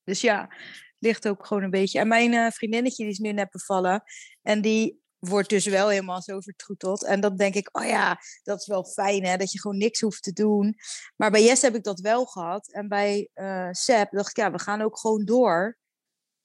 Dus 0.03 0.21
ja, 0.21 0.49
ligt 0.99 1.27
ook 1.27 1.45
gewoon 1.45 1.63
een 1.63 1.69
beetje. 1.69 1.99
En 1.99 2.07
mijn 2.07 2.33
uh, 2.33 2.49
vriendinnetje 2.49 3.03
die 3.03 3.11
is 3.11 3.19
nu 3.19 3.31
net 3.31 3.49
bevallen. 3.49 4.03
En 4.41 4.61
die 4.61 5.01
wordt 5.19 5.49
dus 5.49 5.65
wel 5.65 5.89
helemaal 5.89 6.21
zo 6.21 6.39
vertroeteld. 6.39 7.03
En 7.03 7.19
dan 7.19 7.35
denk 7.35 7.55
ik, 7.55 7.69
oh 7.71 7.85
ja, 7.85 8.19
dat 8.43 8.59
is 8.59 8.67
wel 8.67 8.85
fijn, 8.85 9.25
hè? 9.25 9.37
Dat 9.37 9.51
je 9.51 9.59
gewoon 9.59 9.77
niks 9.77 9.99
hoeft 10.01 10.23
te 10.23 10.33
doen. 10.33 10.75
Maar 11.15 11.31
bij 11.31 11.43
Jess 11.43 11.61
heb 11.61 11.75
ik 11.75 11.83
dat 11.83 11.99
wel 11.99 12.25
gehad. 12.25 12.71
En 12.71 12.87
bij 12.87 13.29
uh, 13.35 13.67
Seb 13.71 14.11
dacht 14.11 14.29
ik, 14.29 14.37
ja, 14.37 14.51
we 14.51 14.59
gaan 14.59 14.81
ook 14.81 14.99
gewoon 14.99 15.25
door. 15.25 15.77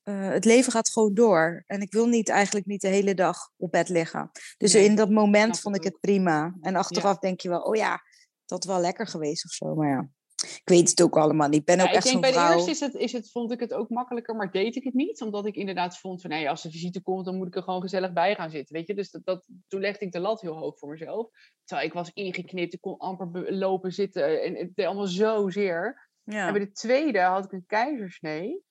Uh, 0.09 0.29
het 0.29 0.45
leven 0.45 0.73
gaat 0.73 0.91
gewoon 0.91 1.15
door. 1.15 1.65
En 1.67 1.81
ik 1.81 1.93
wil 1.93 2.07
niet 2.07 2.29
eigenlijk 2.29 2.67
niet 2.67 2.81
de 2.81 2.89
hele 2.89 3.15
dag 3.15 3.37
op 3.57 3.71
bed 3.71 3.89
liggen. 3.89 4.31
Dus 4.57 4.73
nee, 4.73 4.85
in 4.85 4.97
dat 4.97 5.11
moment 5.11 5.61
vond 5.61 5.77
ik 5.77 5.85
het 5.85 6.01
prima. 6.01 6.57
En 6.61 6.77
achteraf 6.77 7.13
ja. 7.13 7.21
denk 7.21 7.41
je 7.41 7.49
wel, 7.49 7.61
oh 7.61 7.77
ja, 7.77 8.03
dat 8.45 8.65
wel 8.65 8.81
lekker 8.81 9.07
geweest 9.07 9.45
of 9.45 9.51
zo. 9.51 9.75
Maar 9.75 9.89
ja. 9.89 10.09
Ik 10.43 10.63
weet 10.65 10.91
het 10.91 11.03
ook 11.03 11.17
allemaal 11.17 11.49
niet. 11.49 11.61
Ik 11.61 11.65
ben 11.65 11.81
ook 11.81 11.87
Ja, 11.87 11.93
echt 11.93 12.05
ik 12.05 12.11
zo'n 12.11 12.21
bij 12.21 12.31
de 12.31 12.37
vrouw. 12.37 12.53
eerste 12.53 12.71
is 12.71 12.81
het, 12.81 12.95
is 12.95 13.13
het, 13.13 13.31
vond 13.31 13.53
ik 13.53 13.61
het 13.61 13.73
ook 13.75 13.89
makkelijker, 13.89 14.37
maar 14.37 14.51
deed 14.51 14.77
ik 14.77 14.85
het 14.85 14.95
niet. 14.95 15.21
Omdat 15.21 15.47
ik 15.47 15.55
inderdaad 15.55 15.99
vond 15.99 16.21
van, 16.21 16.31
nee, 16.31 16.51
als 16.51 16.63
de 16.63 16.71
visite 16.71 17.03
komt, 17.03 17.25
dan 17.25 17.37
moet 17.37 17.47
ik 17.47 17.57
er 17.57 17.63
gewoon 17.63 17.81
gezellig 17.81 18.13
bij 18.13 18.35
gaan 18.35 18.51
zitten. 18.51 18.77
Weet 18.77 18.87
je, 18.87 18.95
dus 18.95 19.11
dat, 19.11 19.25
dat, 19.25 19.49
toen 19.69 19.81
legde 19.81 20.05
ik 20.05 20.13
de 20.13 20.21
lat 20.21 20.41
heel 20.41 20.57
hoog 20.57 20.79
voor 20.79 20.89
mezelf. 20.89 21.29
Terwijl 21.65 21.89
ik 21.89 21.95
was 21.95 22.11
ingeknipt, 22.13 22.75
ik 22.75 22.81
kon 22.81 22.99
amper 22.99 23.53
lopen, 23.53 23.93
zitten 23.93 24.43
en 24.43 24.57
het 24.57 24.75
deed 24.75 24.87
allemaal 24.87 25.07
zo 25.07 25.51
zeer. 25.51 26.09
Ja. 26.23 26.47
En 26.47 26.53
bij 26.53 26.65
de 26.65 26.73
tweede 26.73 27.21
had 27.21 27.45
ik 27.45 27.53
een 27.53 27.67
keizersnee. 27.67 28.67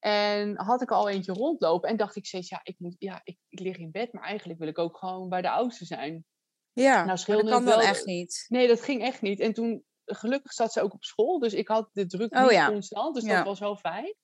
En 0.00 0.58
had 0.58 0.82
ik 0.82 0.90
al 0.90 1.08
eentje 1.08 1.32
rondlopen. 1.32 1.88
En 1.88 1.96
dacht 1.96 2.16
ik 2.16 2.26
steeds, 2.26 2.48
ja, 2.48 2.60
ik, 2.62 2.74
moet, 2.78 2.96
ja 2.98 3.20
ik, 3.24 3.38
ik 3.48 3.60
lig 3.60 3.76
in 3.76 3.90
bed, 3.90 4.12
maar 4.12 4.22
eigenlijk 4.22 4.58
wil 4.58 4.68
ik 4.68 4.78
ook 4.78 4.96
gewoon 4.98 5.28
bij 5.28 5.42
de 5.42 5.50
oudste 5.50 5.84
zijn. 5.84 6.24
ja, 6.72 6.94
Nou, 7.04 7.06
dat 7.26 7.44
kan 7.50 7.64
wel- 7.64 7.80
echt 7.80 8.04
niet. 8.04 8.44
Nee, 8.48 8.68
dat 8.68 8.80
ging 8.82 9.02
echt 9.02 9.22
niet. 9.22 9.40
En 9.40 9.52
toen, 9.52 9.84
gelukkig 10.04 10.52
zat 10.52 10.72
ze 10.72 10.80
ook 10.82 10.92
op 10.94 11.04
school. 11.04 11.38
Dus 11.38 11.52
ik 11.54 11.68
had 11.68 11.88
de 11.92 12.06
druk 12.06 12.34
Oh 12.34 12.42
niet 12.42 12.50
ja. 12.50 12.66
constant. 12.68 13.14
Dus 13.14 13.24
Ja. 13.24 13.36
dat 13.36 13.44
was 13.46 13.58
wel 13.60 13.76
fijn. 13.76 14.14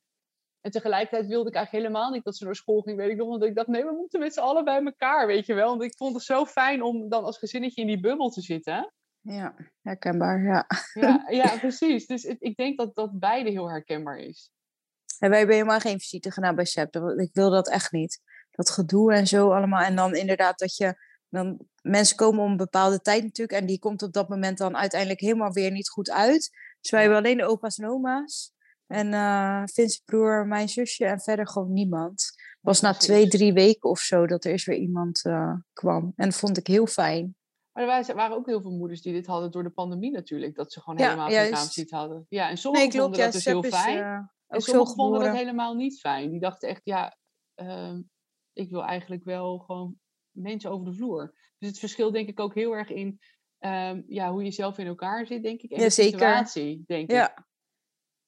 En 0.60 0.70
tegelijkertijd 0.72 1.26
wilde 1.26 1.48
ik 1.48 1.54
eigenlijk 1.54 1.86
helemaal 1.86 2.10
niet 2.12 2.24
dat 2.24 2.36
ze 2.36 2.44
naar 2.44 2.54
school 2.54 2.80
ging, 2.80 2.96
weet 2.96 3.10
ik 3.10 3.16
nog. 3.16 3.28
Want 3.28 3.42
ik 3.44 3.54
dacht, 3.54 3.66
nee, 3.68 3.84
we 3.84 3.92
moeten 3.92 4.20
met 4.20 4.32
z'n 4.34 4.40
allen 4.40 4.64
bij 4.64 4.82
elkaar, 4.84 5.26
weet 5.26 5.46
je 5.46 5.54
wel. 5.54 5.68
Want 5.68 5.82
ik 5.82 5.96
vond 5.96 6.14
het 6.14 6.24
zo 6.24 6.44
fijn 6.44 6.82
om 6.82 7.08
dan 7.08 7.24
als 7.24 7.38
gezinnetje 7.38 7.80
in 7.80 7.86
die 7.86 8.00
bubbel 8.00 8.30
te 8.30 8.40
zitten. 8.40 8.92
Ja, 9.20 9.54
herkenbaar, 9.82 10.42
ja. 10.42 10.66
Ja, 10.94 11.24
ja 11.28 11.58
precies. 11.66 12.06
Dus 12.06 12.22
het- 12.22 12.42
ik 12.42 12.56
denk 12.56 12.78
dat 12.78 12.94
dat 12.94 13.18
beide 13.18 13.50
heel 13.50 13.70
herkenbaar 13.70 14.18
is. 14.18 14.50
En 15.18 15.28
wij 15.28 15.38
hebben 15.38 15.56
helemaal 15.56 15.80
geen 15.80 16.00
visite 16.00 16.30
gedaan 16.30 16.54
bij 16.54 16.64
SEP. 16.64 16.96
Ik 17.16 17.30
wil 17.32 17.50
dat 17.50 17.68
echt 17.68 17.92
niet. 17.92 18.20
Dat 18.50 18.70
gedoe 18.70 19.12
en 19.12 19.26
zo 19.26 19.50
allemaal. 19.52 19.82
En 19.82 19.96
dan 19.96 20.14
inderdaad 20.14 20.58
dat 20.58 20.76
je... 20.76 21.04
Dan, 21.28 21.58
mensen 21.82 22.16
komen 22.16 22.44
om 22.44 22.50
een 22.50 22.56
bepaalde 22.56 23.00
tijd 23.00 23.22
natuurlijk. 23.22 23.58
En 23.60 23.66
die 23.66 23.78
komt 23.78 24.02
op 24.02 24.12
dat 24.12 24.28
moment 24.28 24.58
dan 24.58 24.76
uiteindelijk 24.76 25.20
helemaal 25.20 25.52
weer 25.52 25.70
niet 25.70 25.88
goed 25.88 26.10
uit. 26.10 26.50
Dus 26.80 26.90
wij 26.90 27.00
hebben 27.00 27.18
alleen 27.18 27.36
de 27.36 27.44
opa's 27.46 27.78
en 27.78 27.88
oma's. 27.88 28.52
En 28.86 29.06
Vince's 29.68 30.02
broer, 30.04 30.46
mijn 30.46 30.68
zusje. 30.68 31.04
En 31.04 31.20
verder 31.20 31.48
gewoon 31.48 31.72
niemand. 31.72 32.22
Het 32.22 32.58
was 32.60 32.80
na 32.80 32.94
twee, 32.94 33.28
drie 33.28 33.52
weken 33.52 33.90
of 33.90 33.98
zo 33.98 34.26
dat 34.26 34.44
er 34.44 34.50
eens 34.50 34.64
weer 34.64 34.76
iemand 34.78 35.24
eh, 35.24 35.52
kwam. 35.72 36.12
En 36.16 36.28
dat 36.28 36.38
vond 36.38 36.56
ik 36.56 36.66
heel 36.66 36.86
fijn. 36.86 37.36
Maar 37.72 38.04
er 38.08 38.14
waren- 38.14 38.36
ook 38.36 38.46
heel 38.46 38.60
veel 38.62 38.76
moeders 38.76 39.02
die 39.02 39.12
dit 39.12 39.26
hadden 39.26 39.50
door 39.50 39.62
de 39.62 39.70
pandemie 39.70 40.10
natuurlijk. 40.10 40.54
Dat 40.54 40.72
ze 40.72 40.80
gewoon 40.80 40.98
Ja, 40.98 41.04
helemaal 41.04 41.28
geen 41.28 41.50
kraamvisite 41.50 41.96
hadden. 41.96 42.26
Ja, 42.28 42.48
en 42.48 42.56
sommigen 42.56 42.92
vonden 42.92 43.20
dat 43.20 43.32
dus 43.32 43.44
heel 43.44 43.62
fijn. 43.62 43.98
eh, 43.98 44.18
ook 44.48 44.60
sommigen 44.60 44.94
vonden 44.94 45.20
dat 45.20 45.36
helemaal 45.36 45.74
niet 45.74 46.00
fijn. 46.00 46.30
Die 46.30 46.40
dachten 46.40 46.68
echt, 46.68 46.80
ja, 46.84 47.16
ehm, 47.54 48.00
ik 48.52 48.70
wil 48.70 48.84
eigenlijk 48.84 49.24
wel 49.24 49.58
gewoon 49.58 49.98
mensen 50.30 50.70
over 50.70 50.86
de 50.86 50.94
vloer. 50.94 51.34
Dus 51.58 51.68
het 51.68 51.78
verschil 51.78 52.12
denk 52.12 52.28
ik 52.28 52.40
ook 52.40 52.54
heel 52.54 52.72
erg 52.72 52.90
in 52.90 53.20
ehm, 53.58 54.02
ja, 54.06 54.30
hoe 54.30 54.44
je 54.44 54.50
zelf 54.50 54.78
in 54.78 54.86
elkaar 54.86 55.26
zit, 55.26 55.42
denk 55.42 55.62
ik. 55.62 55.70
En 55.70 55.78
Ja, 55.78 55.84
de 55.84 55.90
zeker. 55.90 56.12
situatie, 56.12 56.84
denk 56.86 57.02
ik. 57.02 57.16
Ja. 57.16 57.46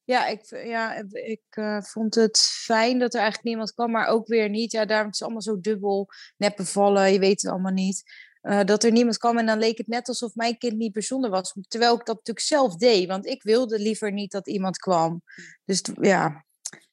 Ja, 0.04 0.26
ik, 0.26 0.46
ja, 0.64 0.94
ik 1.12 1.42
eh, 1.50 1.82
vond 1.82 2.14
het 2.14 2.38
fijn 2.38 2.98
dat 2.98 3.14
er 3.14 3.20
eigenlijk 3.20 3.48
niemand 3.48 3.72
kwam, 3.74 3.90
maar 3.90 4.06
ook 4.06 4.26
weer 4.26 4.48
niet. 4.48 4.72
Ja, 4.72 4.84
daarom 4.84 5.08
is 5.10 5.18
het 5.18 5.22
allemaal 5.22 5.42
zo 5.42 5.60
dubbel. 5.60 6.08
Net 6.36 6.56
bevallen, 6.56 7.12
je 7.12 7.18
weet 7.18 7.42
het 7.42 7.50
allemaal 7.50 7.72
niet. 7.72 8.02
Eh, 8.48 8.64
dat 8.64 8.84
er 8.84 8.92
niemand 8.92 9.18
kwam 9.18 9.38
en 9.38 9.46
dan 9.46 9.58
leek 9.58 9.78
het 9.78 9.86
net 9.86 10.08
alsof 10.08 10.34
mijn 10.34 10.58
kind 10.58 10.76
niet 10.76 10.92
bijzonder 10.92 11.30
was. 11.30 11.54
Terwijl 11.68 11.92
ik 11.94 12.04
dat 12.06 12.16
natuurlijk 12.16 12.46
zelf 12.46 12.76
deed, 12.76 13.08
want 13.08 13.26
ik 13.26 13.42
wilde 13.42 13.78
liever 13.78 14.12
niet 14.12 14.30
dat 14.30 14.48
iemand 14.48 14.78
kwam. 14.78 15.22
Dus 15.64 15.82
ja, 16.00 16.44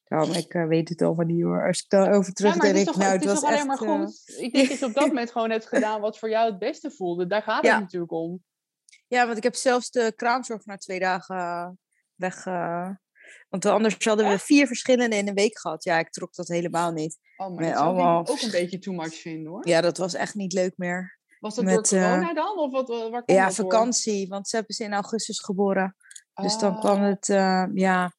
daarom, 0.04 0.32
ik 0.32 0.54
eh, 0.54 0.66
weet 0.66 0.88
het 0.88 1.02
allemaal 1.02 1.26
niet 1.26 1.42
hoor. 1.42 1.66
Als 1.66 1.82
ik 1.82 1.88
daarover 1.88 2.26
Ja, 2.26 2.32
terug 2.32 2.72
denk, 2.72 2.86
toch, 2.86 2.96
nou, 2.96 3.12
het 3.12 3.24
was 3.24 3.40
toch 3.40 3.50
echt... 3.50 3.66
maar 3.66 3.82
eh. 3.82 4.08
Ik 4.36 4.52
denk 4.52 4.68
dat 4.68 4.78
je 4.78 4.84
op 4.84 4.94
dat 5.00 5.06
moment 5.06 5.30
gewoon 5.30 5.50
hebt 5.50 5.66
gedaan 5.66 6.00
wat 6.00 6.18
voor 6.18 6.30
jou 6.30 6.50
het 6.50 6.58
beste 6.58 6.90
voelde. 6.90 7.26
Daar 7.26 7.42
gaat 7.42 7.64
Ja. 7.64 7.72
het 7.72 7.82
natuurlijk 7.82 8.12
om. 8.12 8.44
Ja, 9.06 9.26
want 9.26 9.36
ik 9.36 9.42
heb 9.42 9.54
zelfs 9.54 9.90
de 9.90 10.12
kraamzorg 10.16 10.64
na 10.64 10.76
twee 10.76 10.98
dagen 10.98 11.78
weg. 12.14 12.44
want 13.48 13.64
anders 13.64 13.96
hadden 14.04 14.26
we 14.26 14.32
Echt? 14.32 14.44
vier 14.44 14.66
verschillende 14.66 15.16
in 15.16 15.28
een 15.28 15.34
week 15.34 15.58
gehad. 15.58 15.84
Ja, 15.84 15.98
ik 15.98 16.10
trok 16.10 16.34
dat 16.34 16.48
helemaal 16.48 16.92
niet. 16.92 17.18
Oh, 17.36 17.54
maar 17.54 17.64
dat 17.64 17.74
allemaal 17.74 18.26
ook 18.26 18.40
een 18.40 18.50
beetje 18.50 18.78
too 18.78 18.94
much 18.94 19.14
vinden 19.14 19.52
hoor. 19.52 19.68
Ja, 19.68 19.80
dat 19.80 19.98
was 19.98 20.14
echt 20.14 20.34
niet 20.34 20.52
leuk 20.52 20.72
meer. 20.76 21.18
Was 21.46 21.54
dat 21.54 21.64
met, 21.64 21.90
door 21.90 22.00
eh, 22.00 22.10
corona 22.10 22.34
dan? 22.34 22.58
Of 22.58 22.72
wat, 22.72 22.88
waar 22.88 23.22
kwam 23.24 23.36
Ja, 23.36 23.44
door? 23.46 23.54
vakantie, 23.54 24.28
want 24.28 24.48
Sepp 24.48 24.68
is 24.68 24.80
in 24.80 24.92
augustus 24.92 25.40
geboren. 25.40 25.96
Dus 26.34 26.58
dan 26.58 26.72
Oh. 26.74 26.80
kwam 26.80 27.02
het, 27.02 27.28
eh, 27.28 27.64
ja. 27.74 28.12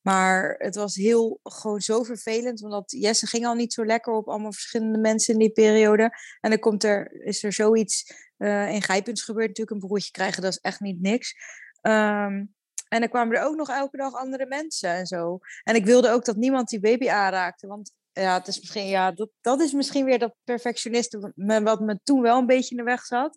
Maar 0.00 0.54
het 0.58 0.74
was 0.74 0.94
heel, 0.94 1.40
gewoon 1.42 1.80
zo 1.80 2.02
vervelend, 2.02 2.62
omdat 2.62 2.90
Jesse 2.90 3.26
ging 3.26 3.46
al 3.46 3.54
niet 3.54 3.72
zo 3.72 3.84
lekker 3.84 4.12
op 4.12 4.28
allemaal 4.28 4.52
verschillende 4.52 4.98
mensen 4.98 5.32
in 5.32 5.40
die 5.40 5.50
periode. 5.50 6.10
En 6.40 6.50
dan 6.50 6.58
komt 6.58 6.84
er, 6.84 7.12
is 7.24 7.42
er 7.44 7.52
zoiets 7.52 8.24
eh 8.36 8.68
ingrijpends 8.70 9.22
gebeurd 9.22 9.46
natuurlijk, 9.48 9.76
een 9.76 9.88
broertje 9.88 10.10
krijgen, 10.10 10.42
dat 10.42 10.52
is 10.52 10.58
echt 10.58 10.80
niet 10.80 11.00
niks. 11.00 11.34
Ehm, 11.80 12.44
en 12.88 13.00
dan 13.00 13.08
kwamen 13.08 13.36
er 13.36 13.44
ook 13.44 13.56
nog 13.56 13.68
elke 13.68 13.96
dag 13.96 14.12
andere 14.14 14.46
mensen 14.46 14.90
en 14.90 15.06
zo. 15.06 15.38
En 15.62 15.74
ik 15.74 15.84
wilde 15.84 16.10
ook 16.10 16.24
dat 16.24 16.36
niemand 16.36 16.68
die 16.68 16.80
baby 16.80 17.08
aanraakte, 17.10 17.66
want 17.66 17.92
ja, 18.20 18.38
het 18.38 18.48
is 18.48 18.60
misschien, 18.60 18.86
ja, 18.86 19.12
dat, 19.12 19.30
dat 19.40 19.60
is 19.60 19.72
misschien 19.72 20.04
weer 20.04 20.18
dat 20.18 20.34
perfectionisten 20.44 21.32
wat 21.62 21.80
me 21.80 21.98
toen 22.02 22.20
wel 22.20 22.38
een 22.38 22.46
beetje 22.46 22.70
in 22.70 22.76
de 22.76 22.82
weg 22.82 23.04
zat. 23.04 23.36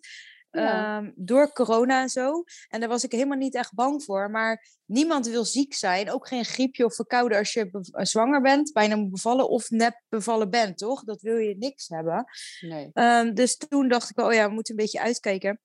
Ja. 0.50 0.98
Ehm, 0.98 1.10
door 1.14 1.52
corona 1.52 2.02
en 2.02 2.08
zo. 2.08 2.44
En 2.68 2.80
daar 2.80 2.88
was 2.88 3.04
ik 3.04 3.12
helemaal 3.12 3.38
niet 3.38 3.54
echt 3.54 3.74
bang 3.74 4.02
voor. 4.02 4.30
Maar 4.30 4.66
niemand 4.84 5.26
wil 5.26 5.44
ziek 5.44 5.74
zijn. 5.74 6.10
Ook 6.10 6.28
geen 6.28 6.44
griepje 6.44 6.84
of 6.84 6.94
verkouden 6.94 7.38
als 7.38 7.52
je 7.52 7.70
eh, 7.70 8.04
zwanger 8.04 8.40
bent, 8.40 8.72
bijna 8.72 8.96
moet 8.96 9.10
bevallen 9.10 9.48
of 9.48 9.70
net 9.70 10.02
bevallen 10.08 10.50
bent, 10.50 10.78
toch? 10.78 11.04
Dat 11.04 11.20
wil 11.20 11.36
je 11.36 11.56
niks 11.58 11.88
hebben. 11.88 12.24
Nee. 12.60 12.90
Ehm, 12.92 13.34
dus 13.34 13.56
toen 13.56 13.88
dacht 13.88 14.10
ik, 14.10 14.20
oh 14.20 14.32
ja, 14.32 14.48
we 14.48 14.54
moeten 14.54 14.74
een 14.74 14.80
beetje 14.80 15.00
uitkijken. 15.00 15.60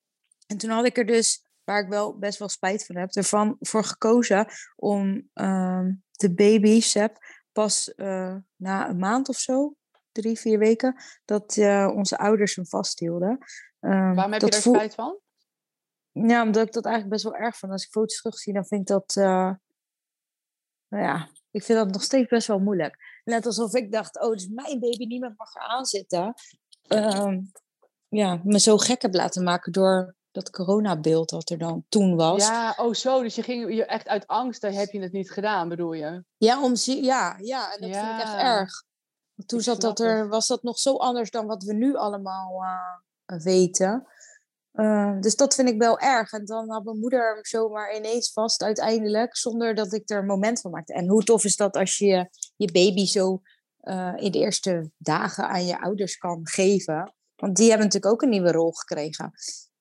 En 0.48 0.58
toen 0.58 0.70
had 0.70 0.86
ik 0.86 0.98
er 0.98 1.06
dus, 1.06 1.46
waar 1.64 1.84
ik 1.84 1.90
wel 1.90 2.18
best 2.18 2.40
wel 2.40 2.50
spijt 2.50 2.86
van 2.86 2.98
heb, 2.98 3.12
ervan 3.12 3.56
voor 3.60 3.84
gekozen 3.84 4.48
om 4.76 5.30
ehm, 5.34 5.92
de 6.12 6.34
baby, 6.34 6.82
Sep, 6.82 7.18
pas 7.56 7.94
eh, 7.94 8.36
na 8.56 8.90
een 8.90 8.98
maand 8.98 9.30
of 9.30 9.38
zo, 9.38 9.76
drie, 10.12 10.40
vier 10.40 10.60
weken, 10.60 10.96
dat 11.26 11.58
eh, 11.58 11.92
onze 11.96 12.18
ouders 12.18 12.56
hem 12.56 12.66
vasthielden. 12.68 13.38
Ehm, 13.80 14.14
Waarom 14.14 14.32
heb 14.32 14.42
je 14.42 14.50
daar 14.50 14.60
spijt 14.62 14.96
van? 14.96 15.20
ja, 16.12 16.44
omdat 16.44 16.68
ik 16.68 16.74
dat 16.74 16.86
eigenlijk 16.86 17.14
best 17.14 17.24
wel 17.24 17.36
erg 17.46 17.58
vond. 17.58 17.72
Als 17.72 17.84
ik 17.86 17.92
foto's 17.92 18.18
terugzie, 18.18 18.54
dan 18.54 18.66
vind 18.66 18.82
ik 18.82 18.88
dat... 18.88 19.16
eh, 19.16 19.54
nou 20.88 21.04
ja, 21.04 21.30
ik 21.52 21.64
vind 21.64 21.80
dat 21.80 21.92
nog 21.92 22.04
steeds 22.04 22.30
best 22.30 22.48
wel 22.48 22.60
moeilijk. 22.60 23.22
Net 23.24 23.46
alsof 23.46 23.74
ik 23.74 23.92
dacht, 23.92 24.22
oh, 24.22 24.32
dus 24.32 24.48
mijn 24.48 24.80
baby, 24.80 25.06
niemand 25.06 25.38
mag 25.38 25.56
er 25.56 25.62
aan 25.62 25.86
zitten. 25.86 26.34
Ehm, 26.88 27.42
ja, 28.08 28.42
me 28.44 28.60
zo 28.60 28.78
gek 28.78 29.02
heb 29.02 29.14
laten 29.14 29.44
maken 29.44 29.72
door 29.72 30.16
dat 30.36 30.50
coronabeeld 30.50 31.32
wat 31.32 31.50
er 31.50 31.58
dan 31.58 31.86
toen 31.90 32.16
was. 32.16 32.48
Ja, 32.48 32.54
Ja, 32.78 32.84
oh 32.86 32.94
zo. 32.94 33.22
Dus 33.22 33.36
je 33.36 33.44
ging 33.44 33.74
je 33.76 33.86
echt 33.86 34.08
uit 34.08 34.28
angst, 34.28 34.62
daar 34.62 34.72
heb 34.72 34.90
je 34.92 35.02
het 35.02 35.12
niet 35.12 35.32
gedaan, 35.32 35.70
bedoel 35.70 35.94
je? 35.94 36.24
om 36.62 36.76
zie- 36.76 37.04
ja, 37.04 37.38
ja, 37.42 37.74
en 37.74 37.82
dat 37.82 37.90
vind 38.00 38.12
ik 38.12 38.20
echt 38.22 38.32
Ja. 38.32 38.42
erg. 38.60 38.84
Want 39.36 39.50
toen 39.50 39.62
zat 39.62 39.82
dat 39.82 40.00
er, 40.00 40.28
was 40.30 40.48
dat 40.48 40.64
nog 40.64 40.80
zo 40.80 40.96
anders 40.96 41.32
dan 41.32 41.46
wat 41.46 41.64
we 41.64 41.74
nu 41.74 41.96
allemaal 41.96 42.64
eh, 42.64 43.40
weten. 43.44 44.08
Eh, 44.72 45.20
dus 45.20 45.36
dat 45.36 45.56
vind 45.56 45.70
ik 45.70 45.80
wel 45.80 46.00
erg. 46.00 46.32
En 46.32 46.46
dan 46.46 46.70
had 46.72 46.84
mijn 46.84 47.00
moeder 47.00 47.34
hem 47.34 47.46
zomaar 47.46 47.96
ineens 47.96 48.32
vast 48.34 48.64
uiteindelijk, 48.64 49.38
zonder 49.38 49.76
dat 49.76 49.94
ik 49.94 50.10
er 50.10 50.18
een 50.18 50.26
moment 50.26 50.62
van 50.62 50.72
maakte. 50.72 50.94
En 50.94 51.08
hoe 51.08 51.24
tof 51.24 51.44
is 51.44 51.56
dat 51.56 51.76
als 51.76 51.98
je 51.98 52.30
je 52.56 52.72
baby 52.72 53.06
zo 53.06 53.42
eh, 53.80 54.14
in 54.16 54.32
de 54.32 54.40
eerste 54.40 54.92
dagen 54.98 55.48
aan 55.48 55.66
je 55.66 55.82
ouders 55.82 56.18
kan 56.18 56.48
geven. 56.48 57.14
Want 57.36 57.56
die 57.56 57.68
hebben 57.70 57.86
natuurlijk 57.86 58.14
ook 58.14 58.22
een 58.22 58.30
nieuwe 58.30 58.52
rol 58.52 58.72
gekregen. 58.72 59.32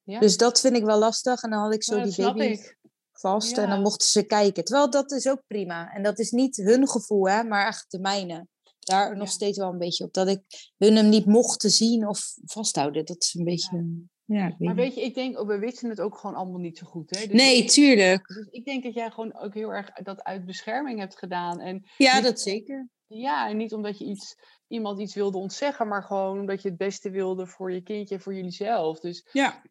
Ja. 0.05 0.19
Dus 0.21 0.37
dat 0.37 0.61
vind 0.61 0.77
ik 0.77 0.85
wel 0.85 0.99
lastig. 0.99 1.43
En 1.43 1.51
dan 1.51 1.61
had 1.61 1.75
ik 1.75 1.83
zo 1.83 2.03
die 2.03 2.17
baby 2.17 2.43
ik. 2.45 2.79
vast 3.13 3.59
en 3.59 3.69
dan 3.69 3.83
mochten 3.83 4.09
ze 4.09 4.23
kijken. 4.27 4.65
Terwijl 4.65 4.91
dat 4.91 5.13
is 5.13 5.29
ook 5.29 5.43
prima. 5.47 5.93
En 5.93 6.03
dat 6.03 6.19
is 6.19 6.31
niet 6.31 6.57
hun 6.57 6.89
gevoel, 6.89 7.29
hè, 7.29 7.45
maar 7.45 7.67
echt 7.67 7.91
de 7.91 7.99
mijne. 8.01 8.47
Daar 8.79 9.17
nog 9.17 9.29
steeds 9.29 9.59
wel 9.59 9.73
een 9.73 9.79
beetje 9.79 10.05
op. 10.05 10.13
Dat 10.13 10.29
ik 10.29 10.41
hun 10.77 10.97
hem 10.97 11.09
niet 11.09 11.27
mochten 11.27 11.71
zien 11.71 12.09
of 12.09 12.35
vasthouden. 12.45 13.05
Dat 13.05 13.23
is 13.23 13.35
een 13.35 13.45
beetje... 13.45 14.03
Ja, 14.27 14.45
weet 14.49 14.59
Maar 14.59 14.75
weet 14.75 14.95
je, 14.95 15.03
ik 15.03 15.15
denk, 15.15 15.39
ook, 15.39 15.47
we 15.47 15.59
wisten 15.59 15.89
het 15.89 16.01
ook 16.01 16.19
gewoon 16.19 16.37
allemaal 16.37 16.61
niet 16.61 16.79
zo 16.79 16.87
goed. 16.87 17.19
Hè? 17.19 17.27
Dus 17.27 17.37
Nee, 17.37 17.65
tuurlijk. 17.65 18.27
dus 18.27 18.47
ik 18.51 18.65
denk 18.65 18.83
dat 18.83 18.95
jij 18.95 19.11
gewoon 19.11 19.39
ook 19.39 19.55
heel 19.55 19.73
erg 19.73 19.93
dat 19.93 20.23
uit 20.23 20.45
bescherming 20.45 20.99
hebt 20.99 21.19
gedaan. 21.19 21.61
En 21.61 21.85
Ja, 21.97 22.15
niet- 22.15 22.25
dat 22.25 22.41
zeker. 22.41 22.89
Ja, 23.07 23.49
en 23.49 23.57
niet 23.57 23.73
omdat 23.73 23.99
je 23.99 24.05
iets, 24.05 24.37
iemand 24.69 25.01
iets 25.01 25.15
wilde 25.15 25.39
ontzeggen, 25.39 25.89
maar 25.89 26.03
gewoon 26.03 26.39
omdat 26.41 26.63
je 26.63 26.69
het 26.69 26.79
beste 26.79 27.11
wilde 27.11 27.47
voor 27.47 27.73
je 27.73 27.83
kindje 27.83 28.15
en 28.15 28.21
voor 28.21 28.35
jullie 28.35 28.51
zelf. 28.51 29.01
Dus 29.01 29.29
Ja. 29.33 29.63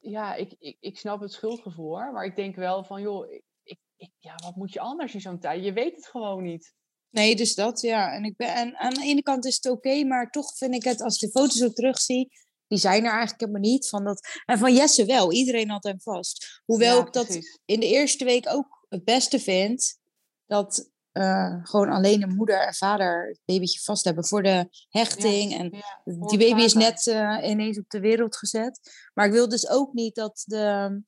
Ja, 0.00 0.34
ik, 0.34 0.54
ik, 0.58 0.76
ik 0.80 0.98
snap 0.98 1.20
het 1.20 1.32
schuldgevoel. 1.32 1.96
Maar 1.96 2.24
ik 2.24 2.36
denk 2.36 2.56
wel 2.56 2.84
van, 2.84 3.02
joh, 3.02 3.32
ik, 3.62 3.78
ik, 3.96 4.10
ja, 4.18 4.34
wat 4.34 4.56
moet 4.56 4.72
je 4.72 4.80
anders 4.80 5.14
in 5.14 5.20
zo'n 5.20 5.38
tijd? 5.38 5.64
Je 5.64 5.72
weet 5.72 5.96
het 5.96 6.06
gewoon 6.06 6.42
niet. 6.42 6.74
Nee, 7.10 7.36
dus 7.36 7.54
dat, 7.54 7.80
ja. 7.80 8.12
En, 8.12 8.24
ik 8.24 8.36
ben, 8.36 8.54
en 8.54 8.76
aan 8.76 8.94
de 8.94 9.04
ene 9.04 9.22
kant 9.22 9.44
is 9.44 9.54
het 9.54 9.72
oké, 9.72 10.04
maar 10.04 10.30
toch 10.30 10.56
vind 10.56 10.74
ik 10.74 10.84
het, 10.84 11.02
als 11.02 11.14
ik 11.14 11.20
de 11.20 11.40
foto's 11.40 11.62
ook 11.62 11.74
terugzie, 11.74 12.28
die 12.66 12.78
zijn 12.78 13.04
er 13.04 13.10
eigenlijk 13.10 13.40
helemaal 13.40 13.70
niet. 13.70 13.88
Van 13.88 14.04
dat, 14.04 14.40
en 14.44 14.58
van 14.58 14.74
Jesse 14.74 15.04
wel, 15.04 15.32
iedereen 15.32 15.70
had 15.70 15.84
hem 15.84 16.00
vast. 16.00 16.62
Hoewel 16.64 16.96
Ja, 16.96 17.06
ik 17.06 17.12
dat 17.12 17.38
in 17.64 17.80
de 17.80 17.86
eerste 17.86 18.24
week 18.24 18.48
ook 18.48 18.86
het 18.88 19.04
beste 19.04 19.40
vind, 19.40 19.98
dat 20.46 20.90
eh, 21.12 21.56
gewoon 21.62 21.88
alleen 21.88 22.22
een 22.22 22.34
moeder 22.34 22.66
en 22.66 22.74
vader 22.74 23.28
het 23.28 23.40
babytje 23.44 23.80
vast 23.80 24.04
hebben 24.04 24.24
voor 24.24 24.42
de 24.42 24.68
hechting. 24.88 25.58
en 25.58 25.70
Ja, 25.70 26.00
die 26.04 26.38
ik 26.38 26.48
baby 26.48 26.62
is 26.62 26.74
net 26.74 27.06
eh, 27.06 27.50
ineens 27.50 27.78
op 27.78 27.88
de 27.88 28.00
wereld 28.00 28.36
gezet. 28.36 28.80
Maar 29.14 29.26
ik 29.26 29.32
wil 29.32 29.48
dus 29.48 29.68
ook 29.68 29.92
niet 29.92 30.14
dat 30.14 30.42
de, 30.46 31.02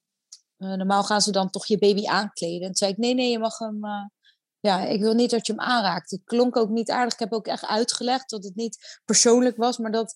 eh, 0.57 0.73
normaal 0.73 1.03
gaan 1.03 1.21
ze 1.21 1.31
dan 1.31 1.49
toch 1.49 1.65
je 1.65 1.77
baby 1.77 2.07
aankleden. 2.07 2.59
En 2.59 2.67
toen 2.67 2.75
zei 2.75 2.91
ik, 2.91 2.97
nee, 2.97 3.13
nee, 3.13 3.31
je 3.31 3.39
mag 3.39 3.57
hem... 3.57 3.79
ja, 4.59 4.81
ik 4.85 5.01
wil 5.01 5.13
niet 5.13 5.29
dat 5.29 5.47
je 5.47 5.53
hem 5.53 5.61
aanraakt. 5.61 6.11
Het 6.11 6.21
klonk 6.23 6.57
ook 6.57 6.69
niet 6.69 6.91
aardig. 6.91 7.13
Ik 7.13 7.19
heb 7.19 7.33
ook 7.33 7.47
echt 7.47 7.65
uitgelegd 7.65 8.29
dat 8.29 8.43
het 8.43 8.55
niet 8.55 9.01
persoonlijk 9.05 9.57
was, 9.57 9.77
maar 9.77 9.91
dat 9.91 10.15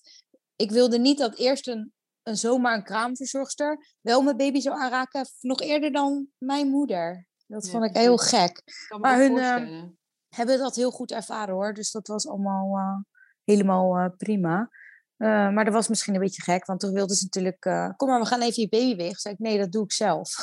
ik 0.56 0.70
wilde 0.70 0.98
niet 0.98 1.18
dat 1.18 1.36
eerst 1.36 1.68
een, 1.68 1.92
een 2.22 2.36
zomaar 2.36 2.76
een 2.76 2.84
kraamverzorgster 2.84 3.94
wel 4.00 4.22
mijn 4.22 4.36
baby 4.36 4.60
zou 4.60 4.80
aanraken, 4.80 5.26
nog 5.40 5.60
eerder 5.60 5.92
dan 5.92 6.28
mijn 6.38 6.68
moeder. 6.68 7.26
Dat 7.48 7.66
Ja, 7.66 7.70
vond 7.70 7.84
ik 7.84 7.96
heel 7.96 8.16
gek. 8.16 8.62
Maar 9.00 9.18
hun, 9.18 9.28
voorstellen. 9.28 9.98
Hebben 10.28 10.58
dat 10.58 10.76
heel 10.76 10.90
goed 10.90 11.12
ervaren 11.12 11.54
hoor, 11.54 11.74
dus 11.74 11.90
dat 11.90 12.06
was 12.06 12.28
allemaal 12.28 12.76
eh, 12.76 12.96
helemaal 13.44 13.96
eh, 13.96 14.06
prima. 14.16 14.70
Maar 15.16 15.64
dat 15.64 15.74
was 15.74 15.88
misschien 15.88 16.14
een 16.14 16.20
beetje 16.20 16.42
gek, 16.42 16.66
want 16.66 16.80
toen 16.80 16.92
wilden 16.92 17.16
ze 17.16 17.24
natuurlijk, 17.24 17.60
kom 17.96 18.08
maar, 18.08 18.20
we 18.20 18.26
gaan 18.26 18.40
even 18.40 18.62
je 18.62 18.68
baby 18.68 18.96
wegen. 18.96 19.20
Zei 19.20 19.34
ik, 19.34 19.40
nee, 19.40 19.58
dat 19.58 19.72
doe 19.72 19.84
ik 19.84 19.92
zelf. 19.92 20.34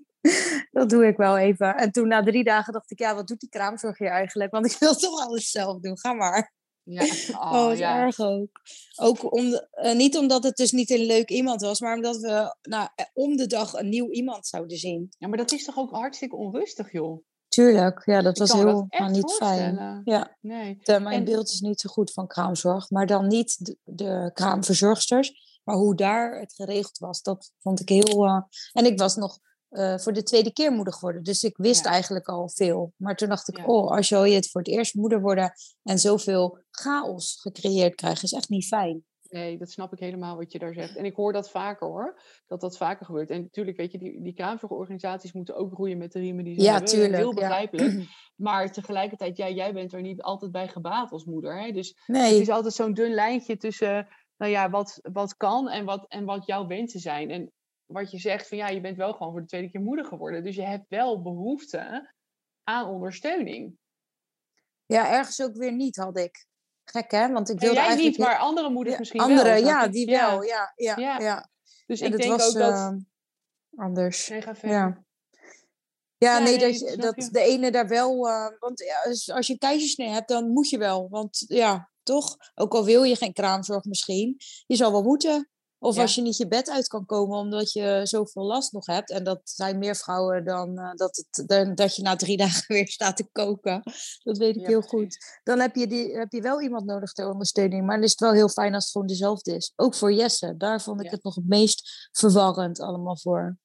dat 0.70 0.90
doe 0.90 1.06
ik 1.06 1.16
wel 1.16 1.38
even. 1.38 1.76
En 1.76 1.92
toen 1.92 2.08
na 2.08 2.22
drie 2.22 2.44
dagen 2.44 2.72
dacht 2.72 2.90
ik, 2.90 2.98
ja, 2.98 3.14
wat 3.14 3.26
doet 3.26 3.40
die 3.40 3.48
kraamzorg 3.48 3.98
hier 3.98 4.08
eigenlijk? 4.08 4.50
Want 4.50 4.66
ik 4.66 4.76
wil 4.78 4.94
toch 4.94 5.20
alles 5.20 5.50
zelf 5.50 5.80
doen, 5.80 5.98
ga 5.98 6.12
maar. 6.12 6.52
Ja. 6.82 7.02
Oh, 7.40 7.52
Oh, 7.52 7.76
ja. 7.76 7.96
erg 7.98 8.18
ook. 8.20 8.60
Ook 8.96 9.32
om 9.34 9.50
de- 9.50 9.68
eh, 9.70 9.96
niet 9.96 10.16
omdat 10.18 10.42
het 10.44 10.56
dus 10.56 10.72
niet 10.72 10.90
een 10.90 11.04
leuk 11.06 11.30
iemand 11.30 11.60
was, 11.60 11.80
maar 11.80 11.94
omdat 11.94 12.16
we 12.16 12.56
nou, 12.62 12.88
eh, 12.94 13.04
om 13.12 13.36
de 13.36 13.46
dag 13.46 13.72
een 13.72 13.88
nieuw 13.88 14.10
iemand 14.10 14.46
zouden 14.46 14.76
zien. 14.76 15.08
ja, 15.18 15.28
maar 15.28 15.38
dat 15.38 15.52
is 15.52 15.64
toch 15.64 15.76
ook 15.78 15.90
hartstikke 15.90 16.36
onrustig, 16.36 16.92
joh. 16.92 17.22
Tuurlijk, 17.48 18.02
ja, 18.04 18.22
dat 18.22 18.32
Ik 18.32 18.38
was 18.38 18.52
heel 18.52 18.86
dat 18.88 19.10
niet 19.10 19.32
fijn. 19.32 20.00
Ja. 20.04 20.36
Nee. 20.40 20.78
De, 20.82 21.00
mijn 21.00 21.18
En- 21.18 21.24
beeld 21.24 21.48
is 21.48 21.60
niet 21.60 21.80
zo 21.80 21.88
goed 21.90 22.12
van 22.12 22.26
kraamzorg, 22.26 22.90
maar 22.90 23.06
dan 23.06 23.26
niet 23.26 23.64
de, 23.64 23.76
de 23.84 24.30
kraamverzorgsters, 24.34 25.60
maar 25.64 25.76
hoe 25.76 25.94
daar 25.94 26.40
het 26.40 26.52
geregeld 26.54 26.98
was, 26.98 27.22
dat 27.22 27.52
vond 27.58 27.80
ik 27.80 27.88
heel. 27.88 28.26
eh, 28.26 28.42
en 28.72 28.84
ik 28.84 28.98
was 28.98 29.16
nog 29.16 29.38
eh, 29.70 29.98
voor 29.98 30.12
de 30.12 30.22
tweede 30.22 30.52
keer 30.52 30.72
moeder 30.72 30.92
geworden, 30.94 31.22
dus 31.22 31.42
ik 31.44 31.56
wist 31.56 31.84
Ja. 31.84 31.90
eigenlijk 31.90 32.28
al 32.28 32.48
veel. 32.48 32.92
Maar 32.96 33.16
toen 33.16 33.28
dacht 33.28 33.48
ik, 33.48 33.56
Ja. 33.56 33.64
oh, 33.64 33.90
als 33.90 34.08
je 34.08 34.16
het 34.16 34.50
voor 34.50 34.60
het 34.60 34.70
eerst 34.70 34.94
moeder 34.94 35.20
worden 35.20 35.52
en 35.82 35.98
zoveel 35.98 36.58
chaos 36.70 37.38
gecreëerd 37.40 37.94
krijgt, 37.94 38.22
is 38.22 38.32
echt 38.32 38.48
niet 38.48 38.66
fijn. 38.66 39.04
Nee, 39.28 39.58
dat 39.58 39.70
snap 39.70 39.92
ik 39.92 39.98
helemaal 39.98 40.36
wat 40.36 40.52
je 40.52 40.58
daar 40.58 40.74
zegt. 40.74 40.96
En 40.96 41.04
ik 41.04 41.14
hoor 41.14 41.32
dat 41.32 41.50
vaker 41.50 41.86
hoor, 41.86 42.20
dat 42.46 42.60
dat 42.60 42.76
vaker 42.76 43.06
gebeurt. 43.06 43.30
En 43.30 43.40
natuurlijk, 43.42 43.76
weet 43.76 43.92
je, 43.92 43.98
die, 43.98 44.22
die 44.22 44.34
kraamzorgorganisaties 44.34 45.32
moeten 45.32 45.56
ook 45.56 45.72
groeien 45.74 45.98
met 45.98 46.12
de 46.12 46.18
riemen 46.18 46.44
die 46.44 46.54
ze 46.54 46.62
Ja, 46.62 46.70
hebben. 46.72 46.88
tuurlijk, 46.90 47.14
Heel 47.16 47.28
ja. 47.28 47.34
begrijpelijk. 47.34 47.92
Maar 48.36 48.72
tegelijkertijd, 48.72 49.36
ja, 49.36 49.48
jij 49.48 49.72
bent 49.72 49.92
er 49.92 50.00
niet 50.00 50.22
altijd 50.22 50.52
bij 50.52 50.68
gebaat 50.68 51.10
als 51.12 51.24
moeder. 51.24 51.60
Hè? 51.62 51.70
Dus 51.72 51.88
het 51.88 52.16
Nee, 52.16 52.40
is 52.40 52.48
altijd 52.48 52.74
zo'n 52.74 52.94
dun 52.94 53.14
lijntje 53.14 53.56
tussen, 53.56 54.08
nou 54.36 54.50
ja, 54.52 54.70
wat, 54.70 54.98
wat 55.12 55.36
kan 55.36 55.68
en 55.68 55.84
wat, 55.84 56.04
en 56.08 56.24
wat 56.24 56.46
jouw 56.46 56.66
wensen 56.66 57.00
zijn. 57.00 57.30
En 57.30 57.52
wat 57.92 58.10
je 58.10 58.18
zegt 58.18 58.48
van, 58.48 58.58
ja, 58.58 58.68
je 58.68 58.80
bent 58.80 58.96
wel 58.96 59.12
gewoon 59.12 59.32
voor 59.32 59.40
de 59.40 59.46
tweede 59.46 59.70
keer 59.70 59.80
moeder 59.80 60.04
geworden. 60.04 60.44
Dus 60.44 60.56
je 60.56 60.62
hebt 60.62 60.88
wel 60.88 61.22
behoefte 61.22 62.12
aan 62.64 62.86
ondersteuning. 62.88 63.78
ja, 64.86 65.10
ergens 65.12 65.42
ook 65.42 65.56
weer 65.56 65.72
niet 65.72 65.96
had 65.96 66.18
ik. 66.18 66.46
Gek 66.84 67.10
hè, 67.10 67.28
want 67.32 67.48
ik 67.48 67.54
En 67.54 67.60
wilde 67.60 67.74
jij 67.76 67.84
eigenlijk 67.86 68.16
niet, 68.18 68.26
maar 68.26 68.36
andere 68.38 68.70
moeders 68.70 68.98
misschien 68.98 69.20
anderen, 69.20 69.44
wel. 69.44 69.58
snap 69.58 69.70
ja, 69.70 69.88
die 69.88 70.08
Ja. 70.10 70.30
wel, 70.30 70.42
ja, 70.42 70.72
ja, 70.76 70.96
Ja. 70.96 71.18
ja. 71.18 71.48
Dus 71.86 72.00
En 72.00 72.12
ik 72.12 72.16
denk 72.18 72.30
was 72.30 72.48
ook 72.48 72.54
dat... 72.54 72.72
eh, 72.72 72.92
anders. 73.76 74.28
Nee, 74.28 74.42
ga 74.42 74.54
verder. 74.54 74.76
Ja. 74.78 75.04
Ja, 76.16 76.38
nee, 76.38 76.56
nee, 76.56 76.96
dat, 76.96 77.14
dat 77.16 77.28
de 77.32 77.40
ene 77.40 77.70
daar 77.70 77.88
wel. 77.88 78.28
eh, 78.28 78.48
want 78.58 78.84
als 79.32 79.46
je 79.46 79.52
een 79.52 79.58
keizersnee 79.58 80.08
hebt, 80.08 80.28
dan 80.28 80.50
moet 80.50 80.68
je 80.68 80.78
wel. 80.78 81.08
Want 81.08 81.44
ja, 81.46 81.90
toch? 82.02 82.36
Ook 82.54 82.74
al 82.74 82.84
wil 82.84 83.02
je 83.02 83.16
geen 83.16 83.32
kraamzorg 83.32 83.84
misschien, 83.84 84.36
je 84.66 84.76
zal 84.76 84.92
wel 84.92 85.02
moeten. 85.02 85.50
Of 85.82 85.94
Ja. 85.94 86.02
als 86.02 86.14
je 86.14 86.22
niet 86.22 86.36
je 86.36 86.48
bed 86.48 86.70
uit 86.70 86.86
kan 86.88 87.06
komen 87.06 87.38
omdat 87.38 87.72
je 87.72 88.00
zoveel 88.04 88.42
last 88.42 88.72
nog 88.72 88.86
hebt. 88.86 89.10
En 89.10 89.24
dat 89.24 89.40
zijn 89.44 89.78
meer 89.78 89.96
vrouwen 89.96 90.44
dan, 90.44 90.78
eh, 90.78 90.94
dat, 90.94 91.16
het, 91.16 91.48
dan 91.48 91.74
dat 91.74 91.96
je 91.96 92.02
na 92.02 92.16
drie 92.16 92.36
dagen 92.46 92.64
weer 92.74 92.88
staat 92.88 93.16
te 93.16 93.28
koken. 93.32 93.82
Dat 94.22 94.38
weet 94.38 94.56
ik 94.56 94.60
Ja, 94.62 94.68
heel 94.68 94.80
goed. 94.82 95.40
Dan 95.42 95.58
heb 95.60 95.74
je, 95.76 95.86
die, 95.86 96.16
heb 96.16 96.32
je 96.32 96.40
wel 96.40 96.60
iemand 96.62 96.84
nodig 96.84 97.12
ter 97.12 97.28
ondersteuning. 97.30 97.86
Maar 97.86 97.94
dan 97.94 98.04
is 98.04 98.10
het 98.10 98.20
wel 98.20 98.32
heel 98.32 98.48
fijn 98.48 98.74
als 98.74 98.82
het 98.82 98.92
gewoon 98.92 99.06
dezelfde 99.06 99.54
is. 99.54 99.72
Ook 99.76 99.94
voor 99.94 100.12
Jesse. 100.12 100.54
Daar 100.56 100.82
vond 100.82 101.00
ik 101.00 101.06
Ja. 101.06 101.12
het 101.12 101.22
nog 101.24 101.34
het 101.34 101.48
meest 101.48 102.08
verwarrend 102.12 102.80
allemaal 102.80 103.18
voor. 103.18 103.58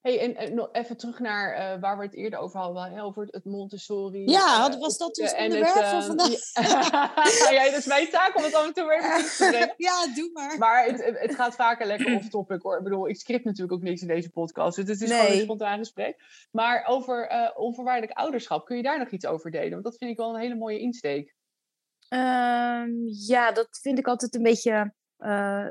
Hey, 0.00 0.20
en, 0.20 0.36
en 0.36 0.54
nog 0.54 0.68
even 0.72 0.96
terug 0.96 1.18
naar 1.18 1.52
eh, 1.52 1.80
waar 1.80 1.98
we 1.98 2.04
het 2.04 2.14
eerder 2.14 2.38
over 2.38 2.60
hadden, 2.60 2.92
hè, 2.92 3.02
over 3.02 3.26
het, 3.30 3.44
Montessori. 3.44 4.30
Ja, 4.30 4.70
eh, 4.70 4.78
was 4.80 4.98
dat 4.98 5.18
ons 5.18 5.32
opvoeden 5.32 5.36
en 5.36 5.44
onderwerp 5.44 5.74
van 5.74 6.00
eh, 6.00 6.06
vandaag? 6.06 7.50
ja, 7.50 7.64
dat 7.70 7.78
is 7.78 7.86
mijn 7.86 8.08
taak 8.10 8.36
om 8.36 8.42
het 8.42 8.54
af 8.54 8.66
en 8.66 8.72
toe 8.72 8.86
weer 8.86 8.98
even 9.16 9.36
te 9.36 9.46
brengen. 9.50 9.74
ja, 9.88 10.06
doe 10.14 10.30
maar. 10.32 10.58
Maar 10.58 10.84
het, 10.84 11.04
het 11.18 11.34
gaat 11.34 11.54
vaker 11.54 11.86
lekker 11.86 12.14
off 12.14 12.28
topic 12.28 12.62
hoor. 12.62 12.76
Ik 12.78 12.84
bedoel, 12.84 13.08
ik 13.08 13.16
script 13.16 13.44
natuurlijk 13.44 13.72
ook 13.72 13.82
niks 13.82 14.00
in 14.00 14.08
deze 14.08 14.30
podcast. 14.30 14.76
Dus 14.76 14.88
het 14.88 15.00
is 15.00 15.16
gewoon 15.16 15.32
een 15.32 15.40
spontaan 15.40 15.78
gesprek. 15.78 16.16
Maar 16.50 16.84
over 16.86 17.28
eh, 17.28 17.50
onvoorwaardelijk 17.54 18.18
ouderschap, 18.18 18.64
kun 18.66 18.76
je 18.76 18.82
daar 18.82 18.98
nog 18.98 19.10
iets 19.10 19.26
over 19.26 19.50
delen? 19.50 19.70
Want 19.70 19.84
dat 19.84 19.96
vind 19.96 20.10
ik 20.10 20.16
wel 20.16 20.34
een 20.34 20.40
hele 20.40 20.56
mooie 20.56 20.78
insteek. 20.78 21.34
Ehm, 22.08 22.90
ja, 23.26 23.52
dat 23.52 23.78
vind 23.82 23.98
ik 23.98 24.06
altijd 24.06 24.34
een 24.34 24.42
beetje. 24.42 24.94
eh, 25.16 25.66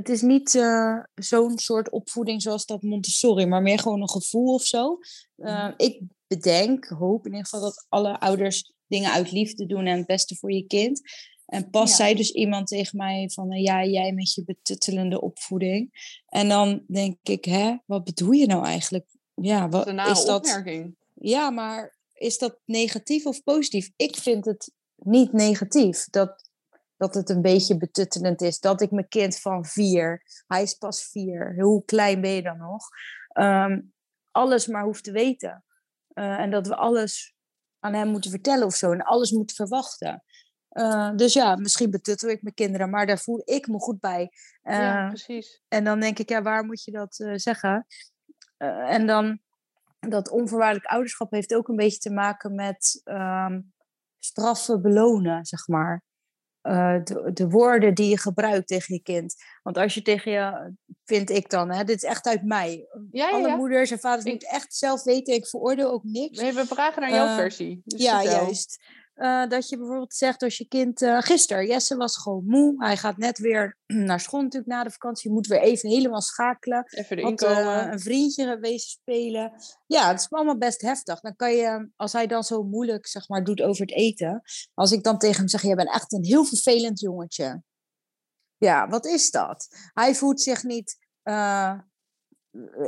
het 0.00 0.08
is 0.08 0.22
niet 0.22 0.54
eh, 0.54 0.96
zo'n 1.14 1.58
soort 1.58 1.90
opvoeding 1.90 2.42
zoals 2.42 2.66
dat 2.66 2.82
Montessori, 2.82 3.46
maar 3.46 3.62
meer 3.62 3.78
gewoon 3.78 4.00
een 4.00 4.10
gevoel 4.10 4.54
of 4.54 4.62
zo. 4.62 4.98
Eh, 5.36 5.54
Mhm. 5.64 5.72
ik 5.76 6.00
bedenk, 6.26 6.84
hoop 6.86 7.26
in 7.26 7.30
ieder 7.32 7.46
geval 7.46 7.60
dat 7.60 7.86
alle 7.88 8.20
ouders 8.20 8.72
dingen 8.86 9.10
uit 9.12 9.32
liefde 9.32 9.66
doen 9.66 9.86
en 9.86 9.96
het 9.98 10.06
beste 10.06 10.36
voor 10.36 10.52
je 10.52 10.66
kind. 10.66 11.00
En 11.46 11.70
pas 11.70 11.90
Ja. 11.90 11.96
zei 11.96 12.14
dus 12.14 12.30
iemand 12.30 12.66
tegen 12.66 12.96
mij 12.96 13.30
van, 13.32 13.50
eh, 13.50 13.62
ja, 13.62 13.84
jij 13.84 14.12
met 14.12 14.34
je 14.34 14.44
betuttelende 14.44 15.20
opvoeding. 15.20 15.90
En 16.26 16.48
dan 16.48 16.84
denk 16.86 17.16
ik, 17.22 17.44
hè, 17.44 17.76
wat 17.86 18.04
bedoel 18.04 18.30
je 18.30 18.46
nou 18.46 18.64
eigenlijk? 18.64 19.06
Ja, 19.34 19.68
Dat 19.68 19.84
wat 19.84 20.06
is 20.06 20.18
is 20.18 20.24
dat? 20.24 20.36
opmerking. 20.46 20.96
Ja, 21.14 21.50
maar 21.50 21.98
is 22.12 22.38
dat 22.38 22.58
negatief 22.64 23.26
of 23.26 23.42
positief? 23.42 23.90
Ik 23.96 24.16
vind 24.16 24.44
het 24.44 24.72
niet 24.96 25.32
negatief 25.32 26.04
dat, 26.10 26.49
dat 27.00 27.14
het 27.14 27.28
een 27.28 27.42
beetje 27.42 27.76
betuttelend 27.76 28.40
is. 28.42 28.60
Dat 28.60 28.80
ik 28.80 28.90
mijn 28.90 29.08
kind 29.08 29.40
van 29.40 29.64
vier, 29.64 30.22
hij 30.46 30.62
is 30.62 30.74
pas 30.74 31.04
vier, 31.04 31.54
hoe 31.60 31.84
klein 31.84 32.20
ben 32.20 32.30
je 32.30 32.42
dan 32.42 32.58
nog? 32.58 32.88
ehm, 33.30 33.80
alles 34.30 34.66
maar 34.66 34.82
hoeft 34.82 35.04
te 35.04 35.12
weten. 35.12 35.64
Eh, 36.08 36.38
en 36.38 36.50
dat 36.50 36.66
we 36.66 36.76
alles 36.76 37.34
aan 37.78 37.94
hem 37.94 38.08
moeten 38.08 38.30
vertellen 38.30 38.66
of 38.66 38.74
zo 38.74 38.92
en 38.92 39.02
alles 39.02 39.30
moeten 39.30 39.56
verwachten. 39.56 40.24
Eh, 40.68 41.10
dus 41.16 41.32
ja, 41.32 41.56
misschien 41.56 41.90
betuttel 41.90 42.28
ik 42.28 42.42
mijn 42.42 42.54
kinderen, 42.54 42.90
maar 42.90 43.06
daar 43.06 43.18
voel 43.18 43.42
ik 43.44 43.66
me 43.66 43.78
goed 43.78 44.00
bij. 44.00 44.30
ja, 44.62 45.02
Eh, 45.02 45.08
precies. 45.08 45.62
en 45.68 45.84
dan 45.84 46.00
denk 46.00 46.18
ik, 46.18 46.28
ja, 46.28 46.42
waar 46.42 46.64
moet 46.64 46.84
je 46.84 46.90
dat 46.90 47.14
zeggen? 47.34 47.86
En 48.86 49.06
dan 49.06 49.40
dat 49.98 50.30
onvoorwaardelijk 50.30 50.86
ouderschap 50.86 51.30
heeft 51.30 51.54
ook 51.54 51.68
een 51.68 51.76
beetje 51.76 51.98
te 51.98 52.10
maken 52.12 52.54
met 52.54 53.00
ehm, 53.04 53.60
straffen 54.18 54.82
belonen, 54.82 55.44
zeg 55.44 55.68
maar. 55.68 56.02
Eh, 56.60 56.96
de, 57.04 57.30
de 57.32 57.48
woorden 57.48 57.94
die 57.94 58.08
je 58.08 58.18
gebruikt 58.18 58.66
tegen 58.66 58.94
je 58.94 59.02
kind. 59.02 59.34
Want 59.62 59.76
als 59.76 59.94
je 59.94 60.02
tegen 60.02 60.32
je, 60.32 60.74
vind 61.04 61.30
ik 61.30 61.50
dan, 61.50 61.70
hè, 61.70 61.84
dit 61.84 61.96
is 61.96 62.08
echt 62.08 62.26
uit 62.26 62.42
mij. 62.44 62.86
Ja, 63.10 63.28
ja, 63.28 63.34
Alle 63.34 63.48
ja. 63.48 63.56
moeders 63.56 63.90
en 63.90 63.98
vaders 63.98 64.24
moeten 64.24 64.48
echt 64.48 64.74
zelf 64.74 65.02
weten. 65.02 65.34
Ik 65.34 65.46
veroordeel 65.46 65.90
ook 65.90 66.04
niks. 66.04 66.40
Nee, 66.40 66.52
we 66.52 66.66
vragen 66.66 67.02
naar 67.02 67.10
jouw 67.10 67.26
Eh, 67.26 67.34
versie. 67.34 67.80
Dus 67.84 68.02
ja, 68.02 68.22
juist. 68.24 68.82
Eh, 69.20 69.48
dat 69.48 69.68
je 69.68 69.76
bijvoorbeeld 69.76 70.14
zegt 70.14 70.42
als 70.42 70.58
je 70.58 70.68
kind... 70.68 71.02
eh 71.02 71.18
gisteren, 71.18 71.66
Jesse 71.66 71.96
was 71.96 72.16
gewoon 72.16 72.44
moe. 72.46 72.84
Hij 72.84 72.96
gaat 72.96 73.16
net 73.16 73.38
weer 73.38 73.78
naar 74.08 74.20
school 74.20 74.42
natuurlijk 74.42 74.72
na 74.72 74.84
de 74.84 74.90
vakantie. 74.90 75.30
Moet 75.30 75.46
weer 75.46 75.60
even 75.60 75.88
helemaal 75.88 76.20
schakelen. 76.20 76.84
Even 76.86 77.16
erin 77.16 77.30
Had 77.30 77.42
eh, 77.42 77.88
een 77.90 78.00
vriendje 78.00 78.58
wezen 78.58 78.90
spelen. 78.90 79.52
Ja, 79.86 80.08
het 80.08 80.20
is 80.20 80.30
allemaal 80.30 80.58
best 80.58 80.80
heftig. 80.80 81.20
Dan 81.20 81.36
kan 81.36 81.52
je, 81.52 81.90
als 81.96 82.12
hij 82.12 82.26
dan 82.26 82.42
zo 82.42 82.62
moeilijk 82.62 83.06
zeg 83.06 83.28
maar, 83.28 83.44
doet 83.44 83.62
over 83.62 83.80
het 83.80 83.94
eten. 83.94 84.42
Als 84.74 84.92
ik 84.92 85.02
dan 85.02 85.18
tegen 85.18 85.36
hem 85.36 85.48
zeg, 85.48 85.62
jij 85.62 85.74
bent 85.74 85.92
echt 85.92 86.12
een 86.12 86.24
heel 86.24 86.44
vervelend 86.44 87.00
jongetje. 87.00 87.62
Ja, 88.56 88.88
wat 88.88 89.06
is 89.06 89.30
dat? 89.30 89.68
Hij 89.92 90.14
voelt 90.14 90.40
zich 90.40 90.62
niet 90.62 90.98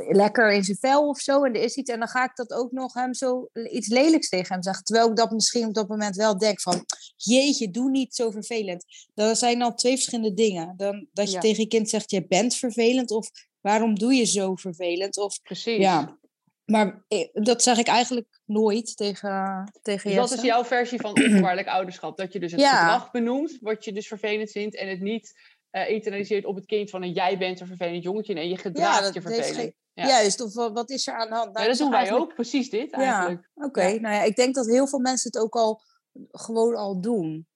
lekker 0.09 0.51
in 0.51 0.63
zijn 0.63 0.77
vel 0.77 1.07
of 1.07 1.19
zo. 1.19 1.43
En 1.43 1.53
er 1.53 1.61
is 1.61 1.75
iets. 1.75 1.91
En 1.91 1.99
dan 1.99 2.07
ga 2.07 2.23
ik 2.23 2.35
dat 2.35 2.53
ook 2.53 2.71
nog 2.71 2.93
hem 2.93 3.13
zo 3.13 3.49
iets 3.71 3.87
lelijks 3.87 4.29
tegen 4.29 4.53
hem 4.53 4.63
zeggen. 4.63 4.83
Terwijl 4.83 5.09
ik 5.09 5.15
dat 5.15 5.31
misschien 5.31 5.65
op 5.67 5.73
dat 5.73 5.87
moment 5.87 6.15
wel 6.15 6.37
denk 6.37 6.61
van... 6.61 6.85
Jeetje, 7.15 7.71
doe 7.71 7.89
niet 7.89 8.15
zo 8.15 8.31
vervelend. 8.31 8.85
Dat 9.13 9.37
zijn 9.37 9.61
al 9.61 9.73
twee 9.73 9.93
verschillende 9.93 10.33
dingen. 10.33 10.73
Dan, 10.77 11.07
dat 11.13 11.27
je 11.27 11.33
Ja. 11.33 11.39
tegen 11.39 11.61
je 11.63 11.67
kind 11.69 11.89
zegt, 11.89 12.11
je 12.11 12.27
bent 12.27 12.55
vervelend. 12.55 13.11
Of 13.11 13.29
waarom 13.61 13.95
doe 13.99 14.13
je 14.13 14.25
zo 14.25 14.55
vervelend? 14.55 15.17
Of 15.17 15.41
Precies. 15.41 15.77
ja, 15.77 16.17
maar 16.65 17.03
eh, 17.07 17.27
dat 17.33 17.63
zeg 17.63 17.77
ik 17.77 17.87
eigenlijk 17.87 18.41
nooit 18.45 18.95
tegen, 18.97 19.71
tegen 19.81 20.09
Dus 20.09 20.19
dat 20.19 20.29
Jesse. 20.29 20.35
is 20.45 20.51
jouw 20.51 20.65
versie 20.65 20.99
van 20.99 21.09
onvoorwaardelijk 21.15 21.67
ouderschap. 21.67 22.17
Dat 22.17 22.33
je 22.33 22.39
dus 22.39 22.51
het 22.51 22.61
Ja. 22.61 22.79
gedrag 22.79 23.11
benoemt, 23.11 23.57
wat 23.61 23.85
je 23.85 23.93
dus 23.93 24.07
vervelend 24.07 24.51
vindt. 24.51 24.75
En 24.75 24.89
het 24.89 25.01
niet 25.01 25.33
eh 25.73 25.89
internaliseert 25.89 26.45
op 26.45 26.55
het 26.55 26.65
kind 26.65 26.89
van 26.89 27.03
een 27.03 27.11
jij 27.11 27.37
bent 27.37 27.59
een 27.59 27.67
vervelend 27.67 28.03
jongetje. 28.03 28.33
Nee, 28.33 28.49
je 28.49 28.57
gedraagt 28.57 29.03
dat 29.03 29.13
je 29.13 29.21
vervelend. 29.21 29.55
geen- 29.55 29.75
Ja. 29.93 30.07
Juist, 30.07 30.41
of 30.41 30.53
wat, 30.53 30.89
is 30.89 31.07
er 31.07 31.13
aan 31.13 31.27
de 31.29 31.33
hand? 31.35 31.45
Nou, 31.53 31.59
Ja, 31.59 31.63
dat 31.63 31.73
is 31.73 31.77
doen 31.77 31.89
wij 31.89 31.97
eigenlijk- 31.99 32.29
ook. 32.29 32.35
Precies 32.35 32.69
dit 32.69 32.91
Ja, 32.91 32.97
eigenlijk. 32.97 33.49
Oké, 33.53 33.81
Ja. 33.83 33.99
nou 33.99 34.15
ja, 34.15 34.21
ik 34.23 34.35
denk 34.35 34.55
dat 34.55 34.65
heel 34.65 34.87
veel 34.87 34.99
mensen 34.99 35.31
het 35.31 35.41
ook 35.41 35.53
al 35.55 35.81
gewoon 36.31 36.75
al 36.75 37.01
doen. 37.01 37.47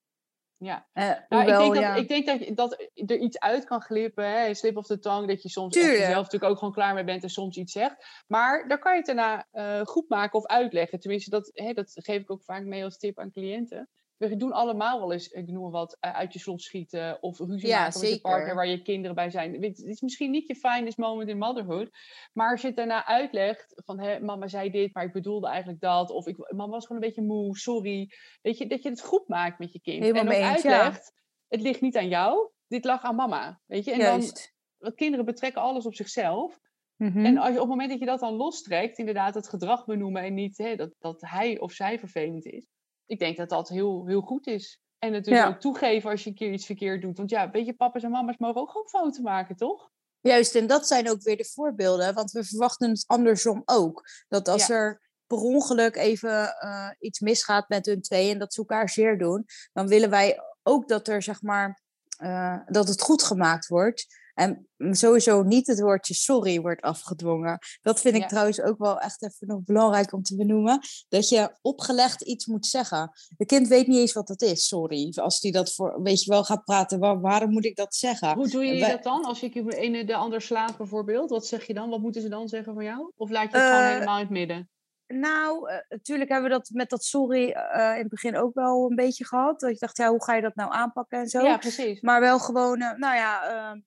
Ja, 0.60 0.88
Uh, 0.94 1.04
nou, 1.04 1.18
hoewel, 1.30 1.66
ik, 1.66 1.72
denk 1.74 1.84
ja. 1.86 1.94
dat, 1.94 2.02
ik 2.02 2.08
denk 2.08 2.26
dat, 2.26 2.40
je- 2.40 2.54
dat 2.54 2.88
er 2.96 3.18
iets 3.18 3.40
uit 3.40 3.66
kan 3.66 3.82
glippen, 3.82 4.26
hè, 4.32 4.54
slip 4.54 4.78
of 4.78 4.86
the 4.86 5.00
tongue, 5.00 5.28
dat 5.28 5.42
je 5.44 5.50
soms 5.50 5.76
zelf 5.80 5.98
natuurlijk 6.16 6.44
ook 6.52 6.58
gewoon 6.58 6.74
klaar 6.74 6.94
mee 6.94 7.04
bent 7.04 7.24
en 7.24 7.30
soms 7.30 7.58
iets 7.58 7.72
zegt. 7.72 7.96
Maar 8.28 8.68
daar 8.68 8.80
kan 8.80 8.92
je 8.92 8.98
het 8.98 9.06
daarna 9.08 9.48
eh, 9.52 9.82
goed 9.86 10.10
maken 10.10 10.40
of 10.40 10.46
uitleggen. 10.46 11.00
Tenminste, 11.00 11.30
dat, 11.30 11.50
hè, 11.54 11.74
dat 11.74 11.92
geef 11.94 12.22
ik 12.22 12.32
ook 12.32 12.44
vaak 12.44 12.64
mee 12.64 12.84
als 12.84 12.98
tip 12.98 13.20
aan 13.20 13.32
cliënten. 13.32 13.90
We 14.18 14.36
doen 14.36 14.52
allemaal 14.52 15.00
wel 15.00 15.12
eens, 15.12 15.28
ik 15.28 15.48
noem 15.48 15.62
maar 15.62 15.72
wat, 15.72 15.98
eh, 16.00 16.14
uit 16.14 16.34
je 16.34 16.40
slot 16.40 16.62
schieten 16.62 17.18
of 17.22 17.40
ruzie 17.40 17.68
Ja, 17.68 17.80
maken 17.80 18.00
met 18.00 18.10
je 18.10 18.22
partner 18.22 18.56
waar 18.56 18.68
je 18.68 18.82
kinderen 18.82 19.16
bij 19.16 19.30
zijn. 19.30 19.64
Het 19.64 19.80
is 19.80 20.02
misschien 20.02 20.32
niet 20.32 20.48
je 20.48 20.56
finest 20.56 20.98
moment 20.98 21.30
in 21.30 21.38
motherhood, 21.38 21.90
maar 22.34 22.52
als 22.52 22.62
je 22.62 22.68
het 22.68 22.76
daarna 22.76 23.06
uitlegt 23.06 23.74
van 23.86 24.00
hè, 24.00 24.20
mama 24.20 24.48
zei 24.48 24.70
dit, 24.70 24.94
maar 24.94 25.04
ik 25.04 25.12
bedoelde 25.12 25.48
eigenlijk 25.48 25.80
dat. 25.80 26.10
Of 26.10 26.28
ik, 26.28 26.38
mama 26.38 26.72
was 26.72 26.86
gewoon 26.86 27.02
een 27.02 27.08
beetje 27.08 27.26
moe, 27.26 27.58
sorry. 27.58 28.10
Weet 28.42 28.58
je, 28.58 28.68
dat 28.68 28.84
je 28.84 28.90
het 28.90 29.02
goed 29.02 29.28
maakt 29.28 29.60
met 29.60 29.74
je 29.74 29.82
kind. 29.82 30.04
Helemaal 30.04 30.24
en 30.24 30.30
ook 30.30 30.36
ja. 30.36 30.52
uitlegt, 30.52 31.14
het 31.48 31.62
ligt 31.62 31.82
niet 31.82 31.98
aan 31.98 32.10
jou, 32.10 32.50
dit 32.68 32.86
lag 32.86 33.04
aan 33.04 33.16
mama. 33.16 33.62
Weet 33.66 33.86
je, 33.86 33.92
en 33.92 34.00
dan, 34.00 34.08
Juist. 34.08 34.56
want 34.78 34.96
kinderen 34.96 35.26
betrekken 35.26 35.62
alles 35.62 35.86
op 35.86 35.96
zichzelf. 35.96 36.60
Mhm. 36.96 37.26
En 37.26 37.38
als 37.38 37.48
je, 37.48 37.54
op 37.54 37.60
het 37.60 37.70
moment 37.70 37.90
dat 37.90 38.00
je 38.00 38.06
dat 38.06 38.20
dan 38.20 38.34
lostrekt, 38.34 38.98
inderdaad 38.98 39.34
het 39.34 39.50
gedrag 39.50 39.86
benoemen 39.86 40.22
en 40.24 40.34
niet 40.34 40.58
hè, 40.58 40.76
dat, 40.76 40.96
dat 41.00 41.22
hij 41.22 41.60
of 41.60 41.72
zij 41.72 42.00
vervelend 42.00 42.46
is. 42.46 42.68
Ik 43.08 43.20
denk 43.20 43.38
dat 43.38 43.50
dat 43.50 43.70
heel, 43.70 44.06
heel 44.06 44.22
goed 44.22 44.48
is. 44.48 44.80
En 45.00 45.12
natuurlijk 45.12 45.46
Ja. 45.48 45.54
ook 45.54 45.60
toegeven 45.60 46.10
als 46.10 46.24
je 46.24 46.30
een 46.30 46.36
keer 46.36 46.52
iets 46.52 46.66
verkeerd 46.66 47.02
doet. 47.02 47.18
Want 47.18 47.30
ja, 47.30 47.50
weet 47.50 47.66
je, 47.66 47.74
papa's 47.74 48.04
en 48.04 48.12
mama's 48.12 48.38
mogen 48.38 48.62
ook 48.62 48.70
gewoon 48.72 48.88
fouten 48.88 49.24
maken, 49.24 49.56
toch? 49.56 49.90
Juist, 50.22 50.56
en 50.56 50.68
dat 50.68 50.88
zijn 50.88 51.10
ook 51.10 51.22
weer 51.22 51.38
de 51.38 51.46
voorbeelden, 51.46 52.14
want 52.14 52.32
we 52.32 52.44
verwachten 52.44 52.90
het 52.90 53.04
andersom 53.08 53.62
ook. 53.66 54.04
Dat 54.28 54.48
als 54.48 54.68
Ja. 54.68 54.76
er 54.76 55.02
per 55.28 55.38
ongeluk 55.38 55.96
even 55.96 56.56
eh, 56.60 56.90
iets 57.00 57.20
misgaat 57.20 57.70
met 57.70 57.86
hun 57.86 58.02
twee 58.02 58.32
en 58.32 58.40
dat 58.40 58.54
ze 58.54 58.60
elkaar 58.60 58.90
zeer 58.90 59.18
doen, 59.18 59.46
dan 59.74 59.88
willen 59.88 60.10
wij 60.10 60.40
ook 60.64 60.88
dat 60.88 61.08
er 61.08 61.22
zeg 61.22 61.42
maar 61.42 61.82
eh, 62.18 62.58
dat 62.68 62.88
het 62.88 63.02
goed 63.02 63.24
gemaakt 63.24 63.68
wordt. 63.68 64.06
En 64.38 64.68
sowieso 64.92 65.44
niet 65.44 65.68
het 65.68 65.80
woordje 65.80 66.14
sorry 66.14 66.62
wordt 66.62 66.82
afgedwongen. 66.82 67.58
Dat 67.82 68.00
vind 68.02 68.16
ik 68.16 68.22
Ja. 68.22 68.28
trouwens 68.28 68.62
ook 68.62 68.78
wel 68.78 69.00
echt 69.00 69.24
even 69.24 69.48
nog 69.48 69.64
belangrijk 69.64 70.14
om 70.14 70.22
te 70.22 70.36
benoemen. 70.36 70.80
Dat 71.10 71.30
je 71.30 71.58
opgelegd 71.62 72.22
iets 72.22 72.46
moet 72.46 72.66
zeggen. 72.66 73.12
De 73.38 73.46
kind 73.46 73.68
weet 73.68 73.88
niet 73.88 73.98
eens 74.00 74.14
wat 74.14 74.28
dat 74.28 74.42
is, 74.42 74.68
sorry. 74.68 75.14
Als 75.16 75.40
die 75.40 75.52
dat 75.52 75.74
voor, 75.74 76.02
weet 76.02 76.24
je 76.24 76.32
wel, 76.32 76.44
gaat 76.44 76.64
praten, 76.64 77.00
waar- 77.00 77.20
waarom 77.22 77.52
moet 77.52 77.66
ik 77.66 77.76
dat 77.76 77.96
zeggen? 77.96 78.34
Hoe 78.36 78.48
doe 78.50 78.66
je 78.66 78.88
dat 78.88 79.04
dan? 79.04 79.26
Als 79.26 79.44
ik 79.44 79.54
de 79.54 79.76
ene 79.78 80.06
de 80.06 80.16
ander 80.16 80.42
slaat 80.42 80.78
bijvoorbeeld, 80.78 81.30
wat 81.30 81.46
zeg 81.48 81.68
je 81.68 81.74
dan? 81.74 81.90
Wat 81.90 82.00
moeten 82.00 82.22
ze 82.22 82.30
dan 82.30 82.48
zeggen 82.48 82.74
van 82.74 82.84
jou? 82.84 83.12
Of 83.16 83.30
laat 83.30 83.52
je 83.52 83.58
het 83.58 83.68
gewoon 83.68 83.82
Eh, 83.84 83.90
helemaal 83.92 84.16
in 84.16 84.22
het 84.24 84.30
midden? 84.30 84.70
Nou, 85.08 85.70
eh, 85.70 85.78
natuurlijk 85.90 86.30
hebben 86.30 86.50
we 86.50 86.56
dat 86.56 86.70
met 86.74 86.90
dat 86.90 87.04
sorry 87.04 87.50
eh, 87.52 87.92
in 87.94 88.00
het 88.00 88.08
begin 88.10 88.38
ook 88.38 88.54
wel 88.54 88.90
een 88.90 88.96
beetje 88.96 89.26
gehad. 89.26 89.60
Dat 89.60 89.70
je 89.72 89.78
dacht, 89.80 89.98
ja, 89.98 90.10
hoe 90.10 90.24
ga 90.24 90.36
je 90.36 90.42
dat 90.42 90.56
nou 90.56 90.72
aanpakken 90.74 91.20
en 91.20 91.28
zo. 91.28 91.44
Ja, 91.44 91.58
precies. 91.58 92.02
Maar 92.02 92.20
wel 92.20 92.40
gewoon, 92.40 92.78
nou 92.78 93.16
ja, 93.16 93.44
eh, 93.44 93.80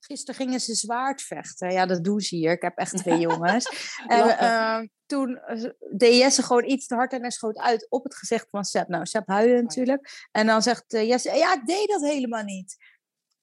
gisteren 0.00 0.34
gingen 0.34 0.60
ze 0.60 0.74
zwaard 0.74 1.22
vechten. 1.22 1.72
Ja, 1.72 1.86
dat 1.86 2.04
doen 2.04 2.20
ze 2.20 2.36
hier. 2.36 2.52
Ik 2.52 2.62
heb 2.62 2.76
echt 2.78 2.96
twee 2.96 3.18
jongens. 3.28 3.92
en 4.06 4.38
eh, 4.38 4.78
toen 5.06 5.36
eh, 5.38 5.70
deed 5.92 6.16
Jesse 6.16 6.42
gewoon 6.42 6.64
iets 6.64 6.86
te 6.86 6.94
hard 6.94 7.12
en 7.12 7.20
hij 7.20 7.30
schoot 7.30 7.58
uit 7.58 7.86
op 7.90 8.04
het 8.04 8.14
gezicht 8.14 8.46
van 8.50 8.64
Seb. 8.64 8.88
Nou, 8.88 9.06
Seb 9.06 9.28
huilde 9.28 9.62
natuurlijk. 9.62 10.28
En 10.32 10.46
dan 10.46 10.62
zegt 10.62 10.92
eh, 10.94 11.08
Jesse, 11.08 11.34
ja, 11.36 11.54
ik 11.54 11.66
deed 11.66 11.88
dat 11.88 12.02
helemaal 12.02 12.44
niet. 12.44 12.76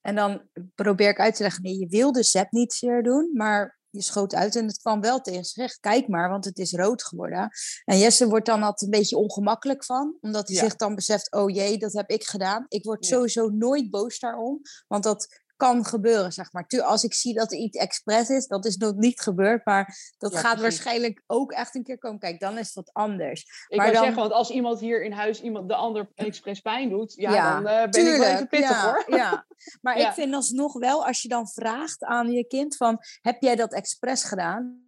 En 0.01 0.15
dan 0.15 0.41
probeer 0.75 1.09
ik 1.09 1.19
uit 1.19 1.35
te 1.35 1.43
leggen, 1.43 1.63
nee, 1.63 1.77
je 1.79 1.87
wilde 1.87 2.23
Seb 2.23 2.51
niet 2.51 2.73
zeer 2.73 3.03
doen, 3.03 3.31
maar 3.33 3.75
je 3.89 4.01
schoot 4.01 4.35
uit 4.35 4.55
en 4.55 4.65
het 4.67 4.77
kwam 4.77 5.01
wel 5.01 5.21
tegen 5.21 5.43
recht. 5.53 5.79
Kijk 5.79 6.07
maar, 6.07 6.29
want 6.29 6.45
het 6.45 6.57
is 6.57 6.73
rood 6.73 7.03
geworden. 7.03 7.49
En 7.85 7.97
Jesse 7.97 8.27
wordt 8.27 8.45
dan 8.45 8.63
altijd 8.63 8.81
een 8.93 8.99
beetje 8.99 9.17
ongemakkelijk 9.17 9.85
van, 9.85 10.17
omdat 10.21 10.47
hij 10.47 10.55
Ja. 10.57 10.63
zich 10.63 10.75
dan 10.75 10.95
beseft, 10.95 11.31
oh 11.31 11.49
jee, 11.49 11.77
dat 11.77 11.93
heb 11.93 12.09
ik 12.09 12.23
gedaan. 12.23 12.65
Ik 12.67 12.83
word 12.83 13.05
Ja. 13.07 13.15
sowieso 13.15 13.47
nooit 13.49 13.89
boos 13.89 14.19
daarom, 14.19 14.61
want 14.87 15.03
dat 15.03 15.27
kan 15.57 15.85
gebeuren, 15.85 16.31
zeg 16.31 16.51
maar. 16.53 16.67
Tu- 16.67 16.81
Als 16.81 17.03
ik 17.03 17.13
zie 17.13 17.33
dat 17.33 17.51
er 17.51 17.57
iets 17.57 17.77
expres 17.77 18.29
is, 18.29 18.47
dat 18.47 18.65
is 18.65 18.77
nog 18.77 18.95
niet 18.95 19.21
gebeurd, 19.21 19.65
maar 19.65 19.95
dat 20.17 20.31
Ja, 20.31 20.39
gaat 20.39 20.55
precies. 20.57 20.61
waarschijnlijk 20.61 21.23
ook 21.27 21.51
echt 21.51 21.75
een 21.75 21.83
keer 21.83 21.97
komen. 21.97 22.19
Kijk, 22.19 22.39
dan 22.39 22.57
is 22.57 22.65
het 22.65 22.75
wat 22.75 22.93
anders. 22.93 23.65
Ik 23.67 23.77
maar 23.77 23.91
dan- 23.93 23.95
zeggen, 24.03 24.15
want 24.21 24.31
als 24.31 24.49
iemand 24.49 24.79
hier 24.79 25.03
in 25.03 25.11
huis 25.11 25.41
iemand 25.41 25.67
de 25.67 25.75
ander 25.75 26.09
expres 26.15 26.59
pijn 26.59 26.89
doet, 26.89 27.13
ja, 27.13 27.33
Ja, 27.33 27.53
dan 27.61 27.67
eh, 27.67 27.89
ben 27.89 28.13
ik 28.13 28.17
wel 28.19 28.29
even 28.33 28.47
pittig 28.47 28.69
ja, 28.69 28.83
hoor. 28.85 29.03
Ja. 29.17 29.45
Maar 29.81 29.97
ik 30.07 30.11
vind 30.11 30.33
alsnog 30.33 30.73
wel, 30.73 31.05
als 31.05 31.21
je 31.21 31.27
dan 31.27 31.47
vraagt 31.47 32.03
aan 32.03 32.31
je 32.31 32.47
kind 32.47 32.75
van, 32.75 32.97
heb 33.21 33.41
jij 33.41 33.55
dat 33.55 33.73
expres 33.73 34.23
gedaan? 34.23 34.85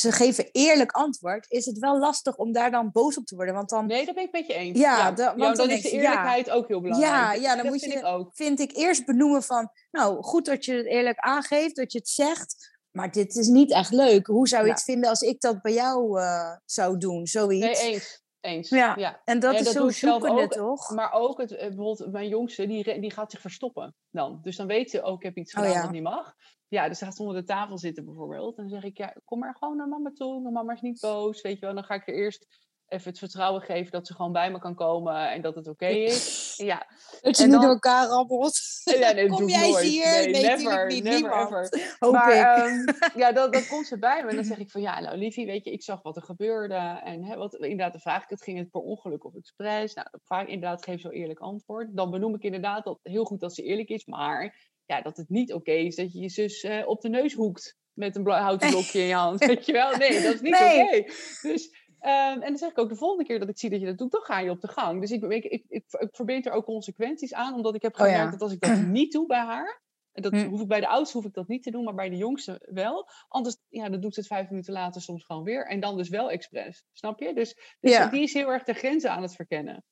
Ze 0.00 0.12
geven 0.12 0.48
eerlijk 0.52 0.90
antwoord, 0.92 1.50
is 1.50 1.66
het 1.66 1.78
wel 1.78 1.98
lastig 1.98 2.36
om 2.36 2.52
daar 2.52 2.70
dan 2.70 2.90
boos 2.92 3.16
op 3.18 3.24
te 3.24 3.34
worden. 3.36 3.54
Want 3.54 3.68
dan 3.68 3.86
Nee, 3.86 4.06
dat 4.06 4.14
ben 4.14 4.24
ik 4.24 4.32
met 4.32 4.46
je 4.46 4.54
eens. 4.54 4.78
Ja, 4.78 5.12
de- 5.12 5.24
want 5.24 5.38
dan, 5.38 5.54
dan 5.54 5.70
is 5.70 5.82
de 5.82 5.88
ja. 5.88 5.94
eerlijkheid 6.02 6.50
ook 6.50 6.68
heel 6.68 6.80
belangrijk. 6.80 7.12
Ja, 7.12 7.32
ja, 7.32 7.48
dan 7.54 7.56
dat 7.62 7.72
moet 7.72 7.80
vind 7.82 7.92
je- 7.92 7.98
ik 7.98 8.04
ook. 8.04 8.30
vind 8.34 8.60
ik 8.60 8.76
eerst 8.76 9.06
benoemen 9.06 9.42
van, 9.42 9.70
nou 9.90 10.22
goed 10.22 10.44
dat 10.44 10.64
je 10.64 10.72
het 10.74 10.86
eerlijk 10.86 11.18
aangeeft, 11.18 11.76
dat 11.76 11.92
je 11.92 11.98
het 11.98 12.08
zegt. 12.08 12.78
Maar 12.90 13.10
dit 13.10 13.36
is 13.36 13.46
niet 13.46 13.70
echt 13.72 13.92
leuk. 13.92 14.26
Hoe 14.26 14.48
zou 14.48 14.64
je 14.64 14.70
het 14.72 14.82
vinden 14.82 15.10
als 15.10 15.20
ik 15.20 15.40
dat 15.40 15.62
bij 15.62 15.72
jou 15.72 16.20
eh, 16.20 16.56
zou 16.64 16.98
doen? 16.98 17.26
Zoiets. 17.26 17.82
Nee, 17.82 17.92
eens. 17.92 18.22
Eens. 18.40 18.68
Ja. 18.68 18.94
ja. 18.98 19.20
En 19.24 19.38
dat 19.40 19.52
Ja, 19.52 19.58
is 19.58 19.64
dat 19.64 19.74
zo 19.74 19.88
zoekende, 19.90 20.42
ook, 20.42 20.52
toch? 20.52 20.90
Maar 20.90 21.12
ook, 21.12 21.38
het, 21.40 21.50
eh, 21.52 21.66
bijvoorbeeld 21.66 22.12
mijn 22.12 22.28
jongste, 22.28 22.66
die, 22.66 23.00
die 23.00 23.10
gaat 23.10 23.30
zich 23.30 23.40
verstoppen 23.40 23.94
dan. 24.10 24.40
Dus 24.42 24.56
dan 24.56 24.66
weet 24.66 24.90
ze 24.90 25.02
ook, 25.02 25.16
ik 25.18 25.22
heb 25.22 25.36
iets 25.36 25.54
Oh, 25.54 25.58
gedaan 25.60 25.74
ja. 25.76 25.82
wat 25.82 25.90
niet 25.90 26.02
mag. 26.02 26.34
Ja, 26.70 26.88
dus 26.88 26.98
ze 26.98 27.04
gaat 27.04 27.18
onder 27.20 27.34
de 27.36 27.44
tafel 27.44 27.78
zitten 27.78 28.04
bijvoorbeeld. 28.04 28.56
En 28.56 28.62
dan 28.68 28.72
zeg 28.80 28.90
ik, 28.90 28.96
ja, 28.96 29.14
kom 29.24 29.38
maar 29.38 29.54
gewoon 29.58 29.76
naar 29.76 29.88
mama 29.88 30.10
toe. 30.14 30.40
Mijn 30.40 30.54
mama 30.54 30.72
is 30.72 30.80
niet 30.80 31.00
boos, 31.00 31.40
weet 31.40 31.58
je 31.58 31.66
wel. 31.66 31.74
Dan 31.74 31.84
ga 31.84 31.94
ik 31.94 32.08
er 32.08 32.14
eerst 32.14 32.46
even 32.86 33.08
het 33.10 33.18
vertrouwen 33.18 33.62
geven 33.62 33.90
dat 33.92 34.06
ze 34.06 34.14
gewoon 34.14 34.32
bij 34.32 34.50
me 34.50 34.58
kan 34.58 34.74
komen 34.74 35.30
en 35.30 35.42
dat 35.42 35.54
het 35.54 35.68
oké 35.68 35.86
is. 35.86 36.54
Ja, 36.56 36.86
Dat 37.20 37.36
je 37.36 37.42
en 37.42 37.48
niet 37.48 37.50
dan- 37.58 37.60
door 37.60 37.70
elkaar 37.70 38.06
rammelt. 38.06 38.58
ja 38.84 39.12
nee, 39.12 39.28
Kom 39.36 39.48
jij 39.48 39.70
nooit. 39.70 39.84
hier? 39.84 40.04
Nee, 40.06 40.30
Nee, 40.30 40.42
never, 40.42 40.86
niet. 40.86 41.02
never 41.02 41.20
Niemand. 41.20 41.50
ever. 41.50 41.96
Hoop 41.98 42.12
maar 42.12 42.34
ik. 42.34 42.44
ehm, 42.44 43.18
ja, 43.18 43.32
dan, 43.32 43.50
dan 43.50 43.66
komt 43.70 43.86
ze 43.86 43.98
bij 43.98 44.22
me 44.24 44.28
en 44.30 44.34
dan 44.36 44.44
zeg 44.44 44.58
ik 44.58 44.70
van 44.70 44.80
ja, 44.80 45.00
nou 45.00 45.16
liefie, 45.16 45.46
weet 45.46 45.64
je, 45.64 45.70
ik 45.72 45.82
zag 45.82 46.02
wat 46.02 46.16
er 46.16 46.22
gebeurde. 46.22 47.00
En 47.04 47.24
hè, 47.24 47.36
wat, 47.36 47.54
inderdaad, 47.54 47.92
dan 47.92 48.00
vraag 48.00 48.22
ik 48.22 48.28
het, 48.30 48.42
ging 48.42 48.58
het 48.58 48.70
per 48.70 48.80
ongeluk 48.80 49.24
of 49.24 49.34
expres? 49.34 49.94
Nou, 49.94 50.08
dan 50.28 50.40
ik 50.40 50.48
inderdaad, 50.48 50.84
geef 50.84 51.00
zo 51.00 51.08
eerlijk 51.08 51.38
antwoord. 51.40 51.88
Dan 51.96 52.10
benoem 52.10 52.34
ik 52.34 52.42
inderdaad 52.42 52.84
dat 52.84 52.98
heel 53.02 53.24
goed 53.24 53.40
dat 53.40 53.54
ze 53.54 53.62
eerlijk 53.62 53.88
is, 53.88 54.04
maar 54.04 54.68
ja, 54.90 55.02
dat 55.02 55.16
het 55.16 55.28
niet 55.28 55.52
oké 55.52 55.72
is 55.72 55.94
dat 55.96 56.12
je 56.12 56.18
je 56.20 56.28
zus 56.28 56.62
eh, 56.62 56.88
op 56.88 57.00
de 57.00 57.08
neus 57.08 57.32
hoekt 57.34 57.78
met 57.92 58.16
een 58.16 58.26
houten 58.26 58.70
blokje 58.70 58.98
in 59.00 59.06
je 59.06 59.14
hand. 59.14 59.44
Weet 59.46 59.66
je 59.66 59.72
wel? 59.72 59.96
Nee, 59.96 60.22
dat 60.22 60.34
is 60.34 60.40
niet 60.40 60.58
Nee. 60.60 60.82
oké. 60.82 61.12
Dus, 61.42 61.70
ehm, 62.00 62.32
en 62.32 62.40
dan 62.40 62.56
zeg 62.56 62.70
ik 62.70 62.78
ook 62.78 62.88
de 62.88 62.96
volgende 62.96 63.24
keer 63.24 63.38
dat 63.38 63.48
ik 63.48 63.58
zie 63.58 63.70
dat 63.70 63.80
je 63.80 63.86
dat 63.86 63.98
doet, 63.98 64.10
dan 64.12 64.22
ga 64.22 64.38
je 64.40 64.50
op 64.50 64.60
de 64.60 64.68
gang. 64.68 65.00
Dus 65.00 65.10
ik, 65.10 65.22
ik, 65.22 65.44
ik, 65.44 65.64
ik, 65.68 65.84
ik 65.88 66.08
verbind 66.12 66.46
er 66.46 66.52
ook 66.52 66.64
consequenties 66.64 67.34
aan, 67.34 67.54
omdat 67.54 67.74
ik 67.74 67.82
heb 67.82 68.00
Oh 68.00 68.06
ja. 68.06 68.12
gemerkt 68.12 68.32
dat 68.32 68.40
als 68.40 68.52
ik 68.52 68.60
dat 68.60 68.80
niet 68.98 69.12
doe 69.12 69.26
bij 69.26 69.38
haar, 69.44 69.82
en 70.12 70.22
dat 70.22 70.32
Hm. 70.32 70.44
hoef 70.48 70.60
ik 70.60 70.68
bij 70.68 70.80
de 70.80 70.88
oudste 70.88 71.16
hoef 71.16 71.26
ik 71.26 71.34
dat 71.34 71.48
niet 71.48 71.62
te 71.62 71.70
doen, 71.70 71.84
maar 71.84 71.94
bij 71.94 72.08
de 72.08 72.16
jongste 72.16 72.68
wel. 72.72 73.08
Anders, 73.28 73.56
ja, 73.68 73.88
dan 73.88 74.00
doet 74.00 74.14
ze 74.14 74.20
het 74.20 74.28
vijf 74.28 74.48
minuten 74.50 74.72
later 74.72 75.00
soms 75.00 75.24
gewoon 75.24 75.42
weer. 75.44 75.66
En 75.66 75.80
dan 75.80 75.96
dus 75.96 76.08
wel 76.08 76.30
expres. 76.30 76.84
Snap 76.92 77.20
je? 77.20 77.34
Dus, 77.34 77.76
dus 77.80 77.92
Ja. 77.92 78.06
die 78.08 78.22
is 78.22 78.32
heel 78.32 78.48
erg 78.48 78.62
de 78.62 78.72
grenzen 78.74 79.10
aan 79.10 79.22
het 79.22 79.34
verkennen. 79.34 79.84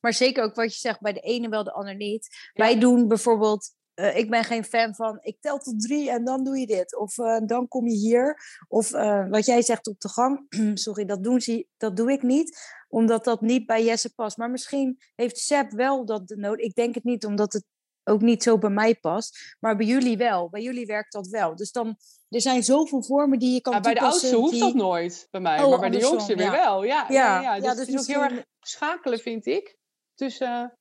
Maar 0.00 0.12
zeker 0.12 0.44
ook 0.44 0.54
wat 0.54 0.72
je 0.72 0.78
zegt, 0.78 1.00
bij 1.00 1.12
de 1.12 1.20
ene 1.20 1.48
wel, 1.48 1.64
de 1.64 1.72
ander 1.72 1.96
niet. 1.96 2.28
Ja. 2.52 2.64
Wij 2.64 2.78
doen 2.78 3.08
bijvoorbeeld, 3.08 3.74
eh, 3.96 4.16
ik 4.16 4.30
ben 4.30 4.44
geen 4.44 4.64
fan 4.64 4.94
van, 4.94 5.18
ik 5.20 5.36
tel 5.40 5.58
tot 5.58 5.80
drie 5.80 6.10
en 6.10 6.24
dan 6.24 6.44
doe 6.44 6.58
je 6.58 6.66
dit. 6.66 6.96
Of 6.96 7.18
eh, 7.18 7.38
dan 7.46 7.68
kom 7.68 7.86
je 7.88 7.96
hier. 7.96 8.40
Of 8.68 8.92
eh, 8.92 9.28
wat 9.28 9.46
jij 9.46 9.62
zegt 9.62 9.86
op 9.86 10.00
de 10.00 10.08
gang, 10.08 10.46
sorry, 10.84 11.04
dat, 11.04 11.22
doen 11.22 11.40
ze, 11.40 11.66
dat 11.76 11.96
doe 11.96 12.12
ik 12.12 12.22
niet. 12.22 12.58
Omdat 12.88 13.24
dat 13.24 13.40
niet 13.40 13.66
bij 13.66 13.84
Jesse 13.84 14.14
past. 14.14 14.36
Maar 14.36 14.50
misschien 14.50 14.98
heeft 15.14 15.38
Seb 15.38 15.70
wel 15.70 16.04
dat 16.04 16.28
de 16.28 16.36
nood. 16.36 16.60
Ik 16.60 16.74
denk 16.74 16.94
het 16.94 17.04
niet, 17.04 17.26
omdat 17.26 17.52
het 17.52 17.64
ook 18.04 18.20
niet 18.20 18.42
zo 18.42 18.58
bij 18.58 18.70
mij 18.70 18.94
past. 18.94 19.56
Maar 19.60 19.76
bij 19.76 19.86
jullie 19.86 20.16
wel. 20.16 20.48
Bij 20.48 20.62
jullie 20.62 20.86
werkt 20.86 21.12
dat 21.12 21.28
wel. 21.28 21.56
Dus 21.56 21.72
dan, 21.72 21.96
er 22.28 22.40
zijn 22.40 22.62
zoveel 22.62 23.02
vormen 23.02 23.38
die 23.38 23.52
je 23.52 23.60
kan 23.60 23.72
Ja, 23.72 23.80
bij 23.80 23.94
de 23.94 24.00
oudste 24.00 24.36
hoeft 24.36 24.58
dat 24.58 24.74
nooit 24.74 25.28
bij 25.30 25.40
mij, 25.40 25.62
Oh, 25.62 25.70
maar 25.70 25.78
bij 25.78 25.90
de 25.90 25.98
jongste 25.98 26.34
weer 26.34 26.50
wel. 26.50 26.84
Ja, 26.84 27.06
ja. 27.08 27.14
Ja, 27.14 27.40
ja, 27.40 27.54
ja, 27.54 27.60
Dus 27.60 27.70
dus 27.70 27.78
het 27.78 27.88
is 27.88 28.00
ook 28.00 28.06
heel 28.06 28.22
erg 28.22 28.44
schakelen, 28.60 29.18
vind 29.18 29.46
ik, 29.46 29.76
tussen 30.14 30.78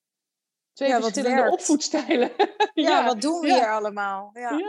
twee 0.75 0.89
Ja, 0.89 0.99
wat 0.99 1.11
verschillende 1.11 1.51
opvoedstijlen. 1.51 2.31
Ja, 2.73 3.05
wat 3.05 3.21
doen 3.21 3.39
we 3.39 3.53
hier 3.53 3.71
allemaal? 3.71 4.29
Ja. 4.33 4.61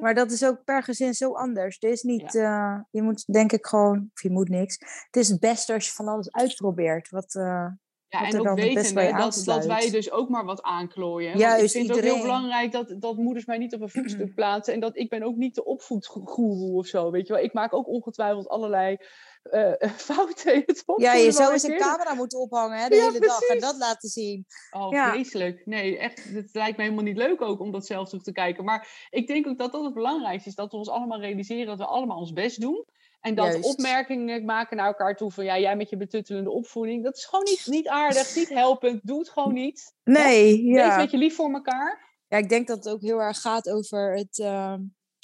Maar 0.00 0.14
dat 0.14 0.30
is 0.30 0.44
ook 0.44 0.64
per 0.64 0.82
gezin 0.82 1.14
zo 1.14 1.34
anders. 1.34 1.76
Er 1.80 1.90
is 1.90 2.02
niet, 2.02 2.34
eh, 2.34 2.78
je 2.90 3.02
moet 3.02 3.32
denk 3.32 3.52
ik 3.52 3.66
gewoon, 3.66 4.10
of 4.14 4.22
je 4.22 4.30
moet 4.30 4.48
niks. 4.48 4.76
Het 5.06 5.16
is 5.16 5.28
het 5.28 5.40
beste 5.40 5.72
als 5.72 5.86
je 5.86 5.92
van 5.92 6.08
alles 6.08 6.32
uitprobeert. 6.32 7.08
Wat, 7.10 7.34
eh, 7.34 7.66
Ja, 8.08 8.20
wat 8.20 8.34
en 8.34 8.40
ook 8.40 8.46
het 8.46 8.74
weten 8.74 8.94
bij 8.94 9.12
dat, 9.12 9.42
dat 9.44 9.66
wij 9.66 9.90
dus 9.90 10.10
ook 10.10 10.28
maar 10.28 10.44
wat 10.44 10.62
aanklooien. 10.62 11.62
Ik 11.62 11.70
vind 11.70 11.88
het 11.88 11.96
ook 11.96 12.02
heel 12.02 12.20
belangrijk 12.20 12.72
dat, 12.72 12.94
dat 12.98 13.16
moeders 13.16 13.44
mij 13.44 13.58
niet 13.58 13.74
op 13.74 13.80
een 13.80 13.90
voetstuk 13.90 14.34
plaatsen. 14.34 14.74
En 14.74 14.80
dat 14.80 14.96
ik 14.96 15.08
ben 15.08 15.22
ook 15.22 15.36
niet 15.36 15.54
de 15.54 15.64
opvoedgoeroe 15.64 16.76
of 16.76 16.86
zo, 16.86 17.10
weet 17.10 17.26
je 17.26 17.32
wel. 17.32 17.42
Ik 17.42 17.52
maak 17.52 17.74
ook 17.74 17.88
ongetwijfeld 17.88 18.48
allerlei 18.48 18.96
eh, 19.42 19.90
fouten 19.96 20.54
in 20.54 20.62
het 20.66 20.82
ja, 20.86 20.92
opvoeden 20.94 21.18
je 21.20 21.32
van 21.32 21.32
zou 21.32 21.52
eens 21.52 21.62
een 21.62 21.78
camera 21.78 22.14
moeten 22.14 22.38
ophangen 22.38 22.78
hè, 22.78 22.88
de 22.88 22.94
Ja, 22.94 23.06
hele 23.06 23.20
dag 23.20 23.40
en 23.40 23.60
dat 23.60 23.76
laten 23.76 24.08
zien. 24.08 24.46
Oh, 24.70 24.92
Ja. 24.92 25.10
vreselijk. 25.12 25.66
Nee, 25.66 25.98
echt. 25.98 26.24
Het 26.24 26.48
lijkt 26.52 26.76
me 26.76 26.82
helemaal 26.82 27.04
niet 27.04 27.16
leuk 27.16 27.40
ook 27.42 27.60
om 27.60 27.72
dat 27.72 27.86
zelf 27.86 28.08
terug 28.08 28.22
te 28.24 28.32
kijken. 28.32 28.64
Maar 28.64 29.06
ik 29.10 29.26
denk 29.26 29.46
ook 29.46 29.58
dat 29.58 29.72
dat 29.72 29.84
het 29.84 29.94
belangrijkste 29.94 30.48
is. 30.48 30.54
Dat 30.54 30.70
we 30.70 30.76
ons 30.76 30.88
allemaal 30.88 31.20
realiseren 31.20 31.66
dat 31.66 31.78
we 31.78 31.84
allemaal 31.84 32.18
ons 32.18 32.32
best 32.32 32.60
doen. 32.60 32.84
En 33.20 33.34
dat 33.34 33.46
Juist. 33.46 33.64
opmerkingen 33.64 34.44
maken 34.44 34.76
naar 34.76 34.86
elkaar 34.86 35.16
toe 35.16 35.30
van 35.32 35.44
ja, 35.44 35.58
jij 35.58 35.76
met 35.76 35.90
je 35.90 35.96
betuttelende 35.96 36.50
opvoeding. 36.50 37.04
Dat 37.04 37.16
is 37.16 37.24
gewoon 37.24 37.44
niet, 37.44 37.66
niet 37.66 37.88
aardig, 37.88 38.34
niet 38.36 38.48
helpend. 38.48 39.00
Doe 39.06 39.18
het 39.18 39.28
gewoon 39.30 39.52
niet. 39.52 39.94
Nee, 40.04 40.62
Wees 40.62 40.74
ja. 40.74 40.92
een 40.92 41.00
beetje 41.00 41.18
lief 41.18 41.34
voor 41.34 41.52
elkaar. 41.52 42.08
Ja, 42.28 42.36
ik 42.36 42.48
denk 42.48 42.66
dat 42.66 42.84
het 42.84 42.94
ook 42.94 43.00
heel 43.00 43.18
erg 43.20 43.40
gaat 43.40 43.70
over 43.70 44.16
het, 44.16 44.38
ehm, 44.38 44.80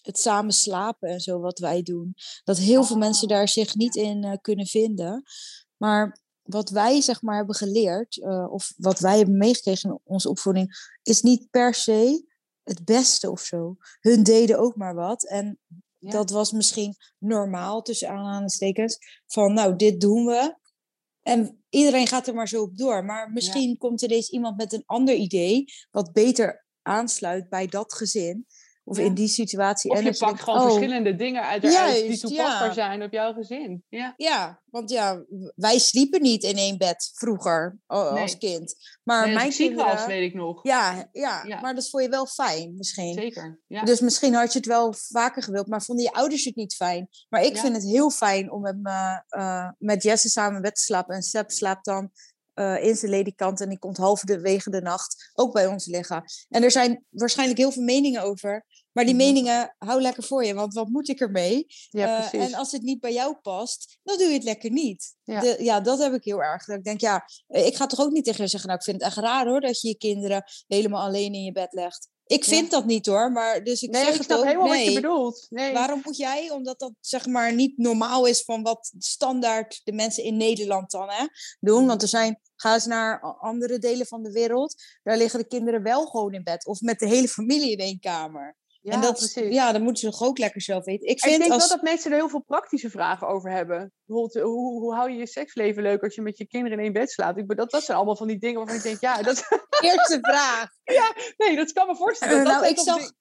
het 0.06 0.18
samen 0.18 0.52
slapen 0.52 1.08
en 1.08 1.20
zo 1.20 1.38
wat 1.40 1.58
wij 1.58 1.82
doen. 1.82 2.14
Dat 2.44 2.58
heel 2.58 2.84
veel 2.84 2.96
mensen 2.98 3.28
Oh, 3.28 3.34
daar 3.36 3.48
zich 3.48 3.74
niet 3.74 3.96
in 3.96 4.24
eh, 4.24 4.32
kunnen 4.40 4.66
vinden. 4.66 5.22
Maar 5.76 6.24
wat 6.42 6.70
wij 6.70 7.00
zeg 7.00 7.22
maar 7.22 7.36
hebben 7.36 7.54
geleerd, 7.54 8.22
eh, 8.22 8.46
of 8.52 8.72
wat 8.76 8.98
wij 8.98 9.16
hebben 9.16 9.36
meegekregen 9.36 9.90
in 9.90 10.00
onze 10.04 10.28
opvoeding, 10.28 10.96
is 11.02 11.22
niet 11.22 11.50
per 11.50 11.74
se 11.74 12.24
het 12.62 12.84
beste 12.84 13.30
of 13.30 13.40
zo. 13.40 13.76
Hun 14.00 14.22
deden 14.22 14.58
ook 14.58 14.76
maar 14.76 14.94
wat. 14.94 15.26
En 15.26 15.58
Ja. 15.98 16.10
dat 16.10 16.30
was 16.30 16.52
misschien 16.52 16.94
normaal, 17.18 17.82
tussen 17.82 18.08
aanhalingstekens, 18.08 18.98
van 19.26 19.52
nou, 19.52 19.76
dit 19.76 20.00
doen 20.00 20.26
we. 20.26 20.56
En 21.22 21.64
iedereen 21.68 22.06
gaat 22.06 22.26
er 22.26 22.34
maar 22.34 22.48
zo 22.48 22.62
op 22.62 22.76
door. 22.76 23.04
Maar 23.04 23.30
misschien 23.30 23.78
komt 23.78 24.02
er 24.02 24.08
ineens 24.08 24.30
iemand 24.30 24.56
met 24.56 24.72
een 24.72 24.82
ander 24.86 25.14
idee, 25.14 25.64
wat 25.90 26.12
beter 26.12 26.66
aansluit 26.82 27.48
bij 27.48 27.66
dat 27.66 27.94
gezin. 27.94 28.46
Of 28.88 28.96
Ja. 28.98 29.04
in 29.04 29.14
die 29.14 29.28
situatie. 29.28 29.90
Of 29.90 29.96
en 29.98 30.04
je 30.04 30.08
pakt 30.10 30.20
denkt, 30.20 30.42
gewoon 30.42 30.60
oh, 30.60 30.64
verschillende 30.66 31.16
dingen 31.16 31.42
uit 31.42 31.64
eruit 31.64 32.06
die 32.06 32.18
toepasbaar 32.18 32.66
ja. 32.66 32.72
zijn 32.72 33.02
op 33.02 33.12
jouw 33.12 33.32
gezin. 33.32 33.84
Ja. 33.88 34.14
Ja, 34.16 34.62
want 34.70 34.90
ja, 34.90 35.24
wij 35.54 35.78
sliepen 35.78 36.22
niet 36.22 36.42
in 36.42 36.56
één 36.56 36.78
bed 36.78 37.10
vroeger 37.14 37.78
als 37.86 38.12
Nee. 38.12 38.38
kind. 38.38 38.74
Maar 39.02 39.24
Nee, 39.26 39.34
mijn 39.34 39.46
ik 39.46 39.52
ziek 39.52 39.66
kinderen... 39.66 39.94
was, 39.94 40.06
weet 40.06 40.22
ik 40.22 40.34
nog. 40.34 40.60
Ja, 40.62 41.08
ja, 41.12 41.44
Ja. 41.44 41.60
maar 41.60 41.74
dat 41.74 41.90
vond 41.90 42.02
je 42.02 42.08
wel 42.08 42.26
fijn 42.26 42.74
misschien. 42.76 43.14
Zeker. 43.14 43.60
Ja. 43.66 43.82
Dus 43.84 44.00
misschien 44.00 44.34
had 44.34 44.52
je 44.52 44.58
het 44.58 44.68
wel 44.68 44.94
vaker 44.98 45.42
gewild, 45.42 45.66
maar 45.66 45.82
vonden 45.82 46.04
je 46.04 46.12
ouders 46.12 46.44
het 46.44 46.56
niet 46.56 46.74
fijn. 46.74 47.08
Maar 47.28 47.42
ik 47.42 47.56
vind 47.56 47.74
het 47.74 47.84
heel 47.84 48.10
fijn 48.10 48.50
om 48.52 48.60
met, 48.60 48.76
me, 48.82 49.22
eh, 49.28 49.70
met 49.78 50.02
Jesse 50.02 50.28
samen 50.28 50.62
bed 50.62 50.74
te 50.74 50.82
slapen. 50.82 51.14
En 51.14 51.22
Seb 51.22 51.50
slaapt 51.50 51.84
dan 51.84 52.10
eh, 52.54 52.84
in 52.84 52.96
zijn 52.96 53.10
ledikant 53.10 53.60
en 53.60 53.68
die 53.68 53.78
komt 53.78 53.96
halverwege 53.96 54.70
de 54.70 54.80
nacht 54.80 55.30
ook 55.34 55.52
bij 55.52 55.66
ons 55.66 55.86
liggen. 55.86 56.24
En 56.48 56.62
er 56.62 56.70
zijn 56.70 57.04
waarschijnlijk 57.10 57.58
heel 57.58 57.70
veel 57.72 57.82
meningen 57.82 58.22
over. 58.22 58.64
Maar 58.96 59.04
die 59.04 59.14
Mhm. 59.14 59.24
meningen, 59.24 59.74
hou 59.78 60.00
lekker 60.00 60.22
voor 60.22 60.44
je, 60.44 60.54
want 60.54 60.74
wat 60.74 60.88
moet 60.88 61.08
ik 61.08 61.20
ermee? 61.20 61.66
ja, 61.90 62.32
Eh, 62.32 62.40
en 62.40 62.54
als 62.54 62.72
het 62.72 62.82
niet 62.82 63.00
bij 63.00 63.12
jou 63.12 63.36
past, 63.42 63.98
dan 64.02 64.18
doe 64.18 64.26
je 64.26 64.32
het 64.34 64.42
lekker 64.44 64.70
niet. 64.70 65.16
Ja. 65.24 65.40
De- 65.40 65.56
ja, 65.58 65.80
dat 65.80 65.98
heb 65.98 66.12
ik 66.12 66.24
heel 66.24 66.42
erg. 66.42 66.64
Dat 66.64 66.76
ik 66.76 66.84
denk, 66.84 67.00
ja, 67.00 67.24
eh, 67.46 67.66
ik 67.66 67.74
ga 67.76 67.86
toch 67.86 68.00
ook 68.00 68.10
niet 68.12 68.24
tegen 68.24 68.44
je 68.44 68.50
zeggen, 68.50 68.68
nou, 68.68 68.80
ik 68.80 68.86
vind 68.86 69.00
het 69.00 69.06
echt 69.10 69.16
raar 69.26 69.46
hoor, 69.46 69.60
dat 69.60 69.80
je 69.80 69.88
je 69.88 69.96
kinderen 69.96 70.44
helemaal 70.66 71.02
alleen 71.02 71.32
in 71.32 71.42
je 71.42 71.52
bed 71.52 71.72
legt. 71.72 72.08
Ik 72.26 72.44
Ja. 72.44 72.52
vind 72.56 72.70
dat 72.70 72.84
niet 72.86 73.06
hoor, 73.06 73.32
maar 73.32 73.64
dus 73.64 73.82
ik 73.82 73.90
nee, 73.90 74.00
zeg 74.02 74.10
ik 74.12 74.16
het 74.16 74.24
snap 74.26 74.38
ook, 74.38 74.44
helemaal 74.44 74.68
wat 74.68 74.78
je 74.78 74.84
nee. 74.84 74.94
bedoelt. 74.94 75.46
Nee. 75.48 75.72
Waarom 75.72 76.00
moet 76.04 76.16
jij, 76.16 76.50
omdat 76.50 76.78
dat 76.78 76.92
zeg 77.00 77.26
maar 77.26 77.54
niet 77.54 77.78
normaal 77.78 78.26
is 78.26 78.42
van 78.42 78.62
wat 78.62 78.92
standaard 78.98 79.80
de 79.84 79.92
mensen 79.92 80.22
in 80.24 80.36
Nederland 80.36 80.90
dan 80.90 81.08
hè, 81.10 81.26
doen? 81.60 81.78
Mhm. 81.78 81.86
Want 81.86 82.02
er 82.02 82.08
zijn, 82.08 82.40
ga 82.56 82.74
eens 82.74 82.86
naar 82.86 83.20
andere 83.20 83.78
delen 83.78 84.06
van 84.06 84.22
de 84.22 84.32
wereld, 84.32 84.74
daar 85.02 85.16
liggen 85.16 85.38
de 85.40 85.46
kinderen 85.46 85.82
wel 85.82 86.06
gewoon 86.06 86.32
in 86.34 86.42
bed. 86.42 86.66
Of 86.66 86.80
met 86.80 86.98
de 86.98 87.06
hele 87.06 87.28
familie 87.28 87.70
in 87.70 87.78
één 87.78 88.00
kamer. 88.00 88.56
Ja, 88.86 88.92
en 88.92 89.00
dat, 89.00 89.16
precies. 89.16 89.54
ja, 89.54 89.72
dan 89.72 89.82
moeten 89.82 90.02
ze 90.02 90.18
toch 90.18 90.28
ook 90.28 90.38
lekker 90.38 90.60
zelf 90.60 90.84
weten. 90.84 91.08
Ik 91.08 91.12
Ik 91.12 91.20
vind 91.20 91.38
denk 91.38 91.52
als... 91.52 91.68
wel 91.68 91.76
dat 91.76 91.86
mensen 91.86 92.10
er 92.10 92.16
heel 92.16 92.28
veel 92.28 92.42
praktische 92.46 92.90
vragen 92.90 93.28
over 93.28 93.50
hebben. 93.50 93.92
Bijvoorbeeld, 94.04 94.36
eh, 94.36 94.42
hoe, 94.42 94.80
hoe 94.80 94.94
hou 94.94 95.10
je 95.10 95.18
je 95.18 95.26
seksleven 95.26 95.82
leuk 95.82 96.02
als 96.02 96.14
je 96.14 96.22
met 96.22 96.38
je 96.38 96.46
kinderen 96.46 96.78
in 96.78 96.84
één 96.84 96.92
bed 96.92 97.10
slaapt? 97.10 97.38
Ik, 97.38 97.56
dat, 97.56 97.70
dat 97.70 97.82
zijn 97.82 97.96
allemaal 97.96 98.16
van 98.16 98.26
die 98.26 98.38
dingen 98.38 98.56
waarvan 98.56 98.76
ik 98.76 98.82
denk, 98.82 99.00
ja, 99.00 99.22
dat, 99.22 99.48
Eerste 99.80 100.18
vraag. 100.20 100.68
nee, 101.36 101.56
dat 101.56 101.72
kan 101.72 101.86
me 101.86 101.96
voorstellen. 101.96 102.38
Eh, 102.38 102.44
dat 102.44 102.52
nou, 102.52 102.66
ik 102.66 102.78
zag 102.78 102.98
di- 102.98 103.12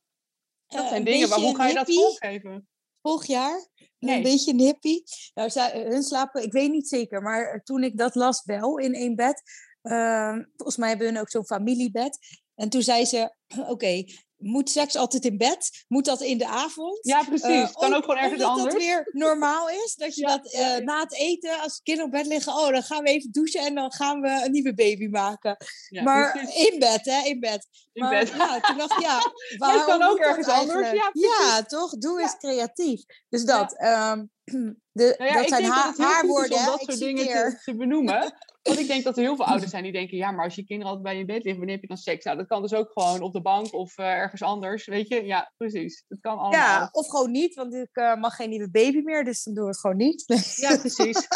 dat 0.68 0.84
eh, 0.84 0.90
zijn 0.90 1.04
dingen, 1.04 1.30
maar 1.30 1.40
hoe 1.40 1.56
ga 1.56 1.68
je 1.68 1.74
dat 1.74 1.94
vormgeven? 1.94 2.68
vorig 3.02 3.26
jaar. 3.28 3.68
Nee. 4.00 4.16
Een 4.16 4.24
beetje 4.24 4.52
een 4.52 4.60
hippie. 4.60 5.04
Nou, 5.34 5.50
zij, 5.50 5.86
hun 5.88 6.04
slapen, 6.04 6.44
ik 6.44 6.52
weet 6.52 6.72
niet 6.72 6.88
zeker, 6.88 7.22
maar 7.22 7.62
toen 7.64 7.84
ik 7.84 7.98
dat 7.98 8.16
las 8.16 8.44
wel 8.44 8.78
in 8.78 8.94
één 8.94 9.16
bed. 9.16 9.42
Ehm, 9.82 10.44
volgens 10.56 10.78
mij 10.78 10.90
hebben 10.90 11.08
hun 11.08 11.20
ook 11.20 11.30
zo'n 11.30 11.46
familiebed. 11.46 12.18
En 12.56 12.70
toen 12.70 12.82
zei 12.82 13.06
ze, 13.06 13.36
oké, 13.74 14.04
moet 14.46 14.70
seks 14.70 14.96
altijd 14.96 15.26
in 15.26 15.38
bed? 15.38 15.86
Moet 15.88 16.06
dat 16.06 16.22
in 16.22 16.38
de 16.38 16.48
avond? 16.48 17.00
Ja, 17.02 17.24
precies. 17.24 17.46
Eh, 17.48 17.74
kan 17.74 17.94
ook 17.94 18.04
gewoon 18.04 18.18
ergens 18.20 18.42
anders. 18.44 18.74
dat 18.74 18.84
weer 18.84 19.10
normaal 19.12 19.70
is. 19.70 19.96
Dat 19.96 20.16
je 20.16 20.22
Ja, 20.22 20.38
dat 20.38 20.52
eh, 20.52 20.78
na 20.78 21.00
het 21.00 21.14
eten, 21.14 21.60
als 21.60 21.76
de 21.76 21.84
kinderen 21.84 22.12
op 22.12 22.18
bed 22.18 22.26
liggen, 22.28 22.54
oh, 22.54 22.70
dan 22.70 22.84
gaan 22.84 23.04
we 23.04 23.10
even 23.10 23.32
douchen 23.32 23.60
en 23.62 23.76
dan 23.76 23.92
gaan 23.94 24.22
we 24.22 24.42
een 24.46 24.52
nieuwe 24.52 24.74
baby 24.74 25.08
maken. 25.08 25.58
Ja, 25.90 26.04
maar 26.04 26.32
precies. 26.32 26.68
in 26.72 26.80
bed, 26.80 27.06
hè, 27.06 27.22
in 27.28 27.40
bed. 27.40 27.68
In 27.94 28.02
maar 28.04 28.20
bed. 28.20 28.30
ja, 28.38 28.60
toen 28.60 28.78
dacht 28.78 28.92
ik, 28.92 29.00
ja, 29.02 29.20
Maar 29.58 29.74
het 29.74 29.86
kan 29.86 29.98
waarom 30.00 30.10
ook 30.18 30.18
dat 30.18 30.28
ergens 30.28 30.48
anders. 30.48 30.92
Ja, 30.92 31.10
Ja, 31.14 31.64
toch? 31.64 31.92
Doe 31.98 32.22
eens 32.22 32.38
creatief. 32.38 33.02
Dus 33.30 33.46
dat. 33.46 33.78
ehm, 33.78 34.24
de, 34.92 35.16
Nou 35.18 35.34
dat 35.34 35.42
ik 35.42 35.48
zijn 35.48 35.62
denk 35.62 35.74
ha- 35.74 35.86
dat 35.86 35.98
het 35.98 35.98
heel 35.98 36.06
goed 36.08 36.08
is 36.08 36.14
haarwoorden, 36.16 36.58
om 36.58 36.66
dat 36.66 36.82
soort 36.82 37.00
dingen 37.00 37.26
te, 37.26 37.60
te 37.64 37.76
benoemen. 37.76 38.34
Want 38.66 38.80
ik 38.80 38.88
denk 38.88 39.04
dat 39.04 39.18
er 39.18 39.24
heel 39.24 39.36
veel 39.36 39.46
ouders 39.46 39.72
zijn 39.72 39.84
die 39.84 39.92
denken... 39.92 40.18
ja, 40.18 40.32
maar 40.32 40.46
als 40.46 40.56
je 40.56 40.66
kinderen 40.66 40.94
altijd 40.94 41.14
bij 41.14 41.18
je 41.18 41.26
bed 41.26 41.36
liggen, 41.44 41.58
wanneer 41.58 41.74
heb 41.74 41.82
je 41.82 41.88
dan 41.88 41.98
seks? 41.98 42.26
Nou, 42.26 42.38
dat 42.38 42.48
kan 42.48 42.62
dus 42.62 42.74
ook 42.74 42.92
gewoon 42.94 43.22
op 43.22 43.34
de 43.34 43.42
bank 43.42 43.74
of 43.74 43.98
eh, 43.98 44.06
ergens 44.06 44.42
anders, 44.42 44.86
weet 44.86 45.08
je? 45.08 45.26
Ja, 45.26 45.54
precies. 45.58 46.06
Dat 46.08 46.20
kan 46.20 46.38
allemaal. 46.38 46.60
Ja, 46.60 46.90
of 46.92 47.08
gewoon 47.08 47.32
niet, 47.32 47.56
want 47.56 47.74
ik 47.74 47.90
eh, 47.92 48.16
mag 48.16 48.36
geen 48.36 48.50
nieuwe 48.50 48.70
baby 48.70 49.02
meer, 49.02 49.24
dus 49.24 49.44
dan 49.44 49.54
doen 49.54 49.64
we 49.64 49.70
het 49.70 49.80
gewoon 49.80 49.98
niet. 49.98 50.24
Nee, 50.28 50.40
Ja, 50.56 50.78
precies. 50.78 51.28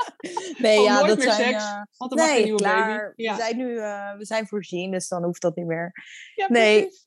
nee 0.58 0.80
ja, 0.80 0.94
nooit 0.94 1.08
dat 1.08 1.18
meer 1.18 1.32
zijn... 1.32 1.48
seks, 1.48 1.62
eh, 1.62 1.82
Want 1.96 2.10
dan 2.10 2.18
mag 2.18 2.28
je 2.28 2.32
een 2.32 2.36
nee, 2.36 2.44
nieuwe 2.44 2.62
klaar. 2.62 2.98
baby. 2.98 3.22
Ja, 3.22 3.36
We 3.36 3.42
zijn 3.42 3.56
nu 3.56 3.74
we 4.18 4.24
zijn 4.24 4.46
voorzien, 4.46 4.90
dus 4.90 5.08
dan 5.08 5.24
hoeft 5.24 5.42
dat 5.42 5.56
niet 5.56 5.66
meer. 5.66 5.92
ja 6.34 6.46
nee. 6.48 6.80
precies. 6.80 7.06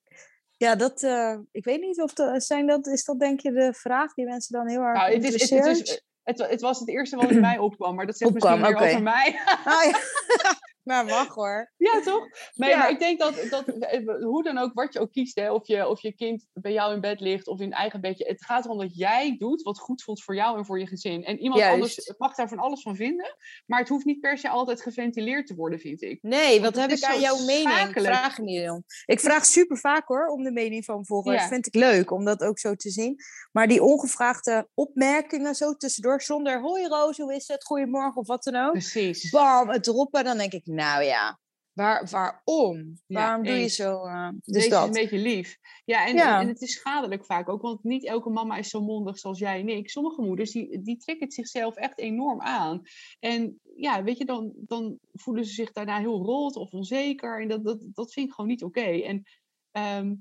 Ja, 0.58 0.76
dat, 0.76 1.04
ik 1.52 1.64
weet 1.64 1.82
niet 1.82 2.02
of 2.02 2.14
dat, 2.14 2.44
zijn 2.44 2.68
dat, 2.68 2.88
is 2.88 3.04
dat 3.04 3.20
denk 3.20 3.40
je 3.40 3.52
de 3.52 3.74
vraag 3.74 4.14
die 4.14 4.26
mensen 4.26 4.58
dan 4.58 4.68
heel 4.68 4.82
erg 4.82 4.98
Nou, 4.98 5.14
het, 5.14 5.24
is, 5.24 5.50
het, 5.50 5.66
is, 5.66 6.04
het, 6.24 6.48
het 6.50 6.62
was 6.62 6.80
het 6.80 6.90
eerste 6.90 7.16
wat 7.16 7.32
in 7.32 7.40
mij 7.40 7.58
opkwam, 7.58 7.96
maar 7.96 8.06
dat 8.06 8.18
zegt 8.18 8.32
Opkwam, 8.32 8.60
misschien 8.60 8.80
meer 8.80 8.90
over 8.90 9.04
mij. 9.04 9.40
Ah, 9.64 9.84
ja. 9.84 10.00
maar 10.92 11.06
mag 11.06 11.34
hoor. 11.34 11.72
Ja, 11.78 12.02
toch? 12.02 12.28
Nee, 12.56 12.70
Ja. 12.70 12.78
maar 12.78 12.90
ik 12.90 13.00
denk 13.00 13.20
dat, 13.20 13.48
dat 13.50 13.68
eh, 13.68 14.00
hoe 14.22 14.44
dan 14.44 14.58
ook, 14.58 14.74
wat 14.74 14.94
je 14.94 15.00
ook 15.00 15.12
kiest, 15.12 15.36
hè, 15.36 15.52
of, 15.52 15.68
je, 15.68 15.88
of 15.88 16.02
je 16.02 16.14
kind 16.14 16.48
bij 16.54 16.72
jou 16.72 16.94
in 16.94 17.02
bed 17.02 17.20
ligt 17.20 17.48
of 17.48 17.60
in 17.60 17.66
een 17.66 17.72
eigen 17.72 18.02
bedje. 18.02 18.26
Het 18.26 18.46
gaat 18.46 18.66
erom 18.66 18.78
dat 18.78 18.98
jij 18.98 19.36
doet 19.38 19.62
wat 19.62 19.80
goed 19.80 20.04
voelt 20.04 20.24
voor 20.24 20.36
jou 20.36 20.58
en 20.58 20.66
voor 20.66 20.80
je 20.80 20.88
gezin. 20.88 21.24
En 21.24 21.40
iemand 21.40 21.60
Juist. 21.60 21.74
anders 21.74 22.14
mag 22.18 22.36
daar 22.36 22.50
van 22.50 22.60
alles 22.60 22.82
van 22.82 22.96
vinden, 22.96 23.36
maar 23.66 23.80
het 23.80 23.90
hoeft 23.90 24.06
niet 24.06 24.20
per 24.20 24.38
se 24.38 24.50
altijd 24.50 24.82
geventileerd 24.82 25.48
te 25.48 25.56
worden, 25.56 25.80
vind 25.80 26.02
ik. 26.02 26.20
Nee, 26.22 26.62
wat 26.62 26.76
heb 26.76 26.92
ik 26.92 27.04
aan 27.04 27.20
jouw 27.20 27.46
mening? 27.46 27.70
Ik 27.96 28.02
vraag 28.02 28.38
niet 28.38 28.70
om. 28.70 28.84
Ik 29.06 29.20
vraag 29.20 29.46
super 29.46 29.78
vaak 29.78 30.08
hoor 30.08 30.28
om 30.28 30.44
de 30.44 30.52
mening 30.52 30.86
van 30.86 31.06
volgers. 31.06 31.42
Ja. 31.42 31.48
Vind 31.48 31.68
ik 31.68 31.76
leuk 31.76 32.12
om 32.12 32.26
dat 32.26 32.42
ook 32.44 32.60
zo 32.60 32.76
te 32.76 32.90
zien. 32.90 33.20
Maar 33.52 33.68
die 33.68 33.84
ongevraagde 33.84 34.70
opmerkingen 34.74 35.56
zo 35.56 35.74
tussendoor, 35.74 36.22
zonder 36.22 36.62
hoi 36.62 36.88
Roos, 36.88 37.18
hoe 37.18 37.36
is 37.36 37.48
het? 37.48 37.64
Goedemorgen 37.64 38.22
of 38.22 38.28
wat 38.28 38.44
dan 38.44 38.56
ook. 38.56 38.72
Precies. 38.72 39.30
Bam, 39.30 39.70
het 39.70 39.84
droppen. 39.84 40.24
Dan 40.24 40.38
denk 40.38 40.54
ik, 40.54 40.66
nou 40.82 41.04
ja, 41.04 41.40
waar, 41.74 42.08
waarom? 42.10 43.00
Ja, 43.08 43.20
waarom 43.20 43.44
doe 43.46 43.54
je 43.56 43.68
zo? 43.68 44.06
eh, 44.06 44.30
dus 44.44 44.70
dat. 44.70 44.86
een 44.88 44.92
beetje 44.92 45.18
lief. 45.18 45.58
Ja 45.86 46.08
en, 46.08 46.16
Ja. 46.16 46.42
en 46.42 46.48
het 46.48 46.62
is 46.62 46.72
schadelijk 46.74 47.26
vaak 47.26 47.50
ook, 47.50 47.62
want 47.62 47.84
niet 47.84 48.06
elke 48.06 48.30
mama 48.30 48.58
is 48.58 48.70
zo 48.70 48.82
mondig 48.82 49.18
zoals 49.20 49.40
jij 49.40 49.60
en 49.60 49.70
ik. 49.70 49.90
Sommige 49.90 50.22
moeders, 50.22 50.52
die, 50.52 50.82
die 50.82 50.98
trekken 50.98 51.26
het 51.26 51.34
zichzelf 51.36 51.76
echt 51.76 52.00
enorm 52.00 52.42
aan. 52.42 52.82
En 53.20 53.60
ja, 53.76 54.04
weet 54.04 54.18
je, 54.18 54.26
dan, 54.26 54.54
dan 54.56 55.00
voelen 55.14 55.46
ze 55.46 55.54
zich 55.54 55.72
daarna 55.72 56.00
heel 56.00 56.24
rot 56.24 56.56
of 56.56 56.72
onzeker. 56.72 57.42
En 57.42 57.48
dat, 57.48 57.64
dat, 57.64 57.86
dat 57.94 58.14
vind 58.14 58.28
ik 58.28 58.34
gewoon 58.34 58.50
niet 58.50 58.64
oké. 58.64 58.82
En, 59.02 59.24
ehm, 59.72 60.16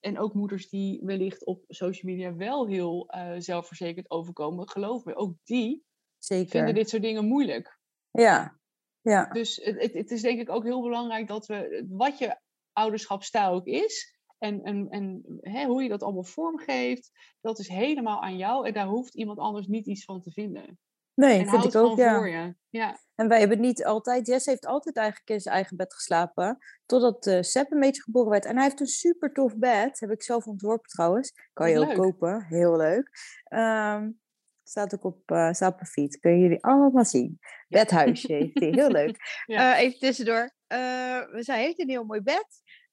en 0.00 0.18
ook 0.18 0.34
moeders 0.34 0.68
die 0.68 1.00
wellicht 1.02 1.44
op 1.46 1.64
social 1.68 2.12
media 2.12 2.34
wel 2.34 2.66
heel 2.66 3.08
eh, 3.08 3.34
zelfverzekerd 3.38 4.10
overkomen, 4.10 4.68
geloof 4.68 5.04
me, 5.04 5.14
ook 5.14 5.34
die 5.44 5.84
Zeker. 6.18 6.50
vinden 6.50 6.74
dit 6.74 6.88
soort 6.88 7.02
dingen 7.02 7.24
moeilijk. 7.26 7.78
Ja. 8.10 8.60
Ja. 9.02 9.24
Dus 9.24 9.56
het, 9.56 9.92
het, 9.92 10.10
is 10.10 10.22
denk 10.22 10.40
ik 10.40 10.50
ook 10.50 10.64
heel 10.64 10.82
belangrijk 10.82 11.28
dat 11.28 11.46
we, 11.46 11.86
wat 11.88 12.18
je 12.18 12.36
ouderschapstijl 12.72 13.52
ook 13.52 13.66
is, 13.66 14.20
en, 14.38 14.62
en, 14.62 14.88
en 14.90 15.22
hè, 15.40 15.66
hoe 15.66 15.82
je 15.82 15.88
dat 15.88 16.02
allemaal 16.02 16.24
vormgeeft, 16.24 17.10
dat 17.40 17.58
is 17.58 17.68
helemaal 17.68 18.22
aan 18.22 18.36
jou. 18.36 18.66
En 18.66 18.72
daar 18.72 18.86
hoeft 18.86 19.14
iemand 19.14 19.38
anders 19.38 19.66
niet 19.66 19.86
iets 19.86 20.04
van 20.04 20.20
te 20.20 20.30
vinden. 20.30 20.78
Nee, 21.14 21.38
en 21.38 21.48
vind 21.48 21.64
ik 21.64 21.74
ook, 21.74 21.96
ja. 21.98 22.16
voor 22.16 22.28
je. 22.28 22.54
Ja, 22.68 22.98
En 23.14 23.28
wij 23.28 23.38
hebben 23.38 23.60
niet 23.60 23.84
altijd, 23.84 24.26
Jess 24.26 24.46
heeft 24.46 24.66
altijd 24.66 24.96
eigenlijk 24.96 25.30
in 25.30 25.40
zijn 25.40 25.54
eigen 25.54 25.76
bed 25.76 25.94
geslapen. 25.94 26.58
Totdat 26.86 27.26
uh, 27.26 27.40
Sepp 27.40 27.72
een 27.72 27.80
beetje 27.80 28.02
geboren 28.02 28.30
werd. 28.30 28.44
En 28.44 28.54
hij 28.54 28.64
heeft 28.64 28.80
een 28.80 28.86
super 28.86 29.32
tof 29.32 29.56
bed. 29.56 30.00
Heb 30.00 30.10
ik 30.10 30.22
zelf 30.22 30.46
ontworpen 30.46 30.88
trouwens. 30.88 31.32
Kan 31.52 31.70
je 31.70 31.78
ook 31.78 31.86
leuk. 31.86 31.96
kopen. 31.96 32.44
Heel 32.44 32.76
leuk. 32.76 33.10
Ehm, 33.44 34.10
staat 34.72 34.94
ook 34.94 35.04
op, 35.04 35.30
uh. 35.30 35.50
Kunnen 36.20 36.40
jullie 36.40 36.64
allemaal 36.64 37.04
zien. 37.04 37.38
Bedhuisje 37.68 38.32
heeft 38.32 38.60
hij. 38.60 38.68
Heel 38.68 38.90
leuk. 38.90 39.16
Ja. 39.46 39.74
Eh, 39.74 39.80
even 39.82 39.98
tussendoor. 39.98 40.54
Uh, 40.68 40.78
hij 41.30 41.62
heeft 41.62 41.80
een 41.80 41.88
heel 41.88 42.04
mooi 42.04 42.20
bed. 42.20 42.46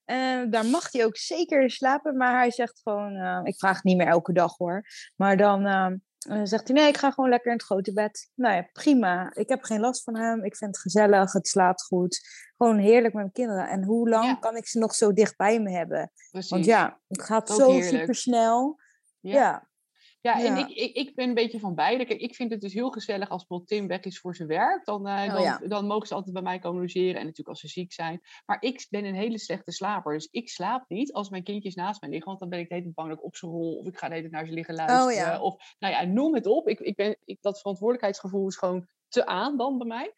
Uh, 0.06 0.52
daar 0.52 0.66
mag 0.66 0.92
hij 0.92 1.06
ook 1.06 1.18
zeker 1.18 1.62
in 1.62 1.70
slapen. 1.70 2.18
Maar 2.18 2.38
hij 2.38 2.52
zegt 2.52 2.80
gewoon... 2.84 3.46
ik 3.46 3.58
vraag 3.58 3.76
het 3.76 3.84
niet 3.84 3.98
meer 3.98 4.08
elke 4.08 4.34
dag 4.34 4.58
hoor. 4.58 4.84
Maar 5.16 5.38
dan... 5.38 5.66
ehm, 5.66 6.46
zegt 6.46 6.68
hij, 6.68 6.78
nee, 6.78 6.88
ik 6.88 6.98
ga 6.98 7.12
gewoon 7.12 7.30
lekker 7.30 7.52
in 7.52 7.58
het 7.58 7.66
grote 7.66 7.94
bed. 7.94 8.32
Nou 8.36 8.56
ja, 8.56 8.70
prima. 8.74 9.32
Ik 9.36 9.50
heb 9.50 9.64
geen 9.64 9.80
last 9.80 10.04
van 10.04 10.18
hem. 10.18 10.44
Ik 10.44 10.56
vind 10.56 10.72
het 10.76 10.82
gezellig. 10.82 11.34
Het 11.34 11.48
slaapt 11.48 11.84
goed. 11.84 12.20
Gewoon 12.58 12.78
heerlijk 12.78 13.14
met 13.14 13.14
mijn 13.14 13.32
kinderen. 13.32 13.70
En 13.70 13.84
hoe 13.84 14.10
lang 14.10 14.26
Ja. 14.26 14.36
kan 14.36 14.56
ik 14.56 14.68
ze 14.68 14.80
nog 14.80 14.94
zo 14.96 15.14
dicht 15.14 15.38
bij 15.38 15.60
me 15.60 15.72
hebben? 15.72 16.12
precies. 16.30 16.50
Want 16.52 16.66
ja, 16.66 17.00
het 17.08 17.22
gaat 17.22 17.50
Ook 17.52 17.60
zo 17.60 17.72
heerlijk. 17.72 18.00
super 18.00 18.16
snel. 18.16 18.80
Ja. 19.20 19.34
Ja. 19.34 19.69
Ja, 20.22 20.44
en 20.44 20.58
ik, 20.58 20.70
ik, 20.70 20.96
ik 20.96 21.16
ben 21.16 21.28
een 21.28 21.34
beetje 21.34 21.60
van 21.60 21.76
beide. 21.76 22.06
Kijk, 22.06 22.20
ik 22.20 22.36
vind 22.36 22.52
het 22.52 22.62
dus 22.62 22.74
heel 22.74 22.90
gezellig 22.90 23.30
als 23.30 23.40
bijvoorbeeld 23.40 23.70
Tim 23.70 23.88
weg 23.88 24.02
is 24.02 24.20
voor 24.20 24.36
zijn 24.36 24.48
werk. 24.48 24.86
Dan, 24.86 25.08
uh, 25.08 25.34
dan, 25.34 25.70
dan, 25.70 25.86
mogen 25.86 26.08
ze 26.08 26.14
altijd 26.14 26.34
bij 26.34 26.44
mij 26.44 26.60
komen 26.60 26.82
logeren. 26.82 27.16
En 27.16 27.22
natuurlijk 27.22 27.48
als 27.48 27.60
ze 27.60 27.68
ziek 27.68 27.94
zijn. 27.94 28.22
Maar 28.46 28.62
ik 28.62 28.88
ben 28.90 29.06
een 29.06 29.16
hele 29.16 29.40
slechte 29.40 29.72
slaper. 29.72 30.14
Dus 30.14 30.28
ik 30.32 30.50
slaap 30.50 30.86
niet 30.88 31.14
als 31.14 31.30
mijn 31.30 31.44
kindjes 31.44 31.76
naast 31.76 32.02
mij 32.02 32.10
liggen. 32.10 32.28
Want 32.28 32.40
dan 32.40 32.50
ben 32.50 32.60
ik 32.60 32.70
de 32.70 32.76
hele 32.76 32.92
bang 32.94 33.10
dat 33.10 33.18
ik 33.18 33.24
op 33.24 33.36
ze 33.36 33.48
rol. 33.48 33.78
Of 33.78 33.88
ik 33.88 33.98
ga 33.98 34.08
de 34.08 34.16
hele 34.16 34.30
naar 34.30 34.46
ze 34.46 34.54
liggen 34.54 34.76
luisteren. 34.76 35.06
Oh, 35.06 35.14
ja. 35.14 35.42
Of, 35.42 35.76
nou 35.80 35.94
ja, 35.94 36.04
noem 36.04 36.34
het 36.34 36.46
op. 36.46 36.68
Ik, 36.68 36.80
ik 36.80 36.96
ben, 36.96 37.18
ik, 37.26 37.38
dat 37.42 37.60
verantwoordelijkheidsgevoel 37.60 38.48
is 38.48 38.58
gewoon 38.58 38.88
te 39.08 39.26
aan 39.26 39.58
dan 39.58 39.78
bij 39.78 39.88
mij. 39.88 40.14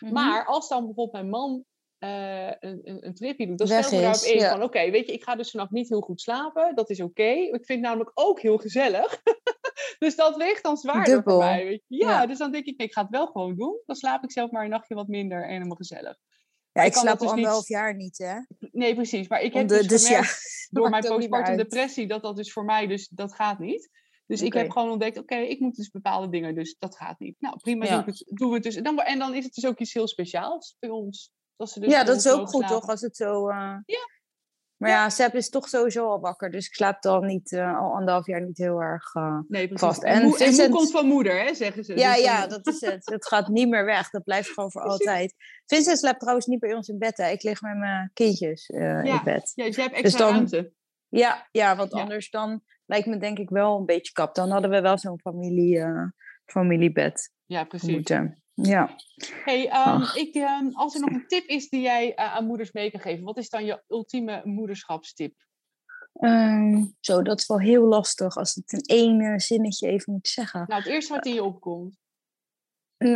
Mhm. 0.00 0.12
Maar 0.12 0.46
als 0.46 0.68
dan 0.68 0.84
bijvoorbeeld 0.84 1.12
mijn 1.12 1.28
man 1.28 1.64
uh, 2.04 2.46
een, 2.60 2.80
een, 2.84 3.06
een, 3.06 3.14
tripje 3.14 3.46
doet, 3.46 3.58
dan 3.58 3.66
stel 3.66 3.98
je 3.98 4.00
daarop 4.00 4.22
in 4.22 4.40
van 4.40 4.62
oké, 4.62 4.90
weet 4.90 5.06
je, 5.06 5.12
ik 5.12 5.22
ga 5.22 5.36
dus 5.36 5.50
vannacht 5.50 5.72
niet 5.72 5.88
heel 5.88 6.00
goed 6.00 6.20
slapen. 6.20 6.74
Dat 6.74 6.90
is 6.90 7.00
oké. 7.00 7.22
Ik 7.22 7.50
vind 7.50 7.68
het 7.68 7.80
namelijk 7.80 8.10
ook 8.14 8.40
heel 8.40 8.56
gezellig. 8.56 9.22
dus 9.98 10.16
dat 10.16 10.36
weegt 10.36 10.62
dan 10.62 10.76
zwaarder 10.76 11.22
voor 11.22 11.38
mij. 11.38 11.64
Weet 11.64 11.82
je? 11.86 12.04
Ja, 12.04 12.26
dus 12.26 12.38
dan 12.38 12.52
denk 12.52 12.64
ik, 12.64 12.76
nee, 12.76 12.86
ik 12.86 12.92
ga 12.92 13.02
het 13.02 13.10
wel 13.10 13.26
gewoon 13.26 13.56
doen. 13.56 13.80
Dan 13.86 13.96
slaap 13.96 14.24
ik 14.24 14.32
zelf 14.32 14.50
maar 14.50 14.64
een 14.64 14.70
nachtje 14.70 14.94
wat 14.94 15.08
minder 15.08 15.42
en 15.42 15.52
helemaal 15.52 15.76
gezellig. 15.76 16.16
Ja, 16.72 16.82
ik, 16.82 16.94
slaap 16.94 17.18
dus 17.18 17.28
al 17.28 17.34
anderhalf 17.34 17.68
jaar 17.68 17.94
niet, 17.94 18.18
hè? 18.18 18.34
Nee, 18.70 18.94
precies. 18.94 19.28
Maar 19.28 19.40
ik 19.40 19.54
heb 19.54 19.68
dus, 19.68 19.86
dus 19.86 20.08
door 20.70 20.90
mijn 20.90 21.04
postpartum 21.04 21.56
depressie, 21.56 22.06
dat 22.06 22.22
dat 22.22 22.36
dus 22.36 22.52
voor 22.52 22.64
mij, 22.64 22.86
dus 22.86 23.08
dat 23.08 23.34
gaat 23.34 23.58
niet. 23.58 23.90
Dus 24.26 24.42
ik 24.42 24.52
heb 24.52 24.70
gewoon 24.70 24.90
ontdekt, 24.90 25.18
oké, 25.18 25.36
ik 25.36 25.60
moet 25.60 25.76
dus 25.76 25.90
bepaalde 25.90 26.28
dingen, 26.28 26.54
dus 26.54 26.76
dat 26.78 26.96
gaat 26.96 27.18
niet. 27.18 27.36
Nou, 27.40 27.56
prima, 27.56 27.84
ja. 27.84 28.04
het, 28.04 28.24
doen 28.28 28.48
we 28.48 28.54
het 28.54 28.62
dus. 28.62 28.76
En 28.76 28.82
dan, 28.82 28.98
en 28.98 29.18
dan 29.18 29.34
is 29.34 29.44
het 29.44 29.54
dus 29.54 29.66
ook 29.66 29.78
iets 29.78 29.94
heel 29.94 30.08
speciaals 30.08 30.76
bij 30.78 30.90
ons. 30.90 31.32
Dat 31.56 31.70
ze 31.70 31.80
dus 31.80 31.90
ja, 31.90 32.04
dat 32.04 32.16
is 32.16 32.28
ook 32.28 32.48
goed, 32.48 32.68
toch? 32.68 32.88
Als 32.88 33.00
het 33.00 33.16
zo... 33.16 33.48
Uh... 33.48 33.76
Ja. 33.84 34.12
Maar 34.76 34.90
ja, 34.90 35.08
Seb 35.08 35.34
is 35.34 35.48
toch 35.48 35.68
sowieso 35.68 36.08
al 36.08 36.20
wakker, 36.20 36.50
dus 36.50 36.66
ik 36.66 36.74
slaap 36.74 37.02
dan 37.02 37.26
niet, 37.26 37.52
uh, 37.52 37.78
al 37.80 37.94
anderhalf 37.94 38.26
jaar 38.26 38.42
niet 38.42 38.58
heel 38.58 38.80
erg 38.80 39.14
uh, 39.14 39.38
nee, 39.48 39.70
vast. 39.72 40.02
En, 40.02 40.22
en, 40.22 40.32
Vincent... 40.32 40.74
komt 40.74 40.90
van 40.90 41.06
moeder, 41.06 41.44
hè, 41.44 41.54
zeggen 41.54 41.84
ze. 41.84 41.96
Ja, 41.98 42.14
dus 42.14 42.24
ja, 42.24 42.46
dat 42.46 42.66
is 42.66 42.80
het. 42.80 43.06
Het 43.06 43.26
gaat 43.26 43.48
niet 43.48 43.68
meer 43.68 43.84
weg. 43.84 44.10
Dat 44.10 44.24
blijft 44.24 44.48
gewoon 44.48 44.70
voor 44.70 44.82
altijd. 44.82 45.34
Vincent 45.66 45.98
slaapt 45.98 46.20
trouwens 46.20 46.46
niet 46.46 46.58
bij 46.58 46.74
ons 46.74 46.88
in 46.88 46.98
bed. 46.98 47.16
Hè. 47.16 47.28
Ik 47.28 47.42
lig 47.42 47.60
met 47.60 47.76
mijn 47.76 48.10
kindjes 48.14 48.68
uh, 48.68 49.04
in 49.04 49.20
bed. 49.24 49.52
Ja, 49.54 49.64
dus 49.64 49.76
je 49.76 49.80
hebt 49.82 49.94
dus 49.94 50.02
extra 50.02 50.02
dus 50.02 50.16
dan, 50.16 50.30
ruimte. 50.30 50.72
Ja, 51.08 51.48
ja 51.50 51.76
want 51.76 51.92
anders 51.92 52.30
dan 52.30 52.62
lijkt 52.86 53.06
me 53.06 53.16
denk 53.16 53.38
ik 53.38 53.50
wel 53.50 53.78
een 53.78 53.86
beetje 53.86 54.12
kap. 54.12 54.34
Dan 54.34 54.50
hadden 54.50 54.70
we 54.70 54.80
wel 54.80 54.98
zo'n 54.98 55.20
familie, 55.20 55.84
familiebed. 56.44 57.32
Ja, 57.46 57.64
precies. 57.64 58.10
Ja. 58.54 58.96
Hey, 59.44 59.86
um, 59.86 60.02
ik, 60.14 60.34
um, 60.34 60.74
als 60.74 60.94
er 60.94 61.00
nog 61.00 61.10
een 61.10 61.26
tip 61.26 61.46
is 61.46 61.68
die 61.68 61.80
jij 61.80 62.10
uh, 62.10 62.34
aan 62.34 62.46
moeders 62.46 62.72
mee 62.72 62.90
kan 62.90 63.00
geven, 63.00 63.24
wat 63.24 63.38
is 63.38 63.48
dan 63.48 63.64
je 63.64 63.82
ultieme 63.88 64.40
moederschapstip? 64.44 65.34
Um, 66.20 66.96
zo, 67.00 67.22
dat 67.22 67.38
is 67.38 67.46
wel 67.46 67.60
heel 67.60 67.84
lastig 67.84 68.36
als 68.36 68.54
het 68.54 68.72
in 68.72 68.80
één 68.80 69.40
zinnetje 69.40 69.88
even 69.88 70.12
moet 70.12 70.28
zeggen. 70.28 70.64
Nou, 70.66 70.82
het 70.82 70.90
eerste 70.90 71.12
wat 71.12 71.26
in 71.26 71.34
je 71.34 71.42
opkomt. 71.42 71.98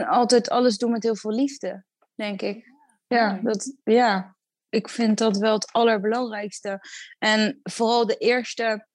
Altijd 0.07 0.51
alles 0.51 0.79
doen 0.79 0.91
met 0.91 1.03
heel 1.03 1.17
veel 1.17 1.33
liefde, 1.33 1.85
denk 2.15 2.43
ik. 2.43 2.73
Ja, 3.07 3.41
dat, 3.43 3.77
ja, 3.85 4.37
ik 4.69 4.89
vind 4.89 5.19
dat 5.19 5.37
wel 5.37 5.55
het 5.55 5.73
allerbelangrijkste. 5.73 6.81
En 7.19 7.61
vooral 7.63 8.07
de 8.07 8.17
eerste 8.17 8.87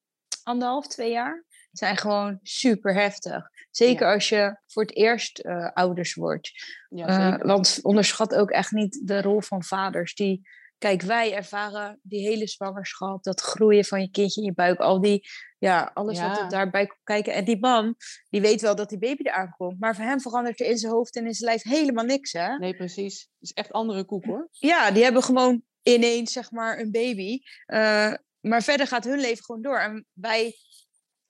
anderhalf, 0.42 0.86
twee 0.86 1.10
jaar 1.10 1.44
zijn 1.78 1.96
gewoon 1.96 2.38
super 2.42 2.94
heftig. 2.94 3.50
Zeker 3.70 4.12
als 4.12 4.28
je 4.28 4.58
voor 4.66 4.82
het 4.82 4.96
eerst 4.96 5.44
uh, 5.44 5.70
ouders 5.72 6.14
wordt. 6.14 6.50
Ja, 6.88 7.38
uh, 7.38 7.46
want 7.46 7.78
onderschat 7.82 8.34
ook 8.34 8.50
echt 8.50 8.70
niet 8.70 9.00
de 9.04 9.22
rol 9.22 9.40
van 9.40 9.62
vaders. 9.62 10.14
Die, 10.14 10.48
kijk, 10.78 11.02
wij 11.02 11.34
ervaren 11.34 12.00
die 12.02 12.28
hele 12.28 12.46
zwangerschap, 12.46 13.22
dat 13.22 13.40
groeien 13.40 13.84
van 13.84 14.00
je 14.00 14.10
kindje 14.10 14.40
in 14.40 14.46
je 14.46 14.54
buik, 14.54 14.78
al 14.78 15.00
die, 15.00 15.28
ja, 15.58 15.90
alles 15.94 16.20
wat 16.20 16.38
er 16.38 16.48
daarbij 16.48 16.86
komt 16.86 17.02
kijken. 17.04 17.32
En 17.34 17.44
die 17.44 17.60
man, 17.60 17.94
die 18.30 18.40
weet 18.40 18.60
wel 18.60 18.74
dat 18.74 18.88
die 18.88 18.98
baby 18.98 19.22
eraan 19.22 19.54
komt, 19.56 19.80
maar 19.80 19.94
voor 19.94 20.04
hem 20.04 20.20
verandert 20.20 20.60
er 20.60 20.66
in 20.66 20.78
zijn 20.78 20.92
hoofd 20.92 21.16
en 21.16 21.26
in 21.26 21.34
zijn 21.34 21.50
lijf 21.50 21.62
helemaal 21.62 22.04
niks, 22.04 22.32
hè? 22.32 22.58
Nee, 22.58 22.76
precies. 22.76 23.20
Het 23.20 23.42
is 23.42 23.52
echt 23.52 23.72
andere 23.72 24.04
koek, 24.04 24.24
hoor. 24.24 24.48
Ja, 24.50 24.90
die 24.90 25.02
hebben 25.02 25.22
gewoon 25.22 25.62
ineens, 25.82 26.32
zeg 26.32 26.50
maar, 26.50 26.78
een 26.78 26.90
baby. 26.90 27.40
Uh, 27.66 28.14
maar 28.40 28.62
verder 28.62 28.86
gaat 28.86 29.04
hun 29.04 29.20
leven 29.20 29.44
gewoon 29.44 29.62
door. 29.62 29.78
En 29.78 30.06
wij 30.12 30.54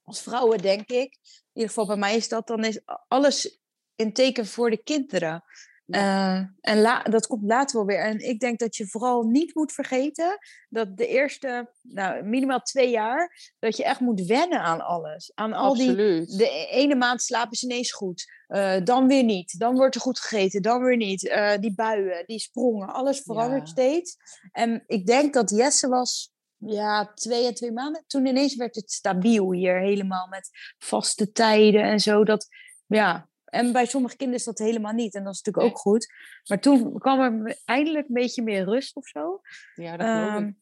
als 0.05 0.23
vrouwen, 0.23 0.59
denk 0.59 0.89
ik, 0.89 1.19
in 1.23 1.51
ieder 1.53 1.69
geval 1.69 1.87
bij 1.87 1.97
mij 1.97 2.17
is 2.17 2.29
dat, 2.29 2.47
dan 2.47 2.65
is 2.65 2.81
alles 3.09 3.61
in 3.95 4.13
teken 4.13 4.47
voor 4.47 4.71
de 4.71 4.83
kinderen. 4.83 5.45
Uh, 5.87 6.37
en 6.61 6.81
la 6.81 7.03
dat 7.03 7.27
komt 7.27 7.43
later 7.45 7.77
wel 7.77 7.87
weer. 7.87 8.05
En 8.05 8.19
ik 8.19 8.41
denk 8.41 8.59
dat 8.59 8.77
je 8.77 8.87
vooral 8.87 9.23
niet 9.23 9.55
moet 9.55 9.73
vergeten 9.73 10.39
dat 10.69 10.97
de 10.97 11.07
eerste, 11.07 11.73
nou, 11.83 12.23
minimaal 12.23 12.61
twee 12.61 12.91
jaar, 12.91 13.53
dat 13.59 13.77
je 13.77 13.85
echt 13.85 14.01
moet 14.01 14.27
wennen 14.27 14.61
aan 14.61 14.81
alles. 14.81 15.33
Aan 15.35 15.53
al 15.53 15.71
Absoluut. 15.71 16.29
die. 16.29 16.37
De 16.37 16.51
e-, 16.51 16.67
ene 16.67 16.95
maand 16.95 17.23
slapen 17.23 17.57
ze 17.57 17.67
ineens 17.67 17.93
goed, 17.93 18.25
uh, 18.49 18.77
dan 18.85 19.07
weer 19.07 19.25
niet. 19.25 19.59
Dan 19.59 19.75
wordt 19.75 19.95
er 19.95 20.01
goed 20.01 20.21
gegeten, 20.21 20.63
dan 20.63 20.83
weer 20.83 20.97
niet. 20.97 21.25
Uh, 21.25 21.53
die 21.61 21.75
buien, 21.75 22.25
die 22.27 22.39
sprongen, 22.39 22.89
alles 22.89 23.21
verandert 23.21 23.69
steeds. 23.69 24.17
En 24.53 24.85
ik 24.87 25.07
denk 25.07 25.35
dat 25.35 25.51
Jesse 25.51 25.89
was 25.89 26.34
ja, 26.57 27.13
twee 27.15 27.47
en 27.47 27.55
twee 27.55 27.73
maanden. 27.73 28.05
Toen 28.07 28.27
ineens 28.27 28.57
werd 28.57 28.75
het 28.75 28.91
stabiel 28.93 29.53
hier 29.53 29.81
helemaal 29.81 30.27
met 30.29 30.51
vaste 30.79 31.33
tijden 31.33 31.83
en 31.83 32.01
zo. 32.01 32.25
Dat, 32.25 32.49
ja. 32.87 33.29
En 33.45 33.73
bij 33.73 33.87
sommige 33.87 34.17
kinderen 34.17 34.41
is 34.41 34.47
dat 34.47 34.59
helemaal 34.59 34.93
niet. 34.93 35.15
En 35.15 35.25
dat 35.25 35.35
is 35.35 35.43
natuurlijk 35.43 35.75
ook 35.75 35.81
goed. 35.81 36.13
Maar 36.49 36.61
toen 36.61 36.99
kwam 36.99 37.21
er 37.21 37.61
eindelijk 37.65 38.09
een 38.09 38.15
beetje 38.15 38.43
meer 38.43 38.65
rust 38.65 38.97
of 38.97 39.07
zo. 39.07 39.41
Ja, 39.75 39.97
dat 39.97 40.07
geloof 40.07 40.41
um, 40.41 40.61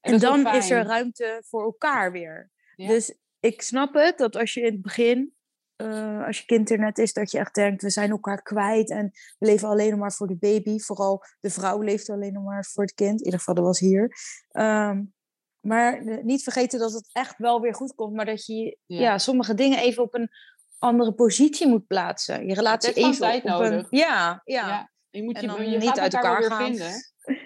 En, 0.00 0.18
dan 0.18 0.54
is 0.54 0.70
er 0.70 0.84
ruimte 0.84 1.42
voor 1.46 1.62
elkaar 1.62 2.12
weer. 2.12 2.50
Dus 2.76 3.14
ik 3.40 3.62
snap 3.62 3.94
het, 3.94 4.18
dat 4.18 4.36
als 4.36 4.54
je 4.54 4.60
in 4.60 4.72
het 4.72 4.82
begin, 4.82 5.34
uh, 5.76 6.26
als 6.26 6.38
je 6.38 6.44
kind 6.44 6.70
er 6.70 6.78
net 6.78 6.98
is, 6.98 7.12
dat 7.12 7.30
je 7.30 7.38
echt 7.38 7.54
denkt, 7.54 7.82
we 7.82 7.90
zijn 7.90 8.10
elkaar 8.10 8.42
kwijt 8.42 8.90
en 8.90 9.10
we 9.38 9.46
leven 9.46 9.68
alleen 9.68 9.90
nog 9.90 9.98
maar 9.98 10.12
voor 10.12 10.26
de 10.26 10.36
baby. 10.36 10.78
Vooral 10.78 11.24
de 11.40 11.50
vrouw 11.50 11.82
leeft 11.82 12.10
alleen 12.10 12.32
nog 12.32 12.44
maar 12.44 12.64
voor 12.64 12.82
het 12.82 12.94
kind. 12.94 13.18
In 13.18 13.24
ieder 13.24 13.38
geval, 13.38 13.54
dat 13.54 13.64
was 13.64 13.78
hier. 13.78 14.16
Um, 14.52 15.12
maar 15.60 16.22
niet 16.24 16.42
vergeten 16.42 16.78
dat 16.78 16.92
het 16.92 17.10
echt 17.12 17.38
wel 17.38 17.60
weer 17.60 17.74
goed 17.74 17.94
komt. 17.94 18.14
Maar 18.14 18.24
dat 18.24 18.46
je 18.46 18.76
ja. 18.86 19.18
sommige 19.18 19.54
dingen 19.54 19.78
even 19.78 20.02
op 20.02 20.14
een 20.14 20.30
andere 20.78 21.12
positie 21.12 21.66
moet 21.66 21.86
plaatsen. 21.86 22.46
Je 22.46 22.54
relatie 22.54 22.92
even 22.92 23.18
tijd 23.18 23.42
op 23.42 23.48
nodig. 23.48 23.72
Een, 23.90 23.98
ja, 23.98 24.42
ja, 24.44 24.68
ja. 24.68 24.90
Je 25.10 25.22
moet 25.22 25.40
je, 25.40 25.70
je 25.70 25.78
niet 25.78 25.98
uit 25.98 26.14
elkaar 26.14 26.42
gaan. 26.42 26.64
vinden. 26.64 26.92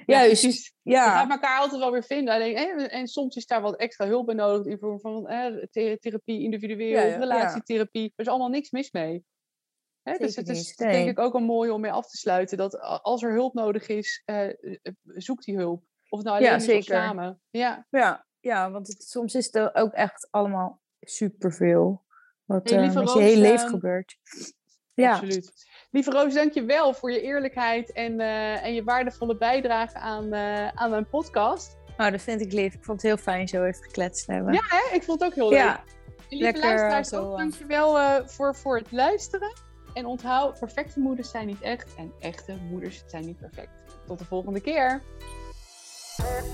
Juist, 0.06 0.42
ja, 0.82 0.94
ja. 0.94 1.04
Je 1.04 1.10
gaat 1.10 1.30
elkaar 1.30 1.60
altijd 1.60 1.80
wel 1.80 1.92
weer 1.92 2.04
vinden. 2.04 2.34
Alleen, 2.34 2.56
en, 2.56 2.90
en 2.90 3.06
soms 3.06 3.36
is 3.36 3.46
daar 3.46 3.60
wat 3.60 3.76
extra 3.76 4.06
hulp 4.06 4.26
bij 4.26 4.34
nodig. 4.34 4.66
In 4.66 4.78
vorm 4.78 5.00
van 5.00 5.28
eh, 5.28 5.96
therapie, 6.00 6.42
individueel, 6.42 7.18
relatietherapie. 7.18 8.12
Er 8.16 8.24
is 8.24 8.30
allemaal 8.30 8.48
niks 8.48 8.70
mis 8.70 8.90
mee. 8.90 9.24
Hè? 10.02 10.16
Dus 10.18 10.36
het 10.36 10.48
is 10.48 10.76
denk 10.76 11.08
ik 11.08 11.18
ook 11.18 11.32
wel 11.32 11.42
mooi 11.42 11.70
om 11.70 11.80
mee 11.80 11.92
af 11.92 12.08
te 12.10 12.16
sluiten. 12.16 12.56
Dat 12.56 12.80
als 12.80 13.22
er 13.22 13.32
hulp 13.32 13.54
nodig 13.54 13.88
is, 13.88 14.22
uh, 14.26 14.48
zoek 15.02 15.42
die 15.42 15.56
hulp. 15.56 15.82
Of 16.14 16.22
nou 16.22 16.36
alleen 16.36 16.50
ja, 16.50 16.58
zeker. 16.58 16.94
samen. 16.94 17.40
Ja. 17.50 17.86
Ja, 17.90 18.26
ja 18.40 18.70
want 18.70 18.88
het, 18.88 19.02
soms 19.02 19.34
is 19.34 19.54
er 19.54 19.74
ook 19.74 19.92
echt 19.92 20.28
allemaal 20.30 20.80
superveel. 21.00 22.04
Wat 22.44 22.70
hey, 22.70 22.86
uh, 22.86 22.94
met 22.94 23.12
je 23.12 23.20
hele 23.20 23.40
leven 23.40 23.58
ehm, 23.58 23.68
gebeurt. 23.68 24.16
Ja. 24.94 25.12
Absoluut. 25.12 25.52
Lieve 25.90 26.10
Roos, 26.10 26.34
dank 26.34 26.52
je 26.52 26.64
wel 26.64 26.94
voor 26.94 27.12
je 27.12 27.20
eerlijkheid 27.20 27.92
en, 27.92 28.12
uh, 28.12 28.64
en 28.64 28.74
je 28.74 28.84
waardevolle 28.84 29.36
bijdrage 29.36 29.98
aan, 29.98 30.34
uh, 30.34 30.68
aan 30.68 30.90
mijn 30.90 31.08
podcast. 31.08 31.76
Nou, 31.96 32.10
dat 32.10 32.22
vind 32.22 32.40
ik 32.40 32.52
lief. 32.52 32.74
Ik 32.74 32.84
vond 32.84 33.02
het 33.02 33.10
heel 33.10 33.22
fijn 33.22 33.48
zo 33.48 33.64
even 33.64 33.84
gekletst 33.84 34.26
te 34.26 34.32
hebben. 34.32 34.52
Ja, 34.52 34.62
hè? 34.66 34.94
ik 34.94 35.02
vond 35.02 35.20
het 35.20 35.28
ook 35.28 35.34
heel 35.34 35.52
ja. 35.52 35.66
leuk. 35.66 35.96
lieve 36.28 36.44
Lekker, 36.44 36.62
luisteraars, 36.62 37.08
zo, 37.08 37.30
ook 37.30 37.38
dankjewel 37.38 37.98
uh, 37.98 38.16
voor, 38.24 38.56
voor 38.56 38.76
het 38.76 38.92
luisteren. 38.92 39.52
En 39.94 40.06
onthoud, 40.06 40.58
perfecte 40.58 41.00
moeders 41.00 41.30
zijn 41.30 41.46
niet 41.46 41.60
echt 41.60 41.94
en 41.94 42.12
echte 42.20 42.56
moeders 42.70 43.02
zijn 43.06 43.24
niet 43.24 43.38
perfect. 43.38 43.70
Tot 44.06 44.18
de 44.18 44.24
volgende 44.24 44.60
keer. 44.60 45.02
Yeah. 46.18 46.44